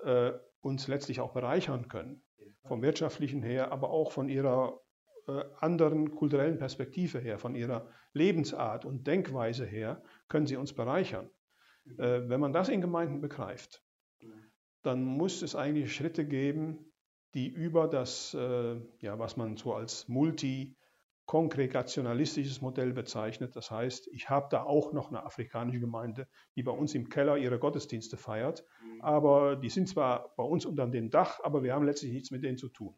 äh, 0.05 0.33
uns 0.61 0.89
letztlich 0.89 1.21
auch 1.21 1.33
bereichern 1.33 1.89
können, 1.89 2.23
vom 2.67 2.83
wirtschaftlichen 2.83 3.43
her, 3.43 3.73
aber 3.73 3.91
auch 3.91 4.13
von 4.13 4.29
ihrer 4.29 4.81
äh, 5.27 5.45
anderen 5.61 6.15
kulturellen 6.15 6.59
Perspektive 6.59 7.19
her, 7.19 7.39
von 7.39 7.55
ihrer 7.55 7.89
Lebensart 8.13 8.85
und 8.85 9.07
Denkweise 9.07 9.65
her, 9.65 10.03
können 10.29 10.47
sie 10.47 10.57
uns 10.57 10.73
bereichern. 10.73 11.31
Äh, 11.99 12.29
wenn 12.29 12.41
man 12.41 12.53
das 12.53 12.69
in 12.69 12.81
Gemeinden 12.81 13.21
begreift, 13.21 13.85
dann 14.83 15.05
muss 15.05 15.43
es 15.43 15.55
eigentlich 15.55 15.95
Schritte 15.95 16.27
geben, 16.27 16.93
die 17.35 17.49
über 17.49 17.87
das, 17.89 18.35
äh, 18.35 18.81
ja, 19.01 19.19
was 19.19 19.37
man 19.37 19.57
so 19.57 19.75
als 19.75 20.07
multi-kongregationalistisches 20.09 22.61
Modell 22.61 22.93
bezeichnet. 22.93 23.57
Das 23.57 23.71
heißt, 23.71 24.09
ich 24.09 24.29
habe 24.29 24.49
da 24.51 24.65
auch 24.65 24.93
noch 24.93 25.09
eine 25.09 25.25
afrikanische 25.25 25.81
Gemeinde, 25.81 26.29
die 26.57 26.63
bei 26.63 26.73
uns 26.73 26.95
im 26.95 27.09
Keller 27.09 27.39
ihre 27.39 27.59
Gottesdienste 27.59 28.19
feiert, 28.19 28.67
aber 29.01 29.57
die 29.57 29.71
sind 29.71 29.89
zwar 29.89 30.35
bei 30.37 30.45
uns 30.45 30.67
unter 30.67 30.87
dem 30.87 31.09
Dach, 31.11 31.41
aber 31.43 31.63
wir 31.63 31.73
haben 31.75 31.87
letztlich 31.87 32.13
nichts 32.13 32.31
mit 32.31 32.45
denen 32.45 32.59
zu 32.59 32.69
tun. 32.69 32.95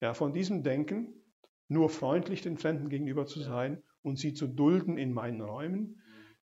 Ja, 0.00 0.12
von 0.12 0.32
diesem 0.32 0.64
Denken, 0.64 1.22
nur 1.68 1.88
freundlich 1.88 2.42
den 2.42 2.58
Fremden 2.58 2.88
gegenüber 2.88 3.26
zu 3.26 3.40
sein 3.40 3.82
und 4.02 4.18
sie 4.18 4.34
zu 4.34 4.46
dulden 4.46 4.98
in 4.98 5.12
meinen 5.12 5.40
Räumen, 5.40 6.00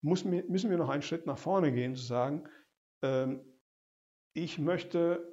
muss, 0.02 0.24
müssen 0.24 0.70
wir 0.70 0.76
noch 0.76 0.88
einen 0.88 1.02
Schritt 1.02 1.26
nach 1.26 1.38
vorne 1.38 1.72
gehen, 1.72 1.94
zu 1.94 2.04
sagen, 2.04 2.48
ähm, 3.02 3.40
ich 4.34 4.58
möchte 4.58 5.32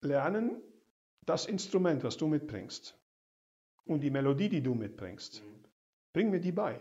lernen, 0.00 0.62
das 1.26 1.46
Instrument, 1.46 2.02
was 2.02 2.16
du 2.16 2.26
mitbringst 2.26 2.98
und 3.84 4.00
die 4.00 4.10
Melodie, 4.10 4.48
die 4.48 4.62
du 4.62 4.74
mitbringst, 4.74 5.42
mhm. 5.42 5.64
bring 6.12 6.30
mir 6.30 6.40
die 6.40 6.52
bei. 6.52 6.80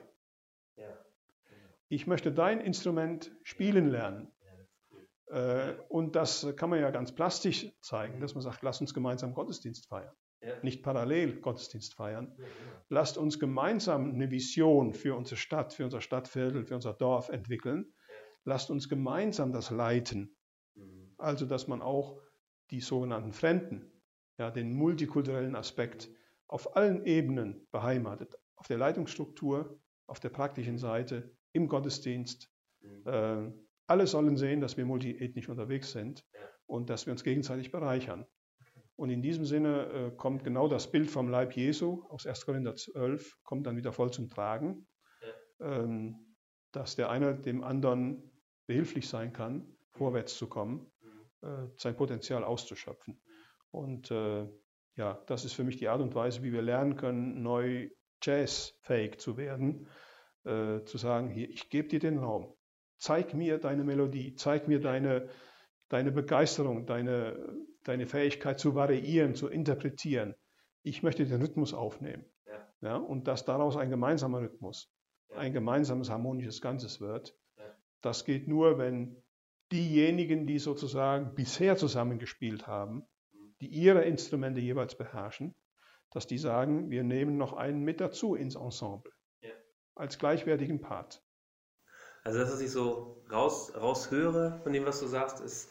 Ja. 0.75 1.05
Ich 1.89 2.07
möchte 2.07 2.31
dein 2.31 2.61
Instrument 2.61 3.35
spielen 3.43 3.89
lernen. 3.89 4.31
Ja, 5.29 5.69
äh, 5.69 5.77
und 5.89 6.15
das 6.15 6.47
kann 6.55 6.69
man 6.69 6.79
ja 6.79 6.91
ganz 6.91 7.13
plastisch 7.13 7.71
zeigen, 7.81 8.17
mhm. 8.17 8.21
dass 8.21 8.33
man 8.33 8.41
sagt, 8.41 8.61
lass 8.61 8.81
uns 8.81 8.93
gemeinsam 8.93 9.33
Gottesdienst 9.33 9.87
feiern. 9.87 10.15
Nicht 10.63 10.83
parallel 10.83 11.39
Gottesdienst 11.41 11.95
feiern. 11.95 12.35
Ja, 12.37 12.45
Lasst 12.89 13.17
uns 13.17 13.39
gemeinsam 13.39 14.13
eine 14.13 14.31
Vision 14.31 14.93
für 14.93 15.15
unsere 15.15 15.37
Stadt, 15.37 15.73
für 15.73 15.85
unser 15.85 16.01
Stadtviertel, 16.01 16.65
für 16.65 16.75
unser 16.75 16.93
Dorf 16.93 17.29
entwickeln. 17.29 17.93
Lasst 18.45 18.71
uns 18.71 18.89
gemeinsam 18.89 19.51
das 19.51 19.69
leiten. 19.69 20.35
Mhm. 20.75 21.13
Also, 21.17 21.45
dass 21.45 21.67
man 21.67 21.81
auch 21.81 22.21
die 22.71 22.81
sogenannten 22.81 23.33
Fremden, 23.33 23.91
ja, 24.37 24.51
den 24.51 24.73
multikulturellen 24.73 25.55
Aspekt 25.55 26.09
auf 26.47 26.75
allen 26.75 27.05
Ebenen 27.05 27.67
beheimatet. 27.71 28.35
Auf 28.55 28.67
der 28.67 28.77
Leitungsstruktur, 28.77 29.79
auf 30.07 30.19
der 30.19 30.29
praktischen 30.29 30.77
Seite, 30.77 31.35
im 31.53 31.67
Gottesdienst. 31.67 32.51
Äh, 33.05 33.51
alle 33.87 34.07
sollen 34.07 34.37
sehen, 34.37 34.61
dass 34.61 34.77
wir 34.77 34.85
multiethnisch 34.85 35.49
unterwegs 35.49 35.91
sind 35.91 36.25
und 36.65 36.89
dass 36.89 37.05
wir 37.05 37.11
uns 37.11 37.23
gegenseitig 37.23 37.71
bereichern. 37.71 38.25
Und 38.99 39.11
in 39.11 39.21
diesem 39.21 39.45
Sinne 39.45 39.85
äh, 39.85 40.11
kommt 40.11 40.43
genau 40.43 40.67
das 40.67 40.91
Bild 40.91 41.09
vom 41.09 41.29
Leib 41.29 41.53
Jesu 41.53 42.03
aus 42.09 42.27
1. 42.27 42.45
Korinther 42.45 42.75
12, 42.75 43.37
kommt 43.43 43.65
dann 43.65 43.77
wieder 43.77 43.93
voll 43.93 44.11
zum 44.11 44.27
Tragen, 44.27 44.85
ja. 45.21 45.83
ähm, 45.83 46.35
dass 46.73 46.97
der 46.97 47.09
eine 47.09 47.33
dem 47.39 47.63
anderen 47.63 48.29
behilflich 48.67 49.07
sein 49.07 49.31
kann, 49.31 49.73
vorwärts 49.91 50.37
zu 50.37 50.49
kommen, 50.49 50.91
mhm. 50.99 51.47
äh, 51.47 51.69
sein 51.77 51.95
Potenzial 51.95 52.43
auszuschöpfen. 52.43 53.21
Und 53.71 54.11
äh, 54.11 54.49
ja, 54.97 55.23
das 55.27 55.45
ist 55.45 55.53
für 55.53 55.63
mich 55.63 55.77
die 55.77 55.87
Art 55.87 56.01
und 56.01 56.13
Weise, 56.13 56.43
wie 56.43 56.51
wir 56.51 56.61
lernen 56.61 56.97
können, 56.97 57.41
neu 57.41 57.89
jazzfähig 58.21 59.17
zu 59.17 59.37
werden, 59.37 59.87
äh, 60.43 60.83
zu 60.83 60.97
sagen, 60.97 61.29
hier, 61.29 61.49
ich 61.49 61.69
gebe 61.69 61.87
dir 61.87 61.99
den 61.99 62.17
Raum, 62.17 62.53
zeig 62.97 63.33
mir 63.33 63.59
deine 63.59 63.85
Melodie, 63.85 64.35
zeig 64.35 64.67
mir 64.67 64.81
deine, 64.81 65.29
deine 65.87 66.11
Begeisterung, 66.11 66.85
deine 66.85 67.55
deine 67.89 68.05
Fähigkeit 68.07 68.59
zu 68.59 68.75
variieren, 68.75 69.35
zu 69.35 69.47
interpretieren. 69.47 70.35
Ich 70.83 71.03
möchte 71.03 71.25
den 71.25 71.41
Rhythmus 71.41 71.73
aufnehmen. 71.73 72.25
Ja. 72.45 72.67
ja 72.81 72.95
und 72.97 73.27
dass 73.27 73.45
daraus 73.45 73.75
ein 73.75 73.89
gemeinsamer 73.89 74.39
Rhythmus, 74.41 74.91
ja. 75.29 75.37
ein 75.37 75.53
gemeinsames 75.53 76.09
harmonisches 76.09 76.61
Ganzes 76.61 77.01
wird. 77.01 77.35
Ja. 77.57 77.75
Das 78.01 78.25
geht 78.25 78.47
nur, 78.47 78.77
wenn 78.77 79.21
diejenigen, 79.71 80.47
die 80.47 80.59
sozusagen 80.59 81.35
bisher 81.35 81.77
zusammengespielt 81.77 82.67
haben, 82.67 83.07
mhm. 83.31 83.55
die 83.61 83.67
ihre 83.67 84.03
Instrumente 84.03 84.61
jeweils 84.61 84.95
beherrschen, 84.95 85.55
dass 86.11 86.27
die 86.27 86.37
sagen, 86.37 86.89
wir 86.89 87.03
nehmen 87.03 87.37
noch 87.37 87.53
einen 87.53 87.83
mit 87.83 87.99
dazu 87.99 88.35
ins 88.35 88.55
Ensemble. 88.55 89.11
Als 89.95 90.17
gleichwertigen 90.17 90.79
Part. 90.79 91.21
Also 92.23 92.39
das, 92.39 92.53
was 92.53 92.61
ich 92.61 92.71
so 92.71 93.21
raus, 93.29 93.73
raushöre 93.75 94.61
von 94.63 94.71
dem, 94.71 94.85
was 94.85 95.01
du 95.01 95.07
sagst, 95.07 95.41
ist, 95.41 95.69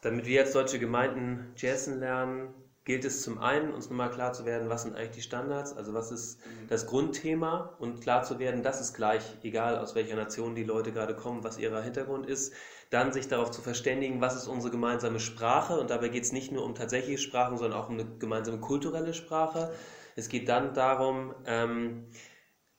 damit 0.00 0.26
wir 0.26 0.34
jetzt 0.34 0.54
deutsche 0.54 0.78
Gemeinden 0.78 1.52
Jazzen 1.56 1.98
lernen, 1.98 2.54
gilt 2.88 3.04
es 3.04 3.20
zum 3.20 3.38
einen, 3.38 3.74
uns 3.74 3.90
nochmal 3.90 4.10
klar 4.10 4.32
zu 4.32 4.46
werden, 4.46 4.70
was 4.70 4.84
sind 4.84 4.96
eigentlich 4.96 5.16
die 5.16 5.20
Standards, 5.20 5.76
also 5.76 5.92
was 5.92 6.10
ist 6.10 6.40
das 6.70 6.86
Grundthema 6.86 7.76
und 7.78 8.00
klar 8.00 8.22
zu 8.22 8.38
werden, 8.38 8.62
das 8.62 8.80
ist 8.80 8.94
gleich, 8.94 9.22
egal 9.42 9.76
aus 9.76 9.94
welcher 9.94 10.16
Nation 10.16 10.54
die 10.54 10.64
Leute 10.64 10.90
gerade 10.90 11.14
kommen, 11.14 11.44
was 11.44 11.58
ihr 11.58 11.70
Hintergrund 11.82 12.24
ist. 12.24 12.54
Dann 12.88 13.12
sich 13.12 13.28
darauf 13.28 13.50
zu 13.50 13.60
verständigen, 13.60 14.22
was 14.22 14.36
ist 14.36 14.46
unsere 14.46 14.70
gemeinsame 14.70 15.20
Sprache 15.20 15.78
und 15.78 15.90
dabei 15.90 16.08
geht 16.08 16.24
es 16.24 16.32
nicht 16.32 16.50
nur 16.50 16.64
um 16.64 16.74
tatsächliche 16.74 17.18
Sprachen, 17.18 17.58
sondern 17.58 17.78
auch 17.78 17.90
um 17.90 17.94
eine 17.98 18.06
gemeinsame 18.18 18.58
kulturelle 18.58 19.12
Sprache. 19.12 19.70
Es 20.16 20.30
geht 20.30 20.48
dann 20.48 20.72
darum, 20.72 21.34
ähm, 21.44 22.06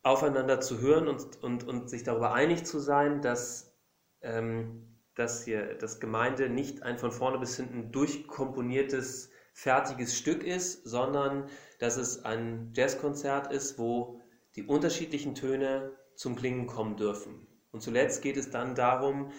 aufeinander 0.02 0.60
zu 0.60 0.80
hören 0.80 1.08
und, 1.08 1.44
und, 1.44 1.68
und 1.68 1.88
sich 1.88 2.02
darüber 2.02 2.34
einig 2.34 2.66
zu 2.66 2.80
sein, 2.80 3.22
dass 3.22 3.78
ähm, 4.22 4.99
dass 5.20 5.44
hier 5.44 5.76
das 5.76 6.00
Gemeinde 6.00 6.50
nicht 6.50 6.84
ein 6.84 6.98
von 6.98 7.12
vorne 7.12 7.38
bis 7.40 7.58
hinten 7.58 7.92
durchkomponiertes, 7.92 9.32
fertiges 9.54 10.18
Stück 10.18 10.44
ist, 10.44 10.88
sondern 10.88 11.50
dass 11.80 11.98
es 11.98 12.24
ein 12.24 12.72
Jazzkonzert 12.74 13.52
ist, 13.52 13.78
wo 13.78 14.22
die 14.56 14.64
unterschiedlichen 14.64 15.36
Töne 15.36 15.92
zum 16.16 16.38
Klingen 16.38 16.68
kommen 16.68 16.96
dürfen. 16.96 17.46
Und 17.72 17.82
zuletzt 17.82 18.22
geht 18.22 18.38
es 18.38 18.50
dann 18.50 18.76
darum, 18.76 19.32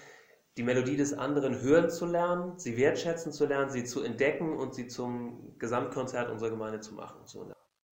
die 0.59 0.63
Melodie 0.63 0.99
des 0.99 1.15
anderen 1.15 1.63
hören 1.63 1.89
zu 1.89 2.05
lernen, 2.05 2.59
sie 2.59 2.77
wertschätzen 2.77 3.33
zu 3.33 3.47
lernen, 3.47 3.71
sie 3.71 3.85
zu 3.85 4.03
entdecken 4.03 4.57
und 4.59 4.75
sie 4.75 4.89
zum 4.89 5.59
Gesamtkonzert 5.59 6.31
unserer 6.31 6.51
Gemeinde 6.51 6.81
zu 6.81 6.95
machen. 6.95 7.21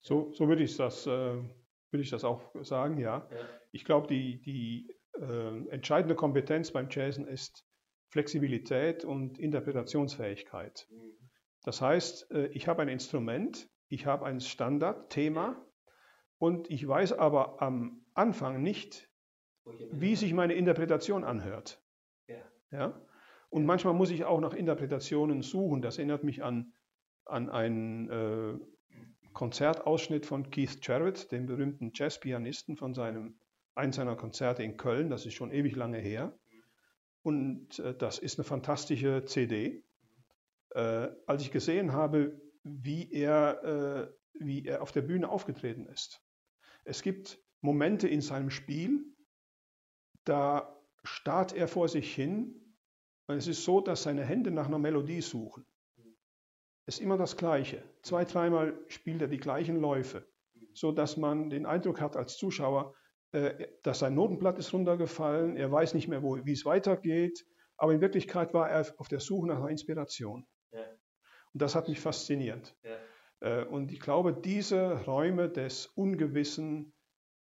So, 0.01 0.31
so 0.33 0.49
würde 0.49 0.63
ich 0.63 0.77
das, 0.77 1.07
äh, 1.07 1.11
würde 1.11 2.03
ich 2.03 2.11
das 2.11 2.25
auch 2.25 2.43
sagen, 2.61 2.99
ja. 2.99 3.27
ja. 3.31 3.37
Ich 3.73 3.85
glaube, 3.85 4.07
die, 4.09 4.43
die 4.43 4.95
äh, 5.19 5.69
entscheidende 5.71 6.15
Kompetenz 6.15 6.71
beim 6.71 6.89
Jazzen 6.91 7.27
ist, 7.27 7.65
Flexibilität 8.09 9.05
und 9.05 9.39
Interpretationsfähigkeit. 9.39 10.89
Das 11.65 11.81
heißt, 11.81 12.31
äh, 12.31 12.47
ich 12.49 12.69
habe 12.69 12.83
ein 12.83 12.89
Instrument, 12.89 13.69
ich 13.89 14.07
habe 14.07 14.25
ein 14.25 14.41
Standardthema 14.41 15.65
und 16.39 16.71
ich 16.71 16.87
weiß 16.87 17.13
aber 17.15 17.61
am 17.61 18.05
Anfang 18.15 18.63
nicht, 18.63 19.11
wie 19.93 20.17
sich 20.17 20.33
meine 20.33 20.55
Interpretation 20.55 21.25
anhört. 21.25 21.83
Ja. 22.71 23.01
Und 23.51 23.65
manchmal 23.65 23.95
muss 23.95 24.11
ich 24.11 24.25
auch 24.25 24.41
nach 24.41 24.53
Interpretationen 24.53 25.43
suchen. 25.43 25.83
Das 25.83 25.99
erinnert 25.99 26.25
mich 26.25 26.43
an, 26.43 26.73
an 27.25 27.49
einen 27.49 28.11
äh, 28.11 28.59
Konzertausschnitt 29.33 30.27
von 30.27 30.51
Keith 30.51 30.79
Jarrett, 30.83 31.33
dem 31.33 31.47
berühmten 31.47 31.93
Jazzpianisten, 31.95 32.77
von 32.77 32.95
seinem, 32.95 33.39
einem 33.75 33.93
seiner 33.93 34.17
Konzerte 34.17 34.63
in 34.63 34.77
Köln. 34.77 35.11
Das 35.11 35.25
ist 35.25 35.35
schon 35.35 35.51
ewig 35.51 35.77
lange 35.77 35.99
her. 35.99 36.39
Und 37.29 37.79
äh, 37.81 37.95
das 37.95 38.19
ist 38.19 38.39
eine 38.39 38.45
fantastische 38.45 39.23
CD. 39.27 39.85
Äh, 40.71 41.09
als 41.27 41.43
ich 41.43 41.51
gesehen 41.51 41.93
habe, 41.93 42.41
wie 42.65 43.13
er, 43.13 43.65
äh, 43.65 44.43
wie 44.43 44.65
er 44.65 44.81
auf 44.81 44.93
der 44.93 45.03
Bühne 45.03 45.29
aufgetreten 45.29 45.85
ist. 45.89 46.23
Es 46.87 47.03
gibt 47.03 47.39
Momente 47.61 48.09
in 48.09 48.23
seinem 48.23 48.49
Spiel, 48.49 49.05
da 50.25 50.75
starrt 51.05 51.53
er 51.53 51.69
vor 51.69 51.91
sich 51.91 52.15
hin 52.15 52.75
und 53.27 53.37
es 53.37 53.47
ist 53.47 53.63
so, 53.63 53.83
dass 53.83 54.05
seine 54.05 54.25
Hände 54.25 54.51
nach 54.51 54.69
einer 54.69 54.79
Melodie 54.79 55.21
suchen. 55.21 55.67
Es 56.87 56.95
ist 56.95 57.03
immer 57.03 57.19
das 57.19 57.37
Gleiche. 57.37 57.83
Zwei, 58.01 58.25
dreimal 58.25 58.83
spielt 58.89 59.21
er 59.21 59.29
die 59.29 59.37
gleichen 59.37 59.79
Läufe, 59.83 60.27
so 60.73 60.93
dass 60.93 61.19
man 61.19 61.51
den 61.51 61.67
Eindruck 61.67 62.01
hat 62.01 62.17
als 62.17 62.39
Zuschauer, 62.39 62.95
dass 63.83 63.99
sein 63.99 64.15
Notenblatt 64.15 64.59
ist 64.59 64.73
runtergefallen, 64.73 65.57
er 65.57 65.71
weiß 65.71 65.95
nicht 65.95 66.09
mehr, 66.09 66.23
wo, 66.23 66.45
wie 66.45 66.53
es 66.53 66.65
weitergeht, 66.65 67.45
aber 67.77 67.93
in 67.93 68.01
Wirklichkeit 68.01 68.55
war 68.55 68.69
er 68.71 68.87
auf 68.99 69.09
der 69.09 69.21
Suche 69.21 69.49
nach 69.49 69.59
einer 69.59 69.69
Inspiration. 69.69 70.47
Ja. 70.73 70.81
Und 71.53 71.63
das 71.63 71.75
hat 71.75 71.89
mich 71.89 72.01
fasziniert. 72.01 72.77
Ja. 72.83 72.99
Äh, 73.41 73.65
und 73.65 73.93
ich 73.93 74.01
glaube, 74.01 74.33
diese 74.33 75.05
Räume 75.05 75.49
des 75.49 75.87
Ungewissen, 75.87 76.93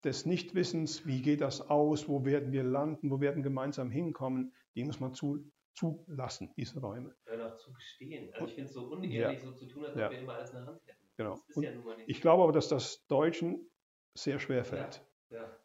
des 0.05 0.26
Nichtwissens, 0.26 1.07
wie 1.07 1.22
geht 1.22 1.41
das 1.41 1.62
aus, 1.62 2.09
wo 2.09 2.24
werden 2.24 2.53
wir 2.53 2.64
landen, 2.64 3.11
wo 3.11 3.20
werden 3.20 3.43
gemeinsam 3.43 3.91
hinkommen, 3.91 4.53
die 4.74 4.84
muss 4.84 5.01
man 5.01 5.14
zu, 5.14 5.51
zulassen, 5.74 6.53
diese 6.57 6.80
Räume. 6.80 7.14
Ja, 7.26 7.53
auch 7.53 7.57
zu 7.57 7.72
gestehen. 7.72 8.32
Also 8.34 8.47
ich 8.47 8.55
finde 8.55 8.68
es 8.68 8.74
so 8.74 8.87
unehrlich, 8.87 9.14
ja. 9.14 9.39
so 9.39 9.53
zu 9.53 9.66
tun, 9.66 9.84
als 9.84 9.95
ob 9.95 10.11
wir 10.11 10.18
immer 10.18 10.34
alles 10.34 10.51
in 10.51 10.57
der 10.57 10.66
Hand 10.66 10.80
hätten. 10.87 11.07
Genau. 11.16 11.41
Ja 11.57 11.72
ich 12.07 12.20
glaube 12.20 12.43
aber, 12.43 12.53
dass 12.53 12.68
das 12.68 13.07
Deutschen 13.07 13.70
sehr 14.14 14.39
schwer 14.39 14.64
fällt. 14.64 15.03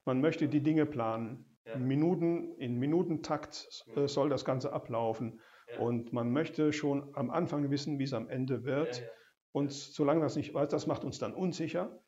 Man 0.06 0.22
möchte 0.22 0.48
die 0.48 0.62
Dinge 0.62 0.86
planen. 0.86 1.46
In, 1.66 1.88
Minuten, 1.88 2.56
in 2.58 2.80
Minutentakt 2.80 3.86
äh, 3.96 4.08
soll 4.08 4.30
das 4.30 4.46
Ganze 4.46 4.74
ablaufen. 4.74 5.40
Und 5.80 6.12
man 6.12 6.32
möchte 6.32 6.74
schon 6.74 7.16
am 7.16 7.30
Anfang 7.30 7.70
wissen, 7.70 7.98
wie 8.00 8.04
es 8.04 8.14
am 8.14 8.28
Ende 8.28 8.64
wird. 8.66 9.04
Und 9.52 9.72
solange 9.72 10.22
das 10.22 10.36
nicht 10.36 10.54
weiß, 10.54 10.70
das 10.70 10.88
macht 10.88 11.04
uns 11.04 11.20
dann 11.20 11.34
unsicher. 11.34 12.04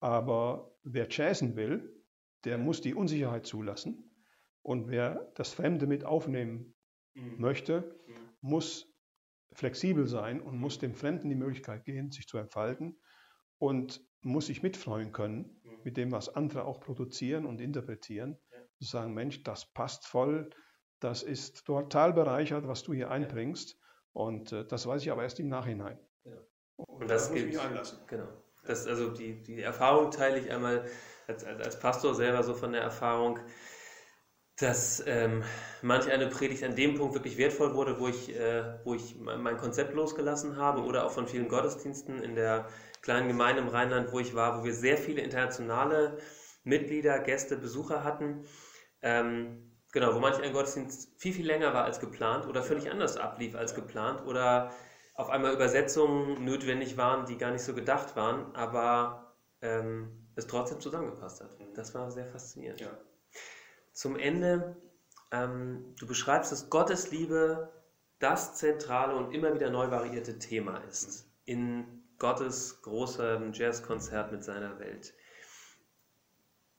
Aber 0.00 0.74
wer 0.82 1.08
jazzen 1.08 1.56
will, 1.56 2.02
der 2.44 2.58
muss 2.58 2.80
die 2.80 2.94
Unsicherheit 2.94 3.46
zulassen. 3.46 4.10
Und 4.62 4.88
wer 4.88 5.30
das 5.34 5.52
Fremde 5.52 5.86
mit 5.86 6.04
aufnehmen 6.04 6.74
mhm. 7.14 7.36
möchte, 7.38 8.00
mhm. 8.06 8.14
muss 8.40 8.92
flexibel 9.52 10.06
sein 10.06 10.40
und 10.40 10.58
muss 10.58 10.78
dem 10.78 10.94
Fremden 10.94 11.28
die 11.28 11.36
Möglichkeit 11.36 11.84
geben, 11.84 12.10
sich 12.10 12.26
zu 12.26 12.38
entfalten 12.38 12.98
und 13.58 14.04
muss 14.24 14.46
sich 14.46 14.62
mitfreuen 14.62 15.12
können 15.12 15.60
mhm. 15.64 15.78
mit 15.84 15.96
dem, 15.96 16.12
was 16.12 16.34
andere 16.34 16.64
auch 16.64 16.80
produzieren 16.80 17.46
und 17.46 17.60
interpretieren. 17.60 18.38
Ja. 18.50 18.58
Zu 18.78 18.84
sagen, 18.84 19.14
Mensch, 19.14 19.42
das 19.42 19.72
passt 19.72 20.06
voll, 20.06 20.50
das 21.00 21.22
ist 21.22 21.64
total 21.66 22.12
bereichert, 22.12 22.66
was 22.66 22.82
du 22.82 22.92
hier 22.92 23.10
einbringst. 23.10 23.78
Und 24.12 24.52
äh, 24.52 24.64
das 24.64 24.86
weiß 24.86 25.02
ich 25.02 25.10
aber 25.10 25.22
erst 25.22 25.40
im 25.40 25.48
Nachhinein. 25.48 25.98
Ja. 26.24 26.32
Und, 26.76 27.02
und 27.02 27.10
das, 27.10 27.28
das 27.28 27.34
gilt. 27.34 27.60
Genau. 28.06 28.28
Das, 28.64 28.86
also 28.86 29.10
die, 29.10 29.42
die 29.42 29.60
Erfahrung 29.60 30.10
teile 30.10 30.38
ich 30.38 30.50
einmal 30.50 30.86
als, 31.26 31.44
als, 31.44 31.60
als 31.60 31.78
Pastor 31.78 32.14
selber 32.14 32.42
so 32.42 32.54
von 32.54 32.72
der 32.72 32.80
Erfahrung, 32.80 33.38
dass 34.56 35.02
ähm, 35.06 35.42
manch 35.82 36.10
eine 36.10 36.28
Predigt 36.28 36.62
an 36.62 36.76
dem 36.76 36.94
Punkt 36.94 37.14
wirklich 37.14 37.36
wertvoll 37.36 37.74
wurde, 37.74 37.98
wo 37.98 38.08
ich, 38.08 38.34
äh, 38.34 38.78
wo 38.84 38.94
ich 38.94 39.16
mein 39.18 39.56
Konzept 39.56 39.94
losgelassen 39.94 40.56
habe 40.56 40.82
oder 40.82 41.04
auch 41.04 41.10
von 41.10 41.26
vielen 41.26 41.48
Gottesdiensten 41.48 42.22
in 42.22 42.36
der 42.36 42.68
kleinen 43.04 43.28
Gemeinde 43.28 43.62
im 43.62 43.68
Rheinland, 43.68 44.12
wo 44.12 44.18
ich 44.18 44.34
war, 44.34 44.58
wo 44.58 44.64
wir 44.64 44.74
sehr 44.74 44.98
viele 44.98 45.22
internationale 45.22 46.18
Mitglieder, 46.64 47.20
Gäste, 47.20 47.56
Besucher 47.56 48.02
hatten. 48.02 48.44
Ähm, 49.02 49.70
genau, 49.92 50.14
wo 50.14 50.18
manch 50.18 50.42
ein 50.42 50.52
Gottesdienst 50.52 51.20
viel, 51.20 51.32
viel 51.32 51.46
länger 51.46 51.72
war 51.72 51.84
als 51.84 52.00
geplant 52.00 52.46
oder 52.46 52.62
völlig 52.62 52.90
anders 52.90 53.16
ablief 53.16 53.54
als 53.54 53.76
geplant 53.76 54.26
oder 54.26 54.72
auf 55.14 55.30
einmal 55.30 55.52
Übersetzungen 55.52 56.44
notwendig 56.44 56.96
waren, 56.96 57.26
die 57.26 57.38
gar 57.38 57.52
nicht 57.52 57.62
so 57.62 57.74
gedacht 57.74 58.16
waren, 58.16 58.52
aber 58.56 59.36
ähm, 59.62 60.26
es 60.34 60.48
trotzdem 60.48 60.80
zusammengepasst 60.80 61.40
hat. 61.40 61.56
Das 61.74 61.94
war 61.94 62.10
sehr 62.10 62.26
faszinierend. 62.26 62.80
Ja 62.80 62.90
zum 63.94 64.16
Ende, 64.16 64.76
ähm, 65.30 65.94
du 65.98 66.06
beschreibst, 66.06 66.52
dass 66.52 66.68
Gottes 66.68 67.10
Liebe 67.10 67.72
das 68.18 68.56
zentrale 68.56 69.14
und 69.16 69.32
immer 69.32 69.54
wieder 69.54 69.70
neu 69.70 69.90
variierte 69.90 70.38
Thema 70.38 70.78
ist 70.88 71.30
in 71.44 72.03
Gottes 72.18 72.82
großem 72.82 73.52
Jazzkonzert 73.52 74.32
mit 74.32 74.44
seiner 74.44 74.78
Welt. 74.78 75.14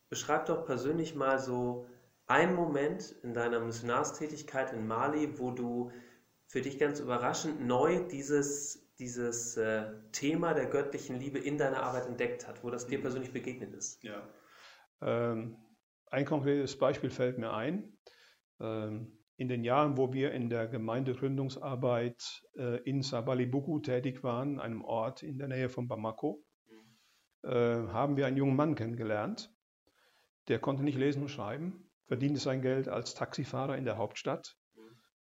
Beschreib 0.10 0.46
doch 0.46 0.66
persönlich 0.66 1.16
mal 1.16 1.40
so 1.40 1.88
einen 2.28 2.56
Moment 2.56 3.16
in 3.24 3.34
deiner 3.34 3.60
Missionarstätigkeit 3.60 4.74
in 4.74 4.88
Mali, 4.88 5.38
wo 5.40 5.52
du 5.52 5.92
für 6.48 6.62
dich 6.62 6.80
ganz 6.80 7.00
überraschend 7.00 7.66
neu 7.66 8.08
dieses, 8.08 8.94
dieses 8.98 9.58
äh, 9.58 9.92
Thema 10.12 10.54
der 10.54 10.68
göttlichen 10.68 11.20
Liebe 11.20 11.40
in 11.40 11.58
deiner 11.58 11.84
Arbeit 11.84 12.06
entdeckt 12.06 12.48
hat, 12.48 12.64
wo 12.64 12.70
das 12.70 12.88
dir 12.88 13.02
persönlich 13.02 13.34
begegnet 13.34 13.74
ist. 13.74 14.04
Ja. 14.04 14.28
Ähm, 15.02 15.58
ein 16.12 16.26
konkretes 16.26 16.78
Beispiel 16.78 17.10
fällt 17.10 17.38
mir 17.38 17.54
ein. 17.54 17.98
Ähm, 18.60 19.25
in 19.38 19.50
den 19.50 19.64
Jahren, 19.64 19.98
wo 19.98 20.14
wir 20.14 20.32
in 20.32 20.50
der 20.50 20.68
Gemeindegründungsarbeit 20.68 22.44
äh, 22.58 22.82
in 22.84 23.02
Sabalibuku 23.02 23.80
tätig 23.80 24.24
waren, 24.24 24.60
einem 24.60 24.84
Ort 24.84 25.24
in 25.24 25.38
der 25.38 25.48
Nähe 25.48 25.70
von 25.70 25.88
Bamako, 25.88 26.44
äh, 27.44 27.50
haben 27.50 28.16
wir 28.16 28.28
einen 28.28 28.38
jungen 28.38 28.56
Mann 28.56 28.76
kennengelernt. 28.76 29.54
Der 30.48 30.60
konnte 30.60 30.84
nicht 30.84 30.98
lesen 30.98 31.24
und 31.24 31.30
schreiben, 31.30 31.90
verdiente 32.06 32.40
sein 32.40 32.62
Geld 32.62 32.88
als 32.88 33.14
Taxifahrer 33.14 33.78
in 33.78 33.86
der 33.86 33.98
Hauptstadt, 33.98 34.56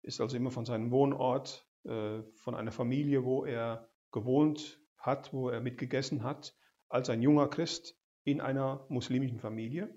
ist 0.01 0.21
also 0.21 0.37
immer 0.37 0.51
von 0.51 0.65
seinem 0.65 0.91
Wohnort, 0.91 1.67
äh, 1.83 2.21
von 2.35 2.55
einer 2.55 2.71
Familie, 2.71 3.25
wo 3.25 3.43
er 3.43 3.89
gewohnt 4.11 4.79
hat, 4.97 5.33
wo 5.33 5.49
er 5.49 5.59
mitgegessen 5.59 6.23
hat, 6.23 6.55
als 6.87 7.09
ein 7.09 7.21
junger 7.21 7.49
Christ 7.49 7.97
in 8.23 8.39
einer 8.39 8.85
muslimischen 8.89 9.39
Familie 9.39 9.93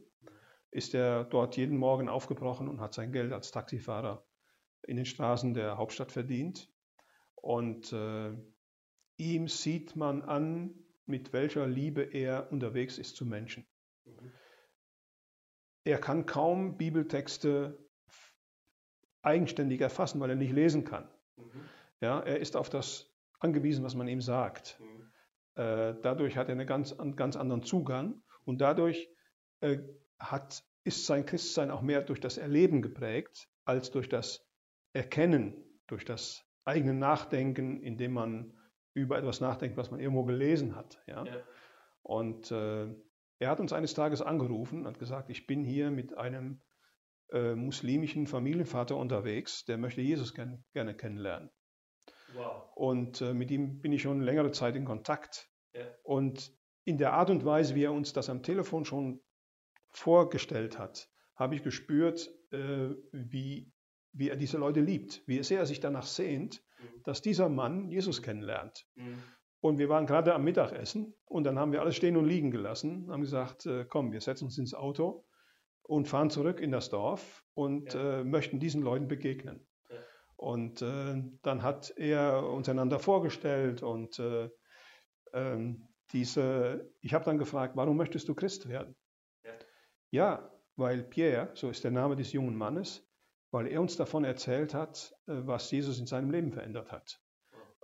ist 0.71 0.95
er 0.95 1.25
dort 1.25 1.57
jeden 1.57 1.77
Morgen 1.77 2.09
aufgebrochen 2.09 2.69
und 2.69 2.81
hat 2.81 2.95
sein 2.95 3.12
Geld 3.12 3.33
als 3.33 3.51
Taxifahrer 3.51 4.27
in 4.83 4.97
den 4.97 5.07
Straßen 5.07 5.55
der 5.55 5.77
Hauptstadt 5.77 6.12
verdient. 6.12 6.71
Und 7.35 7.93
äh, 7.93 8.37
ihm 9.16 9.49
sieht 9.49 9.97
man 9.97 10.23
an, 10.23 10.75
mit 11.07 11.33
welcher 11.33 11.66
Liebe 11.66 12.03
er 12.03 12.53
unterwegs 12.53 12.99
ist 12.99 13.16
zu 13.16 13.25
Menschen. 13.25 13.66
Mhm. 14.05 14.33
Er 15.85 15.99
kann 15.99 16.27
kaum 16.27 16.77
Bibeltexte 16.77 17.79
eigenständig 19.23 19.81
erfassen, 19.81 20.21
weil 20.21 20.31
er 20.31 20.37
nicht 20.37 20.53
lesen 20.53 20.85
kann. 20.85 21.09
Mhm. 21.37 21.64
Ja, 22.01 22.21
er 22.21 22.39
ist 22.41 22.57
auf 22.57 22.69
das 22.69 23.11
angewiesen, 23.41 23.85
was 23.85 23.95
man 23.95 24.09
ihm 24.09 24.21
sagt. 24.21 24.79
Mhm. 24.81 25.11
Äh, 25.55 25.95
dadurch 26.03 26.37
hat 26.37 26.49
er 26.49 26.53
eine 26.53 26.66
ganz, 26.66 26.93
einen 26.93 27.16
ganz 27.16 27.37
anderen 27.37 27.62
Zugang 27.62 28.23
und 28.45 28.61
dadurch 28.61 29.09
äh, 29.61 29.79
hat, 30.19 30.64
ist 30.85 31.07
sein 31.07 31.27
Christsein 31.27 31.71
auch 31.71 31.83
mehr 31.83 32.03
durch 32.03 32.21
das 32.21 32.39
Erleben 32.39 32.83
geprägt 32.83 33.49
als 33.64 33.91
durch 33.91 34.09
das 34.09 34.47
Erkennen, 34.93 35.55
durch 35.87 36.05
das 36.05 36.45
eigene 36.64 36.95
Nachdenken, 36.95 37.83
indem 37.83 38.12
man 38.12 38.59
über 38.95 39.19
etwas 39.19 39.41
nachdenkt, 39.41 39.77
was 39.77 39.91
man 39.91 40.01
irgendwo 40.01 40.25
gelesen 40.25 40.75
hat. 40.75 41.03
Ja? 41.07 41.25
ja. 41.25 41.37
Und 42.03 42.51
äh, 42.51 42.87
er 43.39 43.51
hat 43.51 43.61
uns 43.61 43.73
eines 43.73 43.95
Tages 43.95 44.23
angerufen 44.23 44.87
und 44.87 44.99
gesagt, 44.99 45.31
ich 45.31 45.47
bin 45.47 45.64
hier 45.64 45.91
mit 45.91 46.16
einem 46.16 46.61
äh, 47.31 47.55
muslimischen 47.55 48.27
Familienvater 48.27 48.97
unterwegs, 48.97 49.64
der 49.64 49.79
möchte 49.79 50.01
Jesus 50.01 50.35
gern, 50.35 50.64
gerne 50.73 50.95
kennenlernen. 50.95 51.51
Wow. 52.35 52.71
Und 52.75 53.21
äh, 53.21 53.33
mit 53.33 53.51
ihm 53.51 53.81
bin 53.81 53.93
ich 53.93 54.03
schon 54.03 54.21
längere 54.21 54.51
Zeit 54.51 54.77
in 54.77 54.85
Kontakt. 54.85 55.51
Ja. 55.75 55.87
Und 56.03 56.53
in 56.85 56.99
der 56.99 57.12
Art 57.12 57.31
und 57.31 57.45
Weise, 57.45 57.75
wie 57.75 57.85
er 57.85 57.93
uns 57.93 58.12
das 58.12 58.31
am 58.31 58.43
Telefon 58.43 58.85
schon 58.85 59.21
vorgestellt 59.99 60.79
hat, 60.79 61.09
habe 61.35 61.55
ich 61.55 61.63
gespürt, 61.63 62.31
äh, 62.51 62.91
wie, 63.13 63.73
wie 64.13 64.29
er 64.29 64.37
diese 64.37 64.59
Leute 64.59 64.81
liebt, 64.81 65.23
wie 65.27 65.43
sehr 65.43 65.61
er 65.61 65.67
sich 65.67 65.81
danach 65.81 66.07
sehnt, 66.07 66.63
mhm. 66.79 67.03
dass 67.05 67.23
dieser 67.23 67.49
Mann 67.49 67.89
Jesus 67.89 68.23
kennenlernt. 68.23 68.87
Mhm. 68.97 69.23
Und 69.61 69.79
wir 69.79 69.89
waren 69.89 70.07
gerade 70.07 70.35
am 70.35 70.45
Mittagessen 70.45 71.15
und 71.25 71.45
dann 71.45 71.59
haben 71.59 71.73
wir 71.73 71.81
alles 71.81 71.97
stehen 71.97 72.17
und 72.17 72.27
liegen 72.27 72.51
gelassen, 72.51 73.11
haben 73.11 73.23
gesagt, 73.23 73.67
äh, 73.67 73.85
komm, 73.89 74.13
wir 74.13 74.21
setzen 74.21 74.45
uns 74.45 74.59
ins 74.59 74.75
Auto 74.75 75.25
und 75.83 76.07
fahren 76.07 76.31
zurück 76.31 76.61
in 76.61 76.71
das 76.71 76.91
Dorf 76.91 77.45
und 77.55 77.95
ja. 77.95 78.21
äh, 78.21 78.25
möchten 78.25 78.61
diesen 78.61 78.83
Leuten 78.83 79.09
begegnen. 79.09 79.67
Ja. 79.91 79.97
Und 80.37 80.83
äh, 80.83 81.23
dann 81.43 81.63
hat 81.63 81.93
er 81.97 82.47
uns 82.47 82.69
einander 82.69 83.01
vorgestellt 83.01 83.83
und 83.83 84.19
äh, 84.21 84.49
ähm, 85.33 85.89
diese, 86.13 86.89
ich 87.01 87.15
habe 87.15 87.25
dann 87.25 87.39
gefragt, 87.39 87.75
warum 87.77 87.97
möchtest 87.97 88.29
du 88.29 88.35
Christ 88.35 88.69
werden? 88.69 88.95
Ja, 90.11 90.51
weil 90.77 91.03
Pierre, 91.03 91.51
so 91.55 91.69
ist 91.69 91.85
der 91.85 91.91
Name 91.91 92.17
des 92.17 92.33
jungen 92.33 92.57
Mannes, 92.57 93.07
weil 93.51 93.67
er 93.67 93.81
uns 93.81 93.97
davon 93.97 94.25
erzählt 94.25 94.75
hat, 94.75 95.15
äh, 95.27 95.33
was 95.47 95.71
Jesus 95.71 95.99
in 95.99 96.07
seinem 96.07 96.31
Leben 96.31 96.53
verändert 96.53 96.93
hat. 96.93 97.21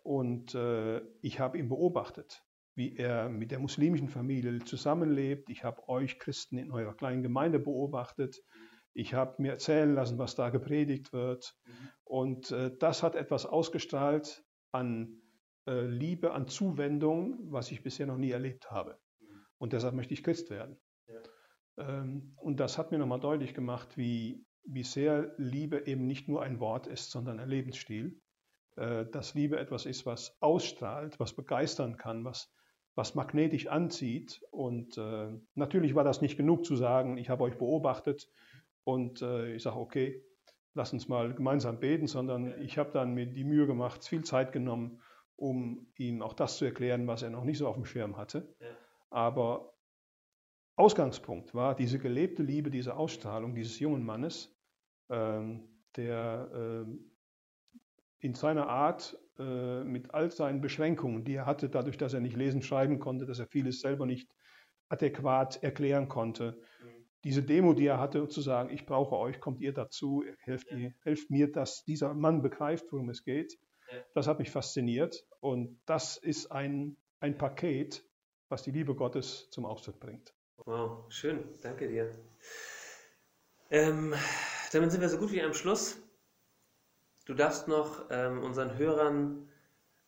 Und 0.02 0.54
äh, 0.54 1.00
ich 1.22 1.40
habe 1.40 1.58
ihn 1.58 1.68
beobachtet, 1.68 2.42
wie 2.74 2.96
er 2.96 3.28
mit 3.28 3.50
der 3.50 3.58
muslimischen 3.58 4.08
Familie 4.08 4.58
zusammenlebt. 4.60 5.48
Ich 5.48 5.64
habe 5.64 5.88
euch 5.88 6.18
Christen 6.18 6.58
in 6.58 6.70
eurer 6.70 6.94
kleinen 6.94 7.22
Gemeinde 7.22 7.58
beobachtet. 7.58 8.42
Ich 8.92 9.14
habe 9.14 9.40
mir 9.42 9.52
erzählen 9.52 9.94
lassen, 9.94 10.18
was 10.18 10.34
da 10.34 10.50
gepredigt 10.50 11.12
wird. 11.12 11.56
Und 12.04 12.50
äh, 12.50 12.76
das 12.78 13.02
hat 13.02 13.16
etwas 13.16 13.46
ausgestrahlt 13.46 14.44
an 14.72 15.22
äh, 15.66 15.86
Liebe, 15.86 16.32
an 16.32 16.46
Zuwendung, 16.48 17.38
was 17.50 17.70
ich 17.70 17.82
bisher 17.82 18.06
noch 18.06 18.18
nie 18.18 18.30
erlebt 18.30 18.70
habe. 18.70 18.98
Und 19.58 19.72
deshalb 19.72 19.94
möchte 19.94 20.14
ich 20.14 20.22
Christ 20.22 20.50
werden. 20.50 20.78
Ähm, 21.78 22.34
und 22.36 22.60
das 22.60 22.78
hat 22.78 22.90
mir 22.90 22.98
nochmal 22.98 23.20
deutlich 23.20 23.54
gemacht, 23.54 23.96
wie, 23.96 24.44
wie 24.64 24.84
sehr 24.84 25.34
Liebe 25.36 25.86
eben 25.86 26.06
nicht 26.06 26.28
nur 26.28 26.42
ein 26.42 26.60
Wort 26.60 26.86
ist, 26.86 27.10
sondern 27.10 27.40
ein 27.40 27.48
Lebensstil. 27.48 28.20
Äh, 28.76 29.06
dass 29.06 29.34
Liebe 29.34 29.58
etwas 29.58 29.86
ist, 29.86 30.04
was 30.04 30.36
ausstrahlt, 30.40 31.20
was 31.20 31.34
begeistern 31.34 31.96
kann, 31.96 32.24
was, 32.24 32.52
was 32.96 33.14
magnetisch 33.14 33.68
anzieht. 33.68 34.42
Und 34.50 34.98
äh, 34.98 35.28
natürlich 35.54 35.94
war 35.94 36.04
das 36.04 36.20
nicht 36.20 36.36
genug 36.36 36.64
zu 36.64 36.74
sagen, 36.74 37.16
ich 37.16 37.30
habe 37.30 37.44
euch 37.44 37.56
beobachtet 37.56 38.28
und 38.82 39.22
äh, 39.22 39.54
ich 39.54 39.62
sage, 39.62 39.76
okay, 39.76 40.24
lass 40.74 40.92
uns 40.92 41.08
mal 41.08 41.34
gemeinsam 41.34 41.78
beten, 41.78 42.08
sondern 42.08 42.60
ich 42.60 42.76
habe 42.76 42.90
dann 42.90 43.14
mir 43.14 43.26
die 43.26 43.44
Mühe 43.44 43.66
gemacht, 43.68 44.04
viel 44.04 44.24
Zeit 44.24 44.50
genommen, 44.50 45.00
um 45.36 45.86
ihm 45.96 46.20
auch 46.20 46.32
das 46.32 46.56
zu 46.56 46.64
erklären, 46.64 47.06
was 47.06 47.22
er 47.22 47.30
noch 47.30 47.44
nicht 47.44 47.58
so 47.58 47.68
auf 47.68 47.76
dem 47.76 47.84
Schirm 47.84 48.16
hatte. 48.16 48.56
Aber 49.10 49.73
Ausgangspunkt 50.76 51.54
war 51.54 51.74
diese 51.76 51.98
gelebte 51.98 52.42
Liebe, 52.42 52.70
diese 52.70 52.96
Ausstrahlung 52.96 53.54
dieses 53.54 53.78
jungen 53.78 54.04
Mannes, 54.04 54.52
ähm, 55.08 55.68
der 55.96 56.86
äh, 56.86 58.26
in 58.26 58.34
seiner 58.34 58.68
Art 58.68 59.16
äh, 59.38 59.84
mit 59.84 60.12
all 60.14 60.30
seinen 60.30 60.60
Beschränkungen, 60.60 61.24
die 61.24 61.34
er 61.34 61.46
hatte, 61.46 61.68
dadurch, 61.68 61.96
dass 61.96 62.14
er 62.14 62.20
nicht 62.20 62.36
lesen, 62.36 62.62
schreiben 62.62 62.98
konnte, 62.98 63.26
dass 63.26 63.38
er 63.38 63.46
vieles 63.46 63.80
selber 63.80 64.06
nicht 64.06 64.28
adäquat 64.88 65.62
erklären 65.62 66.08
konnte, 66.08 66.58
mhm. 66.82 67.06
diese 67.22 67.42
Demo, 67.42 67.72
die 67.72 67.86
er 67.86 68.00
hatte, 68.00 68.28
zu 68.28 68.40
sagen, 68.40 68.70
ich 68.70 68.86
brauche 68.86 69.16
euch, 69.16 69.40
kommt 69.40 69.60
ihr 69.60 69.72
dazu, 69.72 70.24
helft, 70.38 70.70
ja. 70.70 70.78
ihr, 70.78 70.94
helft 71.02 71.30
mir, 71.30 71.52
dass 71.52 71.84
dieser 71.84 72.14
Mann 72.14 72.42
begreift, 72.42 72.86
worum 72.90 73.10
es 73.10 73.24
geht. 73.24 73.58
Ja. 73.92 73.98
Das 74.14 74.26
hat 74.26 74.38
mich 74.38 74.50
fasziniert 74.50 75.24
und 75.40 75.80
das 75.86 76.16
ist 76.16 76.50
ein, 76.50 76.96
ein 77.20 77.38
Paket, 77.38 78.04
was 78.48 78.62
die 78.62 78.72
Liebe 78.72 78.94
Gottes 78.94 79.48
zum 79.50 79.64
Ausdruck 79.66 80.00
bringt. 80.00 80.34
Wow, 80.56 81.04
schön, 81.10 81.44
danke 81.60 81.86
dir. 81.88 82.12
Ähm, 83.70 84.14
damit 84.72 84.90
sind 84.92 85.00
wir 85.00 85.08
so 85.08 85.18
gut 85.18 85.32
wie 85.32 85.42
am 85.42 85.54
Schluss. 85.54 85.98
Du 87.26 87.34
darfst 87.34 87.68
noch 87.68 88.06
ähm, 88.10 88.42
unseren 88.42 88.76
Hörern 88.78 89.48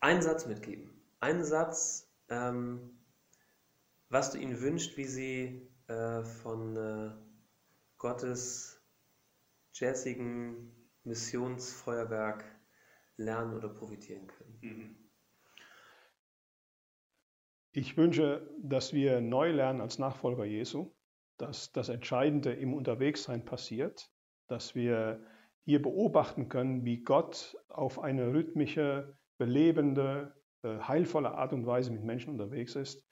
einen 0.01 0.23
Satz 0.23 0.47
mitgeben. 0.47 1.03
Einen 1.21 1.45
Satz, 1.45 2.13
ähm, 2.29 2.99
was 4.09 4.31
du 4.31 4.39
ihnen 4.39 4.61
wünschst, 4.61 4.97
wie 4.97 5.05
sie 5.05 5.69
äh, 5.89 6.23
von 6.23 6.77
äh, 6.77 7.11
Gottes 7.99 8.81
jazzigen 9.73 10.73
Missionsfeuerwerk 11.05 12.45
lernen 13.17 13.55
oder 13.55 13.69
profitieren 13.69 14.27
können. 14.27 14.59
Mhm. 14.61 15.06
Ich 17.79 17.99
wünsche, 17.99 18.49
dass 18.59 18.95
wir 18.95 19.21
neu 19.21 19.53
lernen 19.53 19.83
als 19.83 19.99
Nachfolger 19.99 20.47
Jesu, 20.47 20.95
dass 21.37 21.73
das 21.73 21.91
Entscheidende 21.91 22.55
im 22.55 22.73
Unterwegssein 22.73 23.45
passiert, 23.45 24.11
dass 24.49 24.75
wir 24.75 25.23
hier 25.67 25.83
beobachten 25.83 26.49
können, 26.49 26.87
wie 26.87 27.03
Gott 27.03 27.55
auf 27.69 27.99
eine 27.99 28.33
rhythmische, 28.33 29.19
belebende, 29.37 30.35
äh, 30.63 30.79
heilvolle 30.79 31.33
Art 31.33 31.53
und 31.53 31.67
Weise 31.67 31.93
mit 31.93 32.03
Menschen 32.03 32.31
unterwegs 32.31 32.77
ist 32.77 33.07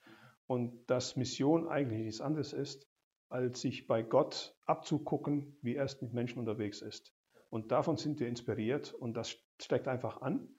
und 0.47 0.89
dass 0.89 1.15
Mission 1.15 1.67
eigentlich 1.67 2.01
nichts 2.01 2.21
anderes 2.21 2.51
ist, 2.51 2.89
als 3.29 3.61
sich 3.61 3.85
bei 3.85 4.01
Gott 4.01 4.57
abzugucken, 4.65 5.59
wie 5.61 5.75
er 5.75 5.85
es 5.85 6.01
mit 6.01 6.11
Menschen 6.11 6.39
unterwegs 6.39 6.81
ist. 6.81 7.13
Und 7.51 7.71
davon 7.71 7.97
sind 7.97 8.19
wir 8.19 8.27
inspiriert 8.27 8.95
und 8.95 9.15
das 9.15 9.37
steckt 9.61 9.87
einfach 9.87 10.23
an. 10.23 10.49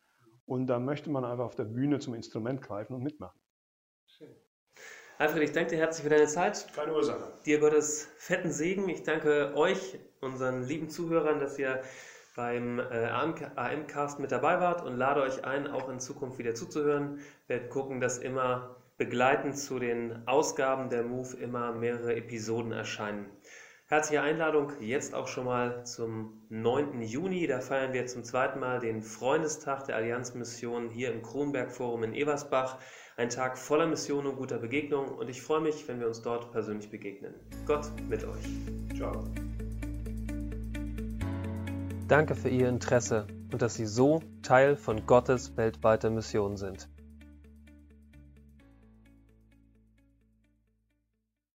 Und 0.44 0.68
da 0.68 0.78
möchte 0.78 1.10
man 1.10 1.24
einfach 1.24 1.46
auf 1.46 1.56
der 1.56 1.64
Bühne 1.64 1.98
zum 1.98 2.14
Instrument 2.14 2.62
greifen 2.62 2.94
und 2.94 3.02
mitmachen. 3.02 3.40
Alfred, 5.18 5.44
ich 5.44 5.52
danke 5.52 5.70
dir 5.70 5.78
herzlich 5.78 6.04
für 6.04 6.10
deine 6.10 6.26
Zeit. 6.26 6.66
Keine 6.74 6.92
Ursache. 6.92 7.32
Dir 7.46 7.58
Gottes 7.58 8.06
fetten 8.18 8.52
Segen. 8.52 8.86
Ich 8.90 9.02
danke 9.02 9.56
euch, 9.56 9.98
unseren 10.20 10.62
lieben 10.62 10.90
Zuhörern, 10.90 11.40
dass 11.40 11.58
ihr 11.58 11.80
beim 12.34 12.78
äh, 12.78 13.06
AM-Cast 13.06 14.18
mit 14.18 14.30
dabei 14.30 14.60
wart 14.60 14.84
und 14.84 14.94
lade 14.98 15.22
euch 15.22 15.42
ein, 15.42 15.68
auch 15.68 15.88
in 15.88 16.00
Zukunft 16.00 16.38
wieder 16.38 16.54
zuzuhören. 16.54 17.20
Wir 17.46 17.56
werden 17.56 17.70
gucken, 17.70 18.00
dass 18.02 18.18
immer 18.18 18.76
begleitend 18.98 19.58
zu 19.58 19.78
den 19.78 20.28
Ausgaben 20.28 20.90
der 20.90 21.02
Move 21.02 21.34
immer 21.38 21.72
mehrere 21.72 22.14
Episoden 22.14 22.72
erscheinen. 22.72 23.30
Herzliche 23.86 24.20
Einladung 24.20 24.72
jetzt 24.80 25.14
auch 25.14 25.28
schon 25.28 25.46
mal 25.46 25.86
zum 25.86 26.42
9. 26.50 27.00
Juni. 27.00 27.46
Da 27.46 27.60
feiern 27.60 27.94
wir 27.94 28.04
zum 28.04 28.22
zweiten 28.22 28.60
Mal 28.60 28.80
den 28.80 29.00
Freundestag 29.00 29.84
der 29.84 29.96
Allianzmission 29.96 30.90
hier 30.90 31.10
im 31.10 31.22
Kronberg 31.22 31.72
Forum 31.72 32.02
in 32.02 32.12
Eversbach. 32.12 32.78
Ein 33.18 33.30
Tag 33.30 33.56
voller 33.56 33.86
Mission 33.86 34.26
und 34.26 34.36
guter 34.36 34.58
Begegnung 34.58 35.08
und 35.08 35.30
ich 35.30 35.40
freue 35.40 35.62
mich, 35.62 35.88
wenn 35.88 36.00
wir 36.00 36.06
uns 36.06 36.20
dort 36.20 36.52
persönlich 36.52 36.90
begegnen. 36.90 37.32
Gott 37.64 37.90
mit 38.10 38.22
euch. 38.22 38.44
Ciao. 38.94 39.24
Danke 42.08 42.34
für 42.34 42.50
Ihr 42.50 42.68
Interesse 42.68 43.26
und 43.50 43.62
dass 43.62 43.76
Sie 43.76 43.86
so 43.86 44.22
Teil 44.42 44.76
von 44.76 45.06
Gottes 45.06 45.56
weltweiter 45.56 46.10
Mission 46.10 46.58
sind. 46.58 46.90